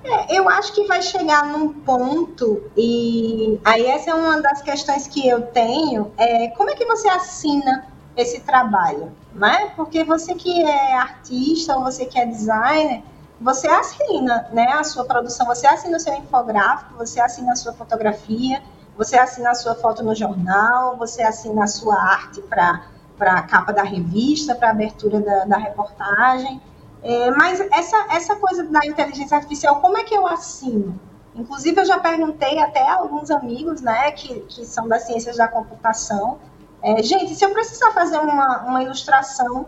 É, 0.09 0.39
eu 0.39 0.49
acho 0.49 0.73
que 0.73 0.87
vai 0.87 1.03
chegar 1.03 1.47
num 1.47 1.73
ponto, 1.73 2.63
e 2.77 3.61
aí 3.65 3.87
essa 3.87 4.11
é 4.11 4.15
uma 4.15 4.41
das 4.41 4.63
questões 4.63 5.09
que 5.09 5.27
eu 5.27 5.43
tenho, 5.43 6.13
é 6.17 6.49
como 6.51 6.71
é 6.71 6.75
que 6.75 6.85
você 6.85 7.09
assina 7.09 7.87
esse 8.17 8.41
trabalho, 8.41 9.13
né? 9.35 9.73
Porque 9.75 10.05
você 10.05 10.35
que 10.35 10.63
é 10.63 10.95
artista 10.95 11.77
ou 11.77 11.83
você 11.83 12.07
que 12.07 12.19
é 12.19 12.25
designer, 12.25 13.03
você 13.41 13.69
assina, 13.69 14.49
né, 14.53 14.73
a 14.73 14.85
sua 14.85 15.05
produção, 15.05 15.45
você 15.45 15.67
assina 15.67 15.97
o 15.97 16.01
seu 16.01 16.15
infográfico, 16.15 16.95
você 16.97 17.21
assina 17.21 17.53
a 17.53 17.57
sua 17.57 17.73
fotografia, 17.73 18.63
você 18.97 19.19
assina 19.19 19.51
a 19.51 19.55
sua 19.55 19.75
foto 19.75 20.03
no 20.03 20.15
jornal, 20.15 20.97
você 20.97 21.23
assina 21.23 21.65
a 21.65 21.67
sua 21.67 22.01
arte 22.01 22.41
para 22.43 22.81
a 23.21 23.43
capa 23.43 23.73
da 23.73 23.83
revista, 23.83 24.55
para 24.55 24.69
a 24.69 24.71
abertura 24.71 25.21
da, 25.21 25.45
da 25.45 25.57
reportagem. 25.59 26.63
É, 27.07 27.31
mas 27.31 27.61
essa, 27.61 28.07
essa 28.11 28.35
coisa 28.35 28.65
da 28.65 28.85
inteligência 28.85 29.37
artificial, 29.37 29.81
como 29.81 29.97
é 29.97 30.03
que 30.03 30.13
eu 30.13 30.27
assino? 30.27 30.99
Inclusive, 31.37 31.81
eu 31.81 31.85
já 31.85 32.01
perguntei 32.01 32.59
até 32.59 32.83
a 32.83 32.97
alguns 32.97 33.31
amigos, 33.31 33.81
né, 33.81 34.11
que, 34.11 34.41
que 34.41 34.67
são 34.67 34.89
das 34.89 35.03
ciências 35.03 35.37
da 35.37 35.47
computação, 35.47 36.41
é, 36.83 37.01
gente, 37.05 37.33
se 37.37 37.45
eu 37.45 37.51
precisar 37.51 37.93
fazer 37.93 38.19
uma, 38.19 38.65
uma 38.65 38.83
ilustração 38.83 39.67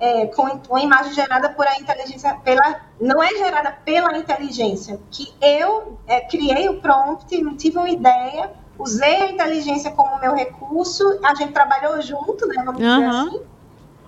é, 0.00 0.26
com 0.28 0.44
uma 0.70 0.80
imagem 0.80 1.12
gerada 1.12 1.50
por 1.50 1.66
a 1.66 1.78
inteligência, 1.78 2.34
pela, 2.42 2.80
não 2.98 3.22
é 3.22 3.28
gerada 3.36 3.70
pela 3.84 4.16
inteligência, 4.16 4.98
que 5.10 5.30
eu 5.42 5.98
é, 6.06 6.22
criei 6.22 6.70
o 6.70 6.80
prompt, 6.80 7.26
tive 7.56 7.76
uma 7.76 7.90
ideia, 7.90 8.50
usei 8.78 9.22
a 9.22 9.30
inteligência 9.30 9.90
como 9.90 10.18
meu 10.20 10.34
recurso, 10.34 11.20
a 11.22 11.34
gente 11.34 11.52
trabalhou 11.52 12.00
junto, 12.00 12.46
né, 12.46 12.62
vamos 12.64 12.80
uhum. 12.80 12.94
dizer 12.94 13.04
assim, 13.04 13.42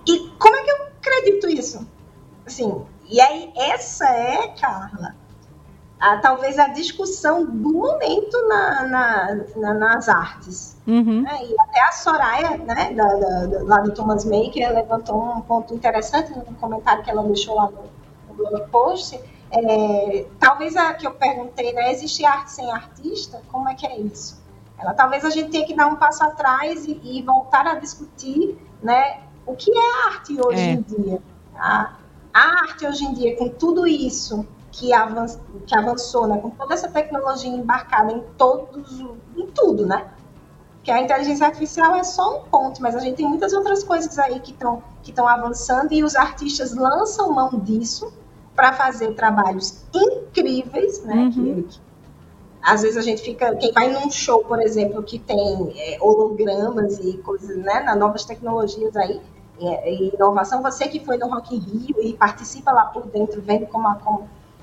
e 0.07 0.29
como 0.39 0.55
é 0.55 0.63
que 0.63 0.71
eu 0.71 0.77
acredito 0.99 1.47
isso? 1.47 1.94
Assim, 2.45 2.85
e 3.09 3.19
aí 3.19 3.51
essa 3.55 4.07
é, 4.07 4.47
Carla, 4.49 5.15
a, 5.99 6.17
talvez 6.17 6.59
a 6.59 6.67
discussão 6.67 7.45
do 7.45 7.73
momento 7.73 8.47
na, 8.47 8.83
na, 8.83 9.35
na 9.55 9.73
nas 9.73 10.09
artes. 10.09 10.77
Uhum. 10.85 11.21
Né? 11.21 11.39
E 11.43 11.55
até 11.59 11.81
a 11.81 11.91
Soraya, 11.91 12.57
né, 12.57 12.93
da, 12.93 13.07
da, 13.15 13.63
lá 13.63 13.77
do 13.79 13.91
Thomas 13.93 14.25
Maker, 14.25 14.73
levantou 14.73 15.21
um 15.21 15.41
ponto 15.41 15.73
interessante 15.73 16.31
no 16.31 16.43
comentário 16.55 17.03
que 17.03 17.09
ela 17.09 17.23
deixou 17.23 17.55
lá 17.55 17.69
no, 17.71 17.95
blog 18.35 18.69
post. 18.69 19.19
É, 19.51 20.25
talvez 20.39 20.75
a 20.75 20.93
que 20.93 21.07
eu 21.07 21.11
perguntei, 21.11 21.71
né, 21.73 21.91
existe 21.91 22.25
arte 22.25 22.51
sem 22.51 22.69
artista? 22.71 23.41
Como 23.51 23.69
é 23.69 23.75
que 23.75 23.87
é 23.87 23.97
isso? 23.97 24.43
Ela, 24.77 24.93
talvez 24.93 25.23
a 25.23 25.29
gente 25.29 25.49
tenha 25.51 25.65
que 25.65 25.73
dar 25.73 25.87
um 25.87 25.95
passo 25.95 26.23
atrás 26.23 26.85
e, 26.85 26.99
e 27.01 27.21
voltar 27.21 27.65
a 27.65 27.75
discutir 27.75 28.59
né, 28.83 29.21
o 29.45 29.55
que 29.55 29.71
é 29.71 30.07
arte 30.07 30.37
hoje 30.39 30.59
é. 30.59 30.71
em 30.71 30.81
dia. 30.81 31.21
A, 31.55 31.93
a 32.35 32.63
arte 32.63 32.85
hoje 32.85 33.05
em 33.05 33.13
dia, 33.13 33.37
com 33.37 33.47
tudo 33.47 33.87
isso, 33.87 34.45
que, 34.69 34.91
avanç, 34.91 35.37
que 35.65 35.73
avançou, 35.73 36.27
né, 36.27 36.37
com 36.37 36.49
toda 36.49 36.73
essa 36.73 36.89
tecnologia 36.89 37.49
embarcada 37.49 38.11
em 38.11 38.21
todos, 38.37 38.99
em 39.37 39.47
tudo, 39.47 39.85
né? 39.85 40.05
Que 40.83 40.91
a 40.91 41.01
inteligência 41.01 41.47
artificial 41.47 41.95
é 41.95 42.03
só 42.03 42.39
um 42.39 42.49
ponto, 42.49 42.81
mas 42.81 42.93
a 42.93 42.99
gente 42.99 43.15
tem 43.15 43.25
muitas 43.25 43.53
outras 43.53 43.85
coisas 43.85 44.19
aí 44.19 44.41
que 44.41 44.51
estão 44.51 44.83
que 45.01 45.11
estão 45.11 45.27
avançando 45.27 45.93
e 45.93 46.03
os 46.03 46.15
artistas 46.15 46.75
lançam 46.75 47.31
mão 47.31 47.57
disso 47.59 48.11
para 48.53 48.73
fazer 48.73 49.13
trabalhos 49.13 49.83
incríveis, 49.93 51.03
né? 51.03 51.15
Uhum. 51.15 51.31
Que, 51.31 51.63
que, 51.63 51.79
às 52.61 52.81
vezes 52.81 52.97
a 52.97 53.01
gente 53.01 53.21
fica, 53.21 53.55
quem 53.55 53.71
vai 53.71 53.93
num 53.93 54.11
show, 54.11 54.43
por 54.43 54.61
exemplo, 54.61 55.01
que 55.03 55.19
tem 55.19 55.71
é, 55.77 55.97
hologramas 56.01 56.99
e 56.99 57.17
coisas, 57.19 57.55
né, 57.57 57.81
nas 57.81 57.97
novas 57.97 58.25
tecnologias 58.25 58.95
aí, 58.95 59.21
é, 59.59 59.93
inovação, 59.93 60.61
você 60.61 60.87
que 60.87 60.99
foi 60.99 61.17
no 61.17 61.29
Rock 61.29 61.55
in 61.55 61.59
Rio 61.59 62.01
e 62.01 62.13
participa 62.13 62.71
lá 62.71 62.85
por 62.85 63.07
dentro, 63.07 63.41
vendo 63.41 63.67
como 63.67 63.87
a, 63.87 63.95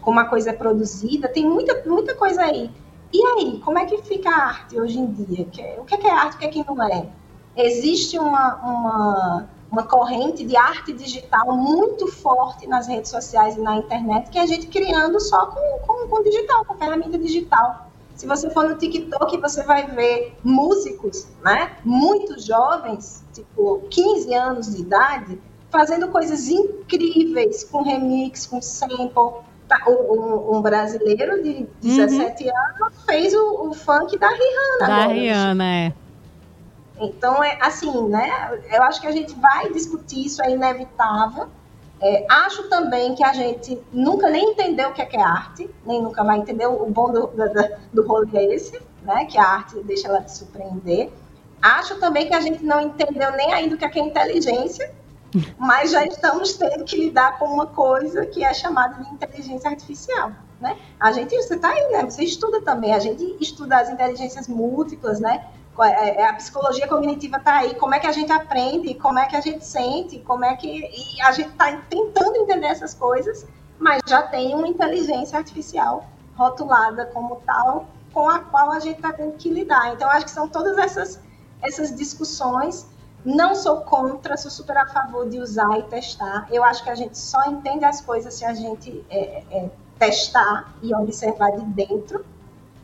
como, 0.01 0.20
a 0.20 0.24
coisa 0.24 0.51
é 0.51 0.53
produzida, 0.53 1.28
tem 1.28 1.47
muita, 1.47 1.82
muita 1.86 2.14
coisa 2.14 2.43
aí. 2.43 2.70
E 3.12 3.24
aí, 3.24 3.61
como 3.64 3.78
é 3.78 3.84
que 3.84 3.99
fica 4.03 4.30
a 4.30 4.47
arte 4.47 4.80
hoje 4.80 4.99
em 4.99 5.07
dia? 5.12 5.47
O 5.78 5.84
que 5.84 5.95
é, 5.95 6.09
é 6.09 6.11
arte, 6.11 6.36
o 6.36 6.38
que 6.38 6.47
é 6.47 6.49
que 6.49 6.64
não 6.66 6.82
é? 6.82 7.07
Existe 7.55 8.18
uma, 8.18 8.55
uma, 8.57 9.49
uma 9.70 9.82
corrente 9.82 10.45
de 10.45 10.57
arte 10.57 10.93
digital 10.93 11.55
muito 11.57 12.07
forte 12.07 12.66
nas 12.66 12.86
redes 12.88 13.11
sociais 13.11 13.57
e 13.57 13.61
na 13.61 13.76
internet, 13.76 14.30
que 14.30 14.38
a 14.38 14.47
gente 14.47 14.66
criando 14.66 15.20
só 15.20 15.47
com, 15.47 15.78
com, 15.86 16.09
com 16.09 16.22
digital, 16.22 16.64
com 16.64 16.74
ferramenta 16.74 17.18
digital. 17.18 17.91
Se 18.23 18.29
você 18.29 18.49
for 18.51 18.68
no 18.68 18.77
TikTok, 18.77 19.37
você 19.39 19.64
vai 19.64 19.85
ver 19.85 20.37
músicos, 20.45 21.27
né, 21.43 21.73
muito 21.85 22.41
jovens, 22.41 23.25
tipo 23.33 23.81
15 23.91 24.33
anos 24.33 24.77
de 24.77 24.83
idade, 24.83 25.41
fazendo 25.68 26.07
coisas 26.07 26.49
incríveis 26.49 27.64
com 27.64 27.83
remix, 27.83 28.47
com 28.47 28.62
sample, 28.62 29.43
Tá, 29.66 29.83
um, 29.89 30.57
um, 30.57 30.62
brasileiro 30.62 31.43
de 31.43 31.66
17 31.81 32.45
uhum. 32.45 32.51
anos 32.85 33.05
fez 33.07 33.35
o, 33.35 33.70
o, 33.70 33.75
funk 33.75 34.16
da 34.18 34.29
Rihanna. 34.29 34.79
Da 34.79 34.87
agora, 34.87 35.12
Rihanna, 35.14 35.64
é. 35.64 35.93
Então, 37.01 37.43
é 37.43 37.59
assim, 37.61 38.09
né? 38.09 38.61
Eu 38.70 38.85
acho 38.85 39.01
que 39.01 39.07
a 39.09 39.12
gente 39.12 39.35
vai 39.35 39.73
discutir 39.73 40.27
isso, 40.27 40.43
é 40.43 40.51
inevitável. 40.51 41.49
É, 42.03 42.26
acho 42.28 42.68
também 42.68 43.14
que 43.14 43.22
a 43.22 43.32
gente 43.32 43.80
nunca 43.92 44.28
nem 44.28 44.50
entendeu 44.50 44.88
o 44.88 44.92
que 44.92 45.00
é, 45.00 45.07
que 45.07 45.16
é 45.16 45.22
arte, 45.22 45.70
nem 45.86 46.03
nunca 46.03 46.24
vai 46.24 46.38
entender. 46.38 46.66
O 46.66 46.86
bom 46.86 47.12
do, 47.12 47.28
do, 47.28 47.76
do 47.92 48.07
rolê 48.07 48.38
é 48.38 48.55
esse, 48.55 48.82
né? 49.03 49.24
Que 49.26 49.38
a 49.38 49.44
arte 49.44 49.80
deixa 49.84 50.09
ela 50.09 50.20
te 50.20 50.32
surpreender. 50.32 51.12
Acho 51.62 52.00
também 52.00 52.26
que 52.26 52.34
a 52.34 52.40
gente 52.40 52.64
não 52.64 52.80
entendeu 52.80 53.30
nem 53.32 53.53
ainda 53.53 53.76
o 53.76 53.78
que 53.78 53.84
é, 53.84 53.88
que 53.88 54.00
é 54.00 54.03
inteligência, 54.03 54.92
mas 55.57 55.92
já 55.92 56.05
estamos 56.05 56.55
tendo 56.55 56.84
que 56.84 56.96
lidar 56.96 57.38
com 57.38 57.44
uma 57.44 57.66
coisa 57.66 58.26
que 58.26 58.42
é 58.42 58.53
chamada 58.53 59.00
de 59.00 59.09
inteligência 59.14 59.70
artificial. 59.70 60.32
Né? 60.61 60.76
A 60.98 61.12
gente, 61.12 61.36
você 61.36 61.55
está 61.55 61.70
aí, 61.70 61.88
né? 61.92 62.05
Você 62.05 62.24
estuda 62.24 62.61
também, 62.62 62.92
a 62.92 62.98
gente 62.98 63.36
estuda 63.40 63.78
as 63.78 63.88
inteligências 63.88 64.48
múltiplas, 64.48 65.20
né? 65.20 65.46
É, 65.81 66.20
é, 66.20 66.29
a 66.29 66.35
psicologia 66.35 66.87
cognitiva 66.87 67.39
está 67.39 67.57
aí, 67.59 67.75
como 67.75 67.95
é 67.95 67.99
que 67.99 68.07
a 68.07 68.12
gente 68.12 68.31
aprende, 68.31 68.95
como 68.95 69.18
é 69.18 69.27
que 69.27 69.37
a 69.37 69.41
gente 69.41 69.64
sente, 69.64 70.18
como 70.20 70.45
é 70.45 70.55
que. 70.55 70.68
E 70.68 71.23
a 71.23 71.33
gente 71.33 71.51
está 71.51 71.73
tentando 71.89 72.37
entender 72.37 72.66
essas 72.66 72.93
coisas, 72.93 73.47
mas 73.79 74.03
já 74.07 74.23
tem 74.23 74.55
uma 74.55 74.68
inteligência 74.68 75.39
artificial 75.39 76.05
rotulada 76.37 77.07
como 77.07 77.37
tal, 77.47 77.87
com 78.12 78.29
a 78.29 78.41
qual 78.41 78.70
a 78.70 78.81
gente 78.81 78.97
está 78.97 79.12
tendo 79.12 79.33
que 79.33 79.49
lidar. 79.49 79.93
Então, 79.95 80.09
acho 80.11 80.27
que 80.27 80.31
são 80.31 80.47
todas 80.47 80.77
essas, 80.77 81.20
essas 81.62 81.95
discussões 81.95 82.87
não 83.25 83.55
sou 83.55 83.83
contra, 83.83 84.37
sou 84.37 84.51
super 84.51 84.77
a 84.77 84.87
favor 84.87 85.29
de 85.29 85.39
usar 85.39 85.79
e 85.79 85.83
testar. 85.85 86.47
Eu 86.51 86.64
acho 86.64 86.83
que 86.83 86.91
a 86.91 86.95
gente 86.95 87.16
só 87.16 87.45
entende 87.45 87.85
as 87.85 88.01
coisas 88.01 88.35
se 88.35 88.45
a 88.45 88.53
gente 88.53 89.05
é, 89.09 89.45
é, 89.51 89.70
testar 89.99 90.75
e 90.83 90.95
observar 90.95 91.53
de 91.53 91.64
dentro. 91.66 92.25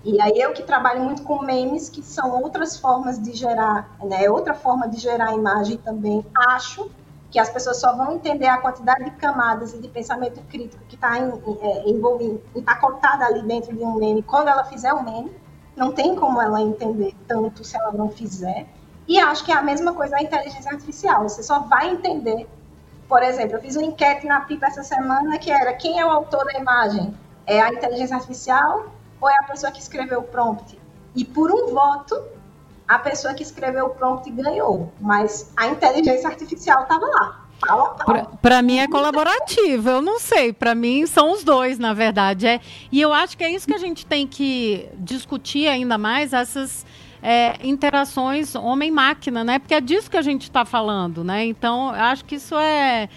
E 0.04 0.20
aí 0.20 0.40
eu 0.40 0.52
que 0.52 0.62
trabalho 0.62 1.02
muito 1.02 1.22
com 1.22 1.42
memes, 1.42 1.88
que 1.88 2.02
são 2.02 2.40
outras 2.40 2.78
formas 2.78 3.20
de 3.20 3.32
gerar, 3.32 3.96
né, 4.02 4.30
outra 4.30 4.54
forma 4.54 4.88
de 4.88 4.98
gerar 4.98 5.34
imagem 5.34 5.76
também, 5.78 6.24
acho 6.34 6.88
que 7.30 7.38
as 7.38 7.50
pessoas 7.50 7.78
só 7.78 7.94
vão 7.94 8.12
entender 8.12 8.46
a 8.46 8.58
quantidade 8.58 9.04
de 9.04 9.10
camadas 9.12 9.74
e 9.74 9.78
de 9.78 9.88
pensamento 9.88 10.40
crítico 10.48 10.82
que 10.88 10.94
está 10.94 11.18
é, 11.18 11.88
envolvido, 11.88 12.40
empacotada 12.54 13.26
ali 13.26 13.42
dentro 13.42 13.76
de 13.76 13.82
um 13.82 13.96
meme, 13.96 14.22
quando 14.22 14.48
ela 14.48 14.64
fizer 14.64 14.92
um 14.94 15.02
meme. 15.02 15.32
Não 15.76 15.92
tem 15.92 16.16
como 16.16 16.42
ela 16.42 16.60
entender 16.60 17.14
tanto 17.28 17.62
se 17.62 17.76
ela 17.76 17.92
não 17.92 18.10
fizer. 18.10 18.66
E 19.06 19.18
acho 19.18 19.44
que 19.44 19.52
é 19.52 19.54
a 19.54 19.62
mesma 19.62 19.92
coisa 19.92 20.16
a 20.16 20.22
inteligência 20.22 20.72
artificial. 20.72 21.28
Você 21.28 21.42
só 21.42 21.60
vai 21.60 21.88
entender. 21.88 22.48
Por 23.08 23.22
exemplo, 23.22 23.56
eu 23.56 23.60
fiz 23.60 23.76
uma 23.76 23.86
enquete 23.86 24.26
na 24.26 24.40
PIPA 24.40 24.66
essa 24.66 24.82
semana 24.82 25.38
que 25.38 25.50
era 25.50 25.72
quem 25.74 26.00
é 26.00 26.04
o 26.04 26.10
autor 26.10 26.44
da 26.46 26.58
imagem? 26.58 27.14
É 27.46 27.60
a 27.60 27.72
inteligência 27.72 28.16
artificial 28.16 28.86
ou 29.20 29.28
é 29.28 29.38
a 29.38 29.42
pessoa 29.44 29.72
que 29.72 29.80
escreveu 29.80 30.20
o 30.20 30.24
prompt? 30.24 30.78
E 31.14 31.24
por 31.24 31.50
um 31.50 31.72
voto, 31.72 32.22
a 32.86 32.98
pessoa 32.98 33.34
que 33.34 33.42
escreveu 33.42 33.86
o 33.86 33.90
prompt 33.90 34.30
ganhou, 34.30 34.92
mas 35.00 35.52
a 35.56 35.68
inteligência 35.68 36.28
artificial 36.28 36.82
estava 36.82 37.06
lá. 37.06 37.44
Para 38.40 38.62
mim 38.62 38.78
é 38.78 38.86
colaborativo, 38.86 39.90
eu 39.90 40.00
não 40.00 40.20
sei. 40.20 40.52
Para 40.52 40.74
mim 40.74 41.06
são 41.06 41.32
os 41.32 41.42
dois, 41.42 41.78
na 41.78 41.92
verdade. 41.92 42.46
É, 42.46 42.60
e 42.90 43.00
eu 43.00 43.12
acho 43.12 43.36
que 43.36 43.42
é 43.42 43.50
isso 43.50 43.66
que 43.66 43.74
a 43.74 43.78
gente 43.78 44.06
tem 44.06 44.26
que 44.26 44.88
discutir 44.96 45.66
ainda 45.66 45.98
mais, 45.98 46.32
essas 46.32 46.86
é, 47.20 47.56
interações 47.66 48.54
homem-máquina, 48.54 49.42
né? 49.42 49.58
Porque 49.58 49.74
é 49.74 49.80
disso 49.80 50.10
que 50.10 50.16
a 50.16 50.22
gente 50.22 50.42
está 50.42 50.64
falando, 50.64 51.24
né? 51.24 51.44
Então, 51.44 51.88
eu 51.94 52.02
acho 52.04 52.24
que 52.24 52.36
isso 52.36 52.56
é 52.56 53.08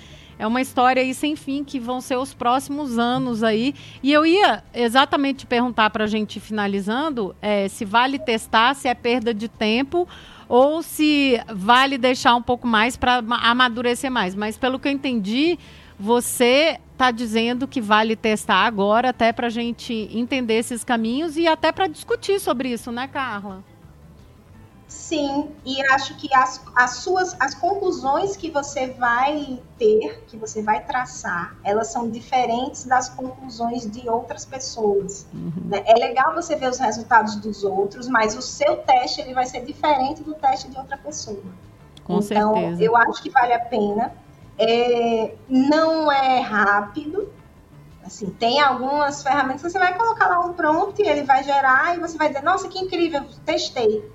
é 0.41 0.47
uma 0.47 0.59
história 0.59 1.03
aí 1.03 1.13
sem 1.13 1.35
fim 1.35 1.63
que 1.63 1.79
vão 1.79 2.01
ser 2.01 2.15
os 2.15 2.33
próximos 2.33 2.97
anos 2.97 3.43
aí. 3.43 3.75
E 4.01 4.11
eu 4.11 4.25
ia 4.25 4.63
exatamente 4.73 5.45
perguntar 5.45 5.91
para 5.91 6.05
a 6.05 6.07
gente 6.07 6.39
finalizando 6.39 7.35
é, 7.39 7.67
se 7.67 7.85
vale 7.85 8.17
testar, 8.17 8.73
se 8.73 8.87
é 8.87 8.95
perda 8.95 9.35
de 9.35 9.47
tempo 9.47 10.07
ou 10.49 10.81
se 10.81 11.39
vale 11.47 11.95
deixar 11.95 12.33
um 12.33 12.41
pouco 12.41 12.65
mais 12.65 12.97
para 12.97 13.23
amadurecer 13.43 14.09
mais. 14.09 14.33
Mas 14.33 14.57
pelo 14.57 14.79
que 14.79 14.87
eu 14.87 14.91
entendi, 14.91 15.59
você 15.99 16.79
está 16.91 17.11
dizendo 17.11 17.67
que 17.67 17.79
vale 17.79 18.15
testar 18.15 18.65
agora, 18.65 19.09
até 19.09 19.31
para 19.31 19.45
a 19.45 19.51
gente 19.51 20.09
entender 20.11 20.55
esses 20.55 20.83
caminhos 20.83 21.37
e 21.37 21.47
até 21.47 21.71
para 21.71 21.85
discutir 21.85 22.39
sobre 22.39 22.69
isso, 22.69 22.91
né, 22.91 23.07
Carla? 23.07 23.63
Sim, 24.91 25.55
e 25.65 25.81
acho 25.93 26.17
que 26.17 26.27
as, 26.35 26.61
as 26.75 26.97
suas 26.97 27.33
as 27.39 27.55
conclusões 27.55 28.35
que 28.35 28.51
você 28.51 28.87
vai 28.87 29.57
ter, 29.79 30.21
que 30.27 30.35
você 30.35 30.61
vai 30.61 30.83
traçar, 30.83 31.55
elas 31.63 31.87
são 31.87 32.09
diferentes 32.09 32.83
das 32.83 33.07
conclusões 33.07 33.89
de 33.89 34.09
outras 34.09 34.43
pessoas. 34.43 35.25
Uhum. 35.33 35.53
Né? 35.63 35.81
É 35.85 35.93
legal 35.93 36.35
você 36.35 36.57
ver 36.57 36.69
os 36.69 36.77
resultados 36.77 37.37
dos 37.37 37.63
outros, 37.63 38.09
mas 38.09 38.35
o 38.35 38.41
seu 38.41 38.77
teste 38.77 39.21
ele 39.21 39.33
vai 39.33 39.45
ser 39.45 39.63
diferente 39.63 40.23
do 40.23 40.33
teste 40.33 40.69
de 40.69 40.77
outra 40.77 40.97
pessoa. 40.97 41.41
Com 42.03 42.19
então, 42.19 42.53
certeza. 42.53 42.83
eu 42.83 42.97
acho 42.97 43.23
que 43.23 43.29
vale 43.29 43.53
a 43.53 43.59
pena. 43.59 44.13
É, 44.59 45.35
não 45.47 46.11
é 46.11 46.41
rápido, 46.41 47.31
Assim, 48.03 48.29
tem 48.31 48.59
algumas 48.59 49.23
ferramentas 49.23 49.61
que 49.61 49.69
você 49.69 49.79
vai 49.79 49.95
colocar 49.97 50.27
lá 50.27 50.39
um 50.41 50.53
prompt, 50.53 51.01
ele 51.01 51.23
vai 51.23 51.43
gerar 51.43 51.95
e 51.95 51.99
você 51.99 52.17
vai 52.17 52.27
dizer, 52.27 52.41
nossa, 52.41 52.67
que 52.67 52.77
incrível, 52.77 53.23
testei. 53.45 54.11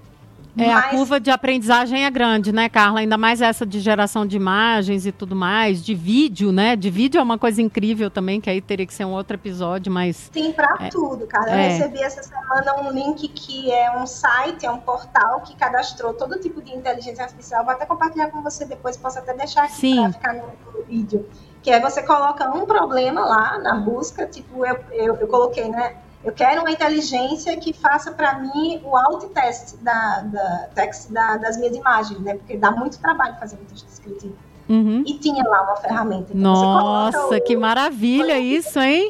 É, 0.59 0.73
Mas... 0.73 0.87
a 0.87 0.89
curva 0.89 1.21
de 1.21 1.31
aprendizagem 1.31 2.07
é 2.07 2.11
grande, 2.11 2.51
né, 2.51 2.69
Carla? 2.69 3.01
Ainda 3.01 3.19
mais 3.19 3.43
essa 3.43 3.67
de 3.67 3.79
geração 3.79 4.25
de 4.27 4.37
imagens 4.37 5.05
e 5.05 5.13
tudo 5.13 5.37
mais, 5.37 5.85
de 5.85 5.95
vídeo, 5.95 6.51
né? 6.51 6.75
De 6.75 6.89
vídeo 6.89 7.19
é 7.19 7.23
uma 7.23 7.37
coisa 7.37 7.61
incrível 7.61 8.11
também, 8.11 8.41
que 8.41 8.49
aí 8.49 8.63
teria 8.63 8.87
que 8.87 8.95
ser 8.95 9.05
um 9.05 9.13
outro 9.13 9.37
episódio, 9.37 9.93
mas. 9.93 10.31
Sim, 10.33 10.53
para 10.53 10.87
é, 10.87 10.89
tudo, 10.89 11.27
cara. 11.27 11.51
Eu 11.51 11.59
é. 11.59 11.69
recebi 11.69 12.03
essa 12.03 12.23
semana 12.23 12.81
um 12.81 12.91
link 12.91 13.29
que 13.29 13.71
é 13.71 13.95
um 13.99 14.07
site, 14.07 14.65
é 14.65 14.71
um 14.71 14.79
portal 14.79 15.43
que 15.43 15.55
cadastrou 15.55 16.15
todo 16.15 16.39
tipo 16.41 16.63
de 16.63 16.75
inteligência 16.75 17.25
artificial. 17.25 17.63
Vou 17.63 17.75
até 17.75 17.85
compartilhar 17.85 18.31
com 18.31 18.43
você 18.43 18.65
depois, 18.65 18.97
posso 18.97 19.19
até 19.19 19.35
deixar 19.35 19.65
aqui 19.65 19.95
para 19.95 20.13
ficar 20.13 20.33
no, 20.33 20.47
no 20.73 20.85
vídeo. 20.87 21.29
Que 21.63 21.71
é 21.71 21.81
você 21.81 22.03
coloca 22.03 22.49
um 22.51 22.65
problema 22.65 23.21
lá 23.25 23.59
na 23.59 23.75
busca, 23.75 24.25
tipo, 24.27 24.65
eu, 24.65 24.79
eu, 24.93 25.17
eu 25.17 25.27
coloquei, 25.27 25.69
né? 25.69 25.97
Eu 26.27 26.33
quero 26.33 26.63
uma 26.63 26.73
inteligência 26.73 27.57
que 27.57 27.73
faça 27.73 28.11
para 28.11 28.41
mim 28.41 28.81
o 28.83 28.97
alt-test 28.97 29.77
da, 29.77 30.23
da, 30.23 30.69
da, 31.11 31.37
das 31.37 31.57
minhas 31.57 31.77
imagens, 31.77 32.19
né? 32.19 32.35
Porque 32.35 32.57
dá 32.57 32.73
muito 32.73 32.99
trabalho 32.99 33.37
fazer 33.39 33.55
um 33.55 33.65
texto 33.65 33.87
descritivo. 33.87 34.35
Uhum. 34.69 35.05
E 35.07 35.15
tinha 35.19 35.45
lá 35.45 35.63
uma 35.63 35.77
ferramenta. 35.77 36.33
Que 36.33 36.37
Nossa, 36.37 37.37
o... 37.37 37.41
que 37.41 37.57
maravilha 37.57 38.41
isso, 38.41 38.81
hein? 38.81 39.09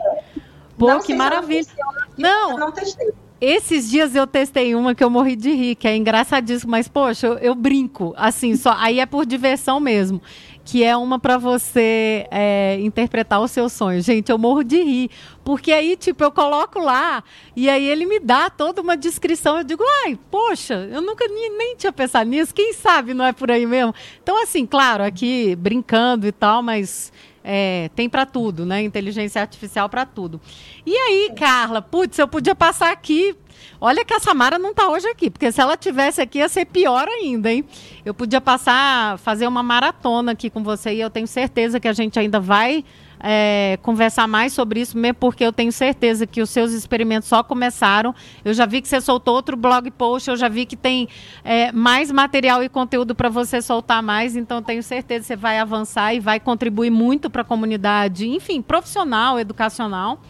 Pô, 0.77 0.89
não 0.89 1.01
que 1.01 1.15
maravilha. 1.15 1.67
Não, 2.19 2.59
não 2.59 2.71
testei. 2.71 3.11
Esses 3.41 3.89
dias 3.89 4.15
eu 4.15 4.27
testei 4.27 4.75
uma 4.75 4.95
que 4.95 5.03
eu 5.03 5.09
morri 5.09 5.37
de 5.37 5.51
rir, 5.53 5.75
que 5.75 5.89
é 5.89 5.97
engraçadíssimo, 5.97 6.71
mas 6.71 6.87
poxa, 6.87 7.27
eu, 7.27 7.39
eu 7.39 7.55
brinco, 7.55 8.13
assim, 8.17 8.57
só 8.57 8.75
aí 8.77 9.01
é 9.01 9.07
por 9.07 9.25
diversão 9.25 9.81
mesmo 9.81 10.21
que 10.67 10.83
é 10.83 10.97
uma 10.97 11.17
para 11.17 11.39
você 11.39 12.27
é, 12.29 12.77
interpretar 12.81 13.41
o 13.41 13.47
seu 13.47 13.69
sonho. 13.69 14.03
Gente, 14.03 14.31
eu 14.31 14.37
morro 14.37 14.65
de 14.65 14.83
rir, 14.83 15.11
porque 15.45 15.73
aí, 15.73 15.97
tipo, 15.97 16.25
eu 16.25 16.33
coloco 16.33 16.81
lá 16.81 17.23
e 17.55 17.71
aí 17.71 17.87
ele 17.87 18.05
me 18.05 18.19
dá 18.19 18.51
toda 18.51 18.83
uma 18.83 18.97
descrição. 18.97 19.59
Eu 19.59 19.65
digo, 19.65 19.85
ai, 20.05 20.19
poxa, 20.29 20.89
eu 20.91 21.01
nunca 21.01 21.29
nem, 21.29 21.57
nem 21.57 21.77
tinha 21.77 21.93
pensado 21.93 22.29
nisso, 22.29 22.53
quem 22.53 22.73
sabe 22.73 23.15
não 23.15 23.25
é 23.25 23.33
por 23.33 23.49
aí 23.49 23.65
mesmo. 23.65 23.95
Então, 24.21 24.43
assim, 24.43 24.67
claro, 24.67 25.05
aqui 25.05 25.55
brincando 25.55 26.27
e 26.27 26.33
tal, 26.33 26.65
mas 26.65 27.13
é, 27.45 27.89
tem 27.95 28.09
para 28.09 28.27
tudo, 28.27 28.67
né? 28.67 28.83
Inteligência 28.83 29.41
artificial 29.41 29.89
para 29.89 30.05
tudo. 30.05 30.41
E 30.85 30.97
aí, 30.97 31.33
Carla, 31.39 31.81
putz, 31.81 32.19
eu 32.19 32.27
podia 32.27 32.57
passar 32.57 32.91
aqui 32.91 33.37
Olha 33.81 34.05
que 34.05 34.15
a 34.15 34.21
Samara 34.21 34.59
não 34.59 34.71
está 34.71 34.89
hoje 34.89 35.07
aqui, 35.09 35.31
porque 35.31 35.53
se 35.53 35.61
ela 35.61 35.77
tivesse 35.77 36.21
aqui 36.21 36.39
ia 36.39 36.49
ser 36.49 36.65
pior 36.67 37.07
ainda, 37.09 37.53
hein? 37.53 37.65
Eu 38.05 38.15
podia 38.15 38.41
passar, 38.41 39.19
fazer 39.19 39.47
uma 39.47 39.63
maratona 39.63 40.33
aqui 40.33 40.49
com 40.49 40.63
você 40.63 40.95
e 40.95 41.01
eu 41.01 41.11
tenho 41.11 41.27
certeza 41.27 41.79
que 41.79 41.89
a 41.89 41.93
gente 41.93 42.19
ainda 42.19 42.41
vai 42.41 42.85
é, 43.21 43.79
conversar 43.83 44.27
mais 44.27 44.53
sobre 44.53 44.81
isso, 44.81 44.97
mesmo 44.97 45.17
porque 45.17 45.45
eu 45.45 45.53
tenho 45.53 45.73
certeza 45.73 46.27
que 46.27 46.41
os 46.41 46.51
seus 46.51 46.73
experimentos 46.73 47.29
só 47.29 47.43
começaram. 47.43 48.15
Eu 48.45 48.55
já 48.55 48.67
vi 48.67 48.81
que 48.81 48.89
você 48.89 49.01
soltou 49.01 49.35
outro 49.35 49.57
blog 49.57 49.91
post, 49.91 50.31
eu 50.31 50.37
já 50.37 50.49
vi 50.49 50.67
que 50.67 50.77
tem 50.77 51.09
é, 51.45 51.73
mais 51.73 52.11
material 52.11 52.63
e 52.63 52.69
conteúdo 52.69 53.15
para 53.15 53.29
você 53.29 53.61
soltar 53.61 54.03
mais, 54.03 54.37
então 54.37 54.63
tenho 54.63 54.83
certeza 54.83 55.21
que 55.21 55.27
você 55.27 55.37
vai 55.37 55.59
avançar 55.59 56.15
e 56.15 56.21
vai 56.21 56.39
contribuir 56.39 56.91
muito 56.91 57.29
para 57.31 57.43
a 57.43 57.45
comunidade, 57.45 58.29
enfim, 58.29 58.63
profissional, 58.63 59.39
educacional. 59.39 60.21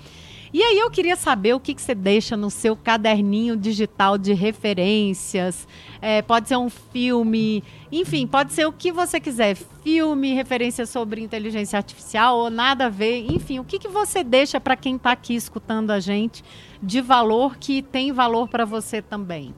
E 0.56 0.62
aí 0.62 0.78
eu 0.78 0.90
queria 0.90 1.16
saber 1.16 1.52
o 1.52 1.60
que, 1.60 1.74
que 1.74 1.82
você 1.82 1.94
deixa 1.94 2.34
no 2.34 2.50
seu 2.50 2.74
caderninho 2.74 3.58
digital 3.58 4.16
de 4.16 4.32
referências. 4.32 5.68
É, 6.00 6.22
pode 6.22 6.48
ser 6.48 6.56
um 6.56 6.70
filme, 6.70 7.62
enfim, 7.92 8.26
pode 8.26 8.54
ser 8.54 8.64
o 8.64 8.72
que 8.72 8.90
você 8.90 9.20
quiser. 9.20 9.54
Filme, 9.54 10.32
referência 10.32 10.86
sobre 10.86 11.20
inteligência 11.20 11.76
artificial 11.76 12.38
ou 12.38 12.48
nada 12.48 12.86
a 12.86 12.88
ver. 12.88 13.30
Enfim, 13.30 13.58
o 13.58 13.64
que, 13.64 13.78
que 13.78 13.86
você 13.86 14.24
deixa 14.24 14.58
para 14.58 14.74
quem 14.76 14.96
está 14.96 15.12
aqui 15.12 15.34
escutando 15.34 15.90
a 15.90 16.00
gente 16.00 16.42
de 16.82 17.02
valor 17.02 17.58
que 17.58 17.82
tem 17.82 18.10
valor 18.10 18.48
para 18.48 18.64
você 18.64 19.02
também? 19.02 19.54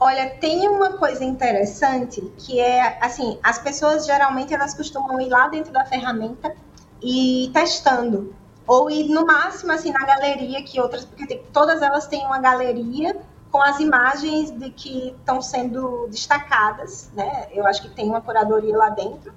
Olha, 0.00 0.30
tem 0.40 0.66
uma 0.70 0.92
coisa 0.92 1.22
interessante 1.22 2.22
que 2.38 2.58
é 2.58 2.96
assim, 3.04 3.38
as 3.42 3.58
pessoas 3.58 4.06
geralmente 4.06 4.54
elas 4.54 4.72
costumam 4.72 5.20
ir 5.20 5.28
lá 5.28 5.48
dentro 5.48 5.70
da 5.70 5.84
ferramenta 5.84 6.56
e 7.02 7.50
testando 7.52 8.34
ou 8.68 8.90
ir 8.90 9.08
no 9.08 9.24
máximo 9.24 9.72
assim 9.72 9.90
na 9.90 10.04
galeria 10.04 10.62
que 10.62 10.78
outras, 10.78 11.06
porque 11.06 11.26
tem, 11.26 11.42
todas 11.52 11.80
elas 11.80 12.06
têm 12.06 12.24
uma 12.26 12.38
galeria 12.38 13.16
com 13.50 13.62
as 13.62 13.80
imagens 13.80 14.50
de 14.50 14.68
que 14.70 15.16
estão 15.18 15.40
sendo 15.40 16.06
destacadas, 16.08 17.10
né? 17.14 17.48
Eu 17.50 17.66
acho 17.66 17.80
que 17.80 17.88
tem 17.88 18.06
uma 18.06 18.20
curadoria 18.20 18.76
lá 18.76 18.90
dentro 18.90 19.32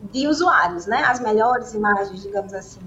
de 0.00 0.28
usuários, 0.28 0.86
né? 0.86 1.02
As 1.04 1.18
melhores 1.18 1.74
imagens, 1.74 2.22
digamos 2.22 2.54
assim. 2.54 2.80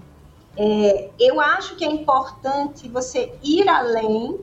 É, 0.55 1.09
eu 1.19 1.41
acho 1.41 1.75
que 1.75 1.83
é 1.83 1.91
importante 1.91 2.87
você 2.87 3.37
ir 3.43 3.67
além 3.67 4.39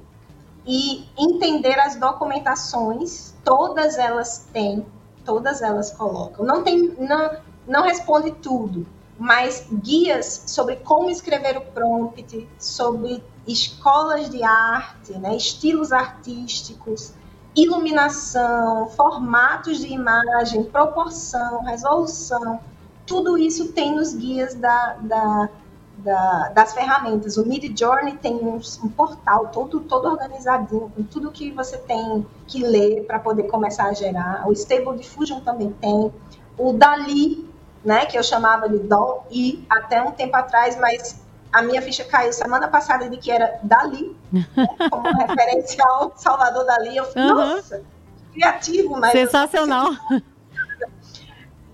e 0.67 1.09
entender 1.17 1.81
as 1.81 1.97
documentações. 1.97 3.35
Todas 3.43 3.97
elas 3.97 4.47
têm, 4.53 4.85
todas 5.25 5.63
elas 5.63 5.91
colocam. 5.91 6.45
Não 6.45 6.63
tem, 6.63 6.95
não, 6.99 7.31
não 7.67 7.83
responde 7.85 8.33
tudo, 8.33 8.87
mas 9.19 9.67
guias 9.71 10.45
sobre 10.47 10.77
como 10.77 11.11
escrever 11.11 11.57
o 11.57 11.61
prompt, 11.61 12.49
sobre 12.59 13.23
escolas 13.47 14.31
de 14.31 14.45
arte, 14.45 15.13
né, 15.19 15.37
estilos 15.37 15.93
artísticos, 15.93 17.13
iluminação, 17.57 18.89
formatos 18.91 19.79
de 19.79 19.93
imagem, 19.93 20.63
proporção, 20.63 21.65
resolução, 21.65 22.61
tudo 23.05 23.37
isso 23.37 23.73
tem 23.73 23.97
nos 23.97 24.15
guias 24.15 24.55
da, 24.55 24.97
da, 25.01 25.49
da, 25.97 26.49
das 26.51 26.75
ferramentas. 26.75 27.37
O 27.37 27.47
Mid 27.47 27.77
Journey 27.77 28.17
tem 28.19 28.37
um, 28.37 28.61
um, 28.85 28.89
portal 28.89 29.49
todo, 29.49 29.81
todo 29.81 30.07
organizadinho, 30.07 30.93
com 30.95 31.03
tudo 31.03 31.33
que 31.33 31.51
você 31.51 31.79
tem 31.79 32.25
que 32.47 32.63
ler 32.63 33.05
para 33.07 33.19
poder 33.19 33.45
começar 33.45 33.87
a 33.87 33.93
gerar. 33.95 34.47
O 34.47 34.53
Stable 34.53 34.97
Diffusion 34.97 35.41
também 35.41 35.73
tem. 35.81 36.13
O 36.57 36.73
Dali 36.75 37.49
né, 37.85 38.07
que 38.07 38.19
eu 38.19 38.23
chamava 38.23 38.69
de 38.69 38.79
Dom 38.79 39.25
e 39.31 39.65
até 39.69 40.03
um 40.03 40.11
tempo 40.11 40.37
atrás, 40.37 40.79
mas 40.79 41.21
a 41.53 41.63
minha 41.63 41.81
ficha 41.81 42.05
caiu 42.05 42.33
semana 42.33 42.69
passada 42.69 43.09
de 43.09 43.17
que 43.17 43.31
era 43.31 43.59
Dali, 43.63 44.17
né, 44.33 44.47
como 44.91 45.03
referência 45.19 45.83
ao 45.85 46.13
Salvador 46.17 46.65
Dali. 46.65 46.97
Eu 46.97 47.05
falei, 47.07 47.31
uhum. 47.31 47.37
nossa, 47.37 47.83
criativo, 48.33 48.99
mas. 48.99 49.13
Sensacional. 49.13 49.91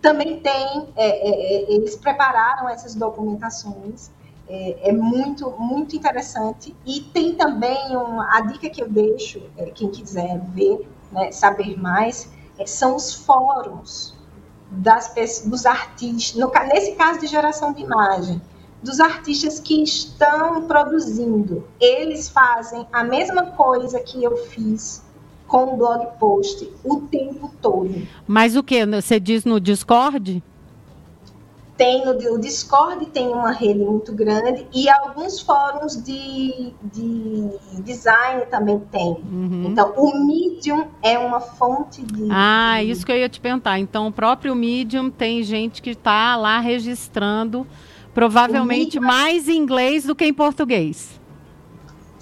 Também 0.00 0.38
tem, 0.40 0.92
é, 0.96 1.06
é, 1.06 1.30
é, 1.30 1.72
eles 1.72 1.96
prepararam 1.96 2.68
essas 2.68 2.94
documentações. 2.94 4.10
É, 4.46 4.90
é, 4.90 4.92
muito, 4.92 5.50
muito 5.52 5.96
interessante. 5.96 6.76
E 6.84 7.00
tem 7.00 7.34
também 7.34 7.96
uma, 7.96 8.36
a 8.36 8.42
dica 8.42 8.68
que 8.68 8.82
eu 8.82 8.88
deixo, 8.90 9.42
é, 9.56 9.70
quem 9.70 9.90
quiser 9.90 10.38
ver, 10.50 10.86
né, 11.10 11.32
saber 11.32 11.80
mais, 11.80 12.30
é, 12.58 12.66
são 12.66 12.94
os 12.94 13.14
fóruns 13.14 14.13
das, 14.78 15.42
dos 15.46 15.66
artistas, 15.66 16.40
no, 16.40 16.50
nesse 16.68 16.92
caso 16.92 17.20
de 17.20 17.26
geração 17.26 17.72
de 17.72 17.82
imagem, 17.82 18.40
dos 18.82 19.00
artistas 19.00 19.58
que 19.58 19.82
estão 19.82 20.66
produzindo. 20.66 21.66
Eles 21.80 22.28
fazem 22.28 22.86
a 22.92 23.02
mesma 23.02 23.46
coisa 23.46 23.98
que 24.00 24.22
eu 24.22 24.36
fiz 24.36 25.02
com 25.46 25.74
o 25.74 25.76
blog 25.76 26.18
post 26.18 26.70
o 26.84 27.00
tempo 27.02 27.50
todo. 27.60 28.06
Mas 28.26 28.56
o 28.56 28.62
que? 28.62 28.84
Você 28.86 29.18
diz 29.18 29.44
no 29.44 29.60
Discord? 29.60 30.42
Tem 31.76 32.04
no 32.04 32.12
o 32.32 32.38
Discord 32.38 33.06
tem 33.06 33.28
uma 33.28 33.50
rede 33.50 33.80
muito 33.80 34.12
grande 34.12 34.66
e 34.72 34.88
alguns 34.88 35.40
fóruns 35.40 36.00
de, 36.02 36.72
de 36.82 37.50
design 37.82 38.46
também 38.46 38.78
tem. 38.92 39.08
Uhum. 39.08 39.64
Então, 39.66 39.92
o 39.96 40.24
Medium 40.24 40.86
é 41.02 41.18
uma 41.18 41.40
fonte 41.40 42.02
de. 42.02 42.28
Ah, 42.30 42.82
isso 42.82 43.04
que 43.04 43.10
eu 43.10 43.16
ia 43.16 43.28
te 43.28 43.40
perguntar. 43.40 43.78
Então, 43.78 44.06
o 44.06 44.12
próprio 44.12 44.54
Medium 44.54 45.10
tem 45.10 45.42
gente 45.42 45.82
que 45.82 45.90
está 45.90 46.36
lá 46.36 46.60
registrando, 46.60 47.66
provavelmente 48.14 49.00
Medium... 49.00 49.02
mais 49.02 49.48
em 49.48 49.56
inglês 49.56 50.04
do 50.04 50.14
que 50.14 50.24
em 50.24 50.32
português. 50.32 51.20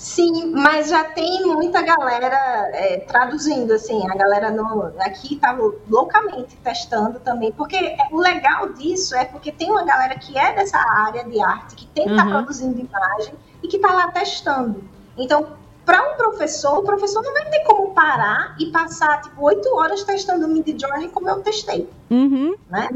Sim, 0.03 0.51
mas 0.51 0.89
já 0.89 1.05
tem 1.05 1.43
muita 1.43 1.81
galera 1.81 2.37
é, 2.73 2.99
traduzindo, 3.07 3.73
assim, 3.73 4.05
a 4.11 4.17
galera 4.17 4.51
no, 4.51 4.93
aqui 4.99 5.37
tá 5.37 5.57
loucamente 5.89 6.57
testando 6.57 7.21
também, 7.21 7.53
porque 7.53 7.77
é, 7.77 8.09
o 8.11 8.19
legal 8.19 8.71
disso 8.71 9.15
é 9.15 9.25
porque 9.25 9.53
tem 9.53 9.71
uma 9.71 9.85
galera 9.85 10.19
que 10.19 10.37
é 10.37 10.57
dessa 10.57 10.77
área 10.77 11.25
de 11.25 11.41
arte, 11.41 11.77
que 11.77 11.87
tem 11.87 12.07
que 12.07 12.11
estar 12.11 12.25
tá 12.25 12.29
uhum. 12.29 12.37
produzindo 12.39 12.81
imagem 12.81 13.35
e 13.63 13.69
que 13.69 13.77
está 13.77 13.93
lá 13.93 14.11
testando. 14.11 14.83
Então, 15.17 15.47
para 15.85 16.03
um 16.03 16.17
professor, 16.17 16.79
o 16.79 16.83
professor 16.83 17.23
não 17.23 17.33
vai 17.33 17.49
ter 17.49 17.61
como 17.61 17.95
parar 17.95 18.57
e 18.59 18.73
passar, 18.73 19.23
tipo, 19.23 19.41
oito 19.45 19.73
horas 19.73 20.03
testando 20.03 20.47
o 20.47 20.49
Mid 20.49 20.81
Journey 20.81 21.11
como 21.11 21.29
eu 21.29 21.43
testei. 21.43 21.89
Uhum. 22.11 22.57
Né? 22.69 22.89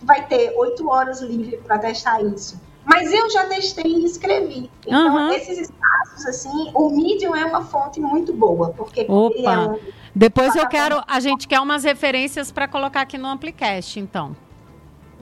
Vai 0.00 0.26
ter 0.26 0.54
oito 0.56 0.88
horas 0.88 1.20
livre 1.20 1.58
para 1.58 1.78
testar 1.78 2.22
isso. 2.22 2.58
Mas 2.86 3.12
eu 3.12 3.28
já 3.28 3.44
testei 3.46 3.84
e 3.84 4.04
escrevi. 4.04 4.70
Então, 4.86 5.16
uhum. 5.16 5.32
esses 5.32 5.58
espaços, 5.58 6.24
assim, 6.26 6.70
o 6.72 6.88
Medium 6.88 7.34
é 7.34 7.44
uma 7.44 7.64
fonte 7.64 8.00
muito 8.00 8.32
boa, 8.32 8.70
porque 8.70 9.04
Opa. 9.08 9.52
É 9.52 9.58
um... 9.58 9.78
Depois 10.14 10.54
eu 10.54 10.68
quero, 10.68 11.02
a 11.06 11.18
gente 11.18 11.48
quer 11.48 11.60
umas 11.60 11.82
referências 11.82 12.52
para 12.52 12.68
colocar 12.68 13.00
aqui 13.02 13.18
no 13.18 13.26
Amplicast, 13.26 13.98
então. 13.98 14.36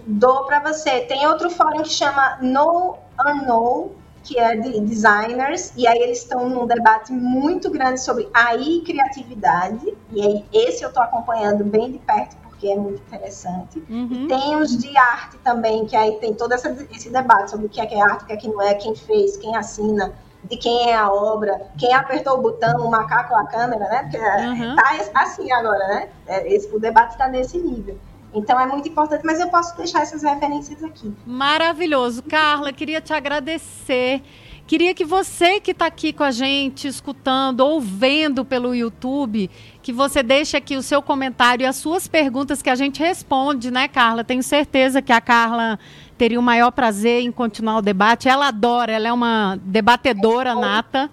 Dou 0.06 0.44
para 0.44 0.60
você. 0.60 1.00
Tem 1.00 1.26
outro 1.26 1.48
fórum 1.48 1.82
que 1.82 1.88
chama 1.88 2.38
No 2.42 2.98
Unknown, 3.26 3.92
que 4.22 4.38
é 4.38 4.56
de 4.56 4.80
designers, 4.80 5.72
e 5.76 5.86
aí 5.86 5.98
eles 5.98 6.18
estão 6.18 6.48
num 6.48 6.66
debate 6.66 7.12
muito 7.12 7.70
grande 7.70 8.00
sobre 8.00 8.28
AI 8.32 8.62
e 8.62 8.80
criatividade, 8.82 9.94
e 10.12 10.22
aí 10.22 10.44
esse 10.52 10.82
eu 10.82 10.88
estou 10.88 11.02
acompanhando 11.02 11.64
bem 11.64 11.92
de 11.92 11.98
perto, 11.98 12.36
que 12.58 12.70
é 12.70 12.76
muito 12.76 13.02
interessante. 13.02 13.82
Uhum. 13.88 14.26
Tem 14.28 14.56
os 14.56 14.76
de 14.76 14.96
arte 14.96 15.36
também, 15.38 15.86
que 15.86 15.96
aí 15.96 16.18
tem 16.18 16.34
todo 16.34 16.52
essa, 16.52 16.70
esse 16.92 17.10
debate 17.10 17.50
sobre 17.50 17.66
o 17.66 17.68
que 17.68 17.80
é, 17.80 17.86
que 17.86 17.94
é 17.94 18.00
arte, 18.00 18.24
o 18.24 18.26
que 18.26 18.32
é 18.32 18.36
que 18.36 18.48
não 18.48 18.60
é, 18.62 18.74
quem 18.74 18.94
fez, 18.94 19.36
quem 19.36 19.56
assina, 19.56 20.12
de 20.44 20.56
quem 20.56 20.90
é 20.90 20.94
a 20.94 21.10
obra, 21.10 21.68
quem 21.78 21.92
apertou 21.94 22.38
o 22.38 22.42
botão, 22.42 22.86
o 22.86 22.90
macaco 22.90 23.34
a 23.34 23.46
câmera, 23.46 23.88
né? 23.88 24.02
Porque 24.02 24.18
uhum. 24.18 24.76
tá 24.76 25.22
assim 25.22 25.50
agora, 25.52 25.86
né? 25.88 26.08
É, 26.26 26.52
esse, 26.52 26.74
o 26.74 26.78
debate 26.78 27.12
está 27.12 27.28
nesse 27.28 27.58
nível. 27.58 27.98
Então 28.34 28.58
é 28.58 28.66
muito 28.66 28.88
importante, 28.88 29.24
mas 29.24 29.38
eu 29.38 29.48
posso 29.48 29.76
deixar 29.76 30.02
essas 30.02 30.22
referências 30.22 30.82
aqui. 30.82 31.14
Maravilhoso. 31.24 32.22
Carla, 32.24 32.72
queria 32.72 33.00
te 33.00 33.12
agradecer. 33.12 34.22
Queria 34.66 34.94
que 34.94 35.04
você 35.04 35.60
que 35.60 35.72
está 35.72 35.84
aqui 35.84 36.10
com 36.10 36.22
a 36.22 36.30
gente, 36.30 36.88
escutando 36.88 37.60
ou 37.60 37.82
vendo 37.82 38.46
pelo 38.46 38.74
YouTube, 38.74 39.50
que 39.82 39.92
você 39.92 40.22
deixe 40.22 40.56
aqui 40.56 40.74
o 40.74 40.82
seu 40.82 41.02
comentário 41.02 41.64
e 41.64 41.66
as 41.66 41.76
suas 41.76 42.08
perguntas 42.08 42.62
que 42.62 42.70
a 42.70 42.74
gente 42.74 42.98
responde, 42.98 43.70
né, 43.70 43.88
Carla? 43.88 44.24
Tenho 44.24 44.42
certeza 44.42 45.02
que 45.02 45.12
a 45.12 45.20
Carla 45.20 45.78
teria 46.16 46.40
o 46.40 46.42
maior 46.42 46.70
prazer 46.70 47.22
em 47.22 47.30
continuar 47.30 47.76
o 47.76 47.82
debate. 47.82 48.26
Ela 48.26 48.48
adora, 48.48 48.90
ela 48.92 49.06
é 49.06 49.12
uma 49.12 49.58
debatedora 49.62 50.54
nata. 50.54 51.10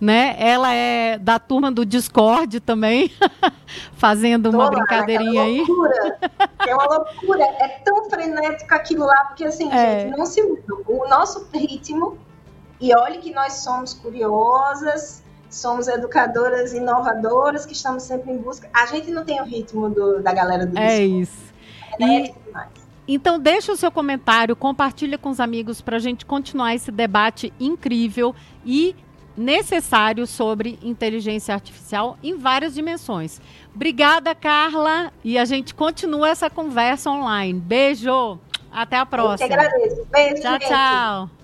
Né? 0.00 0.36
Ela 0.38 0.72
é 0.74 1.16
da 1.18 1.38
turma 1.38 1.72
do 1.72 1.86
Discord 1.86 2.60
também, 2.60 3.10
fazendo 3.96 4.50
uma 4.50 4.64
Toda, 4.64 4.76
brincadeirinha 4.76 5.40
é 5.40 5.44
aí. 5.44 5.58
Loucura. 5.58 6.18
É 6.66 6.74
uma 6.74 6.84
loucura, 6.84 7.42
é 7.42 7.68
tão 7.82 8.10
frenético 8.10 8.74
aquilo 8.74 9.06
lá, 9.06 9.24
porque 9.26 9.44
assim, 9.44 9.72
é. 9.72 10.00
gente, 10.00 10.18
não 10.18 10.26
se 10.26 10.42
o 10.42 11.08
nosso 11.08 11.48
ritmo 11.54 12.18
e 12.84 12.94
olhe 12.94 13.16
que 13.16 13.32
nós 13.32 13.62
somos 13.64 13.94
curiosas, 13.94 15.22
somos 15.48 15.88
educadoras 15.88 16.74
inovadoras 16.74 17.64
que 17.64 17.72
estamos 17.72 18.02
sempre 18.02 18.30
em 18.30 18.36
busca. 18.36 18.68
A 18.74 18.84
gente 18.84 19.10
não 19.10 19.24
tem 19.24 19.40
o 19.40 19.44
ritmo 19.44 19.88
do, 19.88 20.22
da 20.22 20.34
galera 20.34 20.66
do 20.66 20.76
É 20.78 21.02
isso. 21.02 21.54
É 21.98 22.04
e, 22.04 22.34
então 23.08 23.38
deixa 23.38 23.72
o 23.72 23.76
seu 23.76 23.90
comentário, 23.90 24.54
compartilha 24.54 25.16
com 25.16 25.30
os 25.30 25.40
amigos 25.40 25.80
para 25.80 25.96
a 25.96 25.98
gente 25.98 26.26
continuar 26.26 26.74
esse 26.74 26.90
debate 26.90 27.54
incrível 27.58 28.34
e 28.66 28.94
necessário 29.34 30.26
sobre 30.26 30.78
inteligência 30.82 31.54
artificial 31.54 32.18
em 32.22 32.36
várias 32.36 32.74
dimensões. 32.74 33.40
Obrigada, 33.74 34.34
Carla, 34.34 35.10
e 35.24 35.38
a 35.38 35.46
gente 35.46 35.74
continua 35.74 36.28
essa 36.28 36.50
conversa 36.50 37.10
online. 37.10 37.58
Beijo, 37.58 38.38
até 38.70 38.98
a 38.98 39.06
próxima. 39.06 39.46
Eu 39.46 39.56
que 39.56 39.62
agradeço. 39.62 40.06
Beijo, 40.10 40.42
tchau, 40.42 40.52
gente. 40.52 40.68
tchau. 40.68 41.43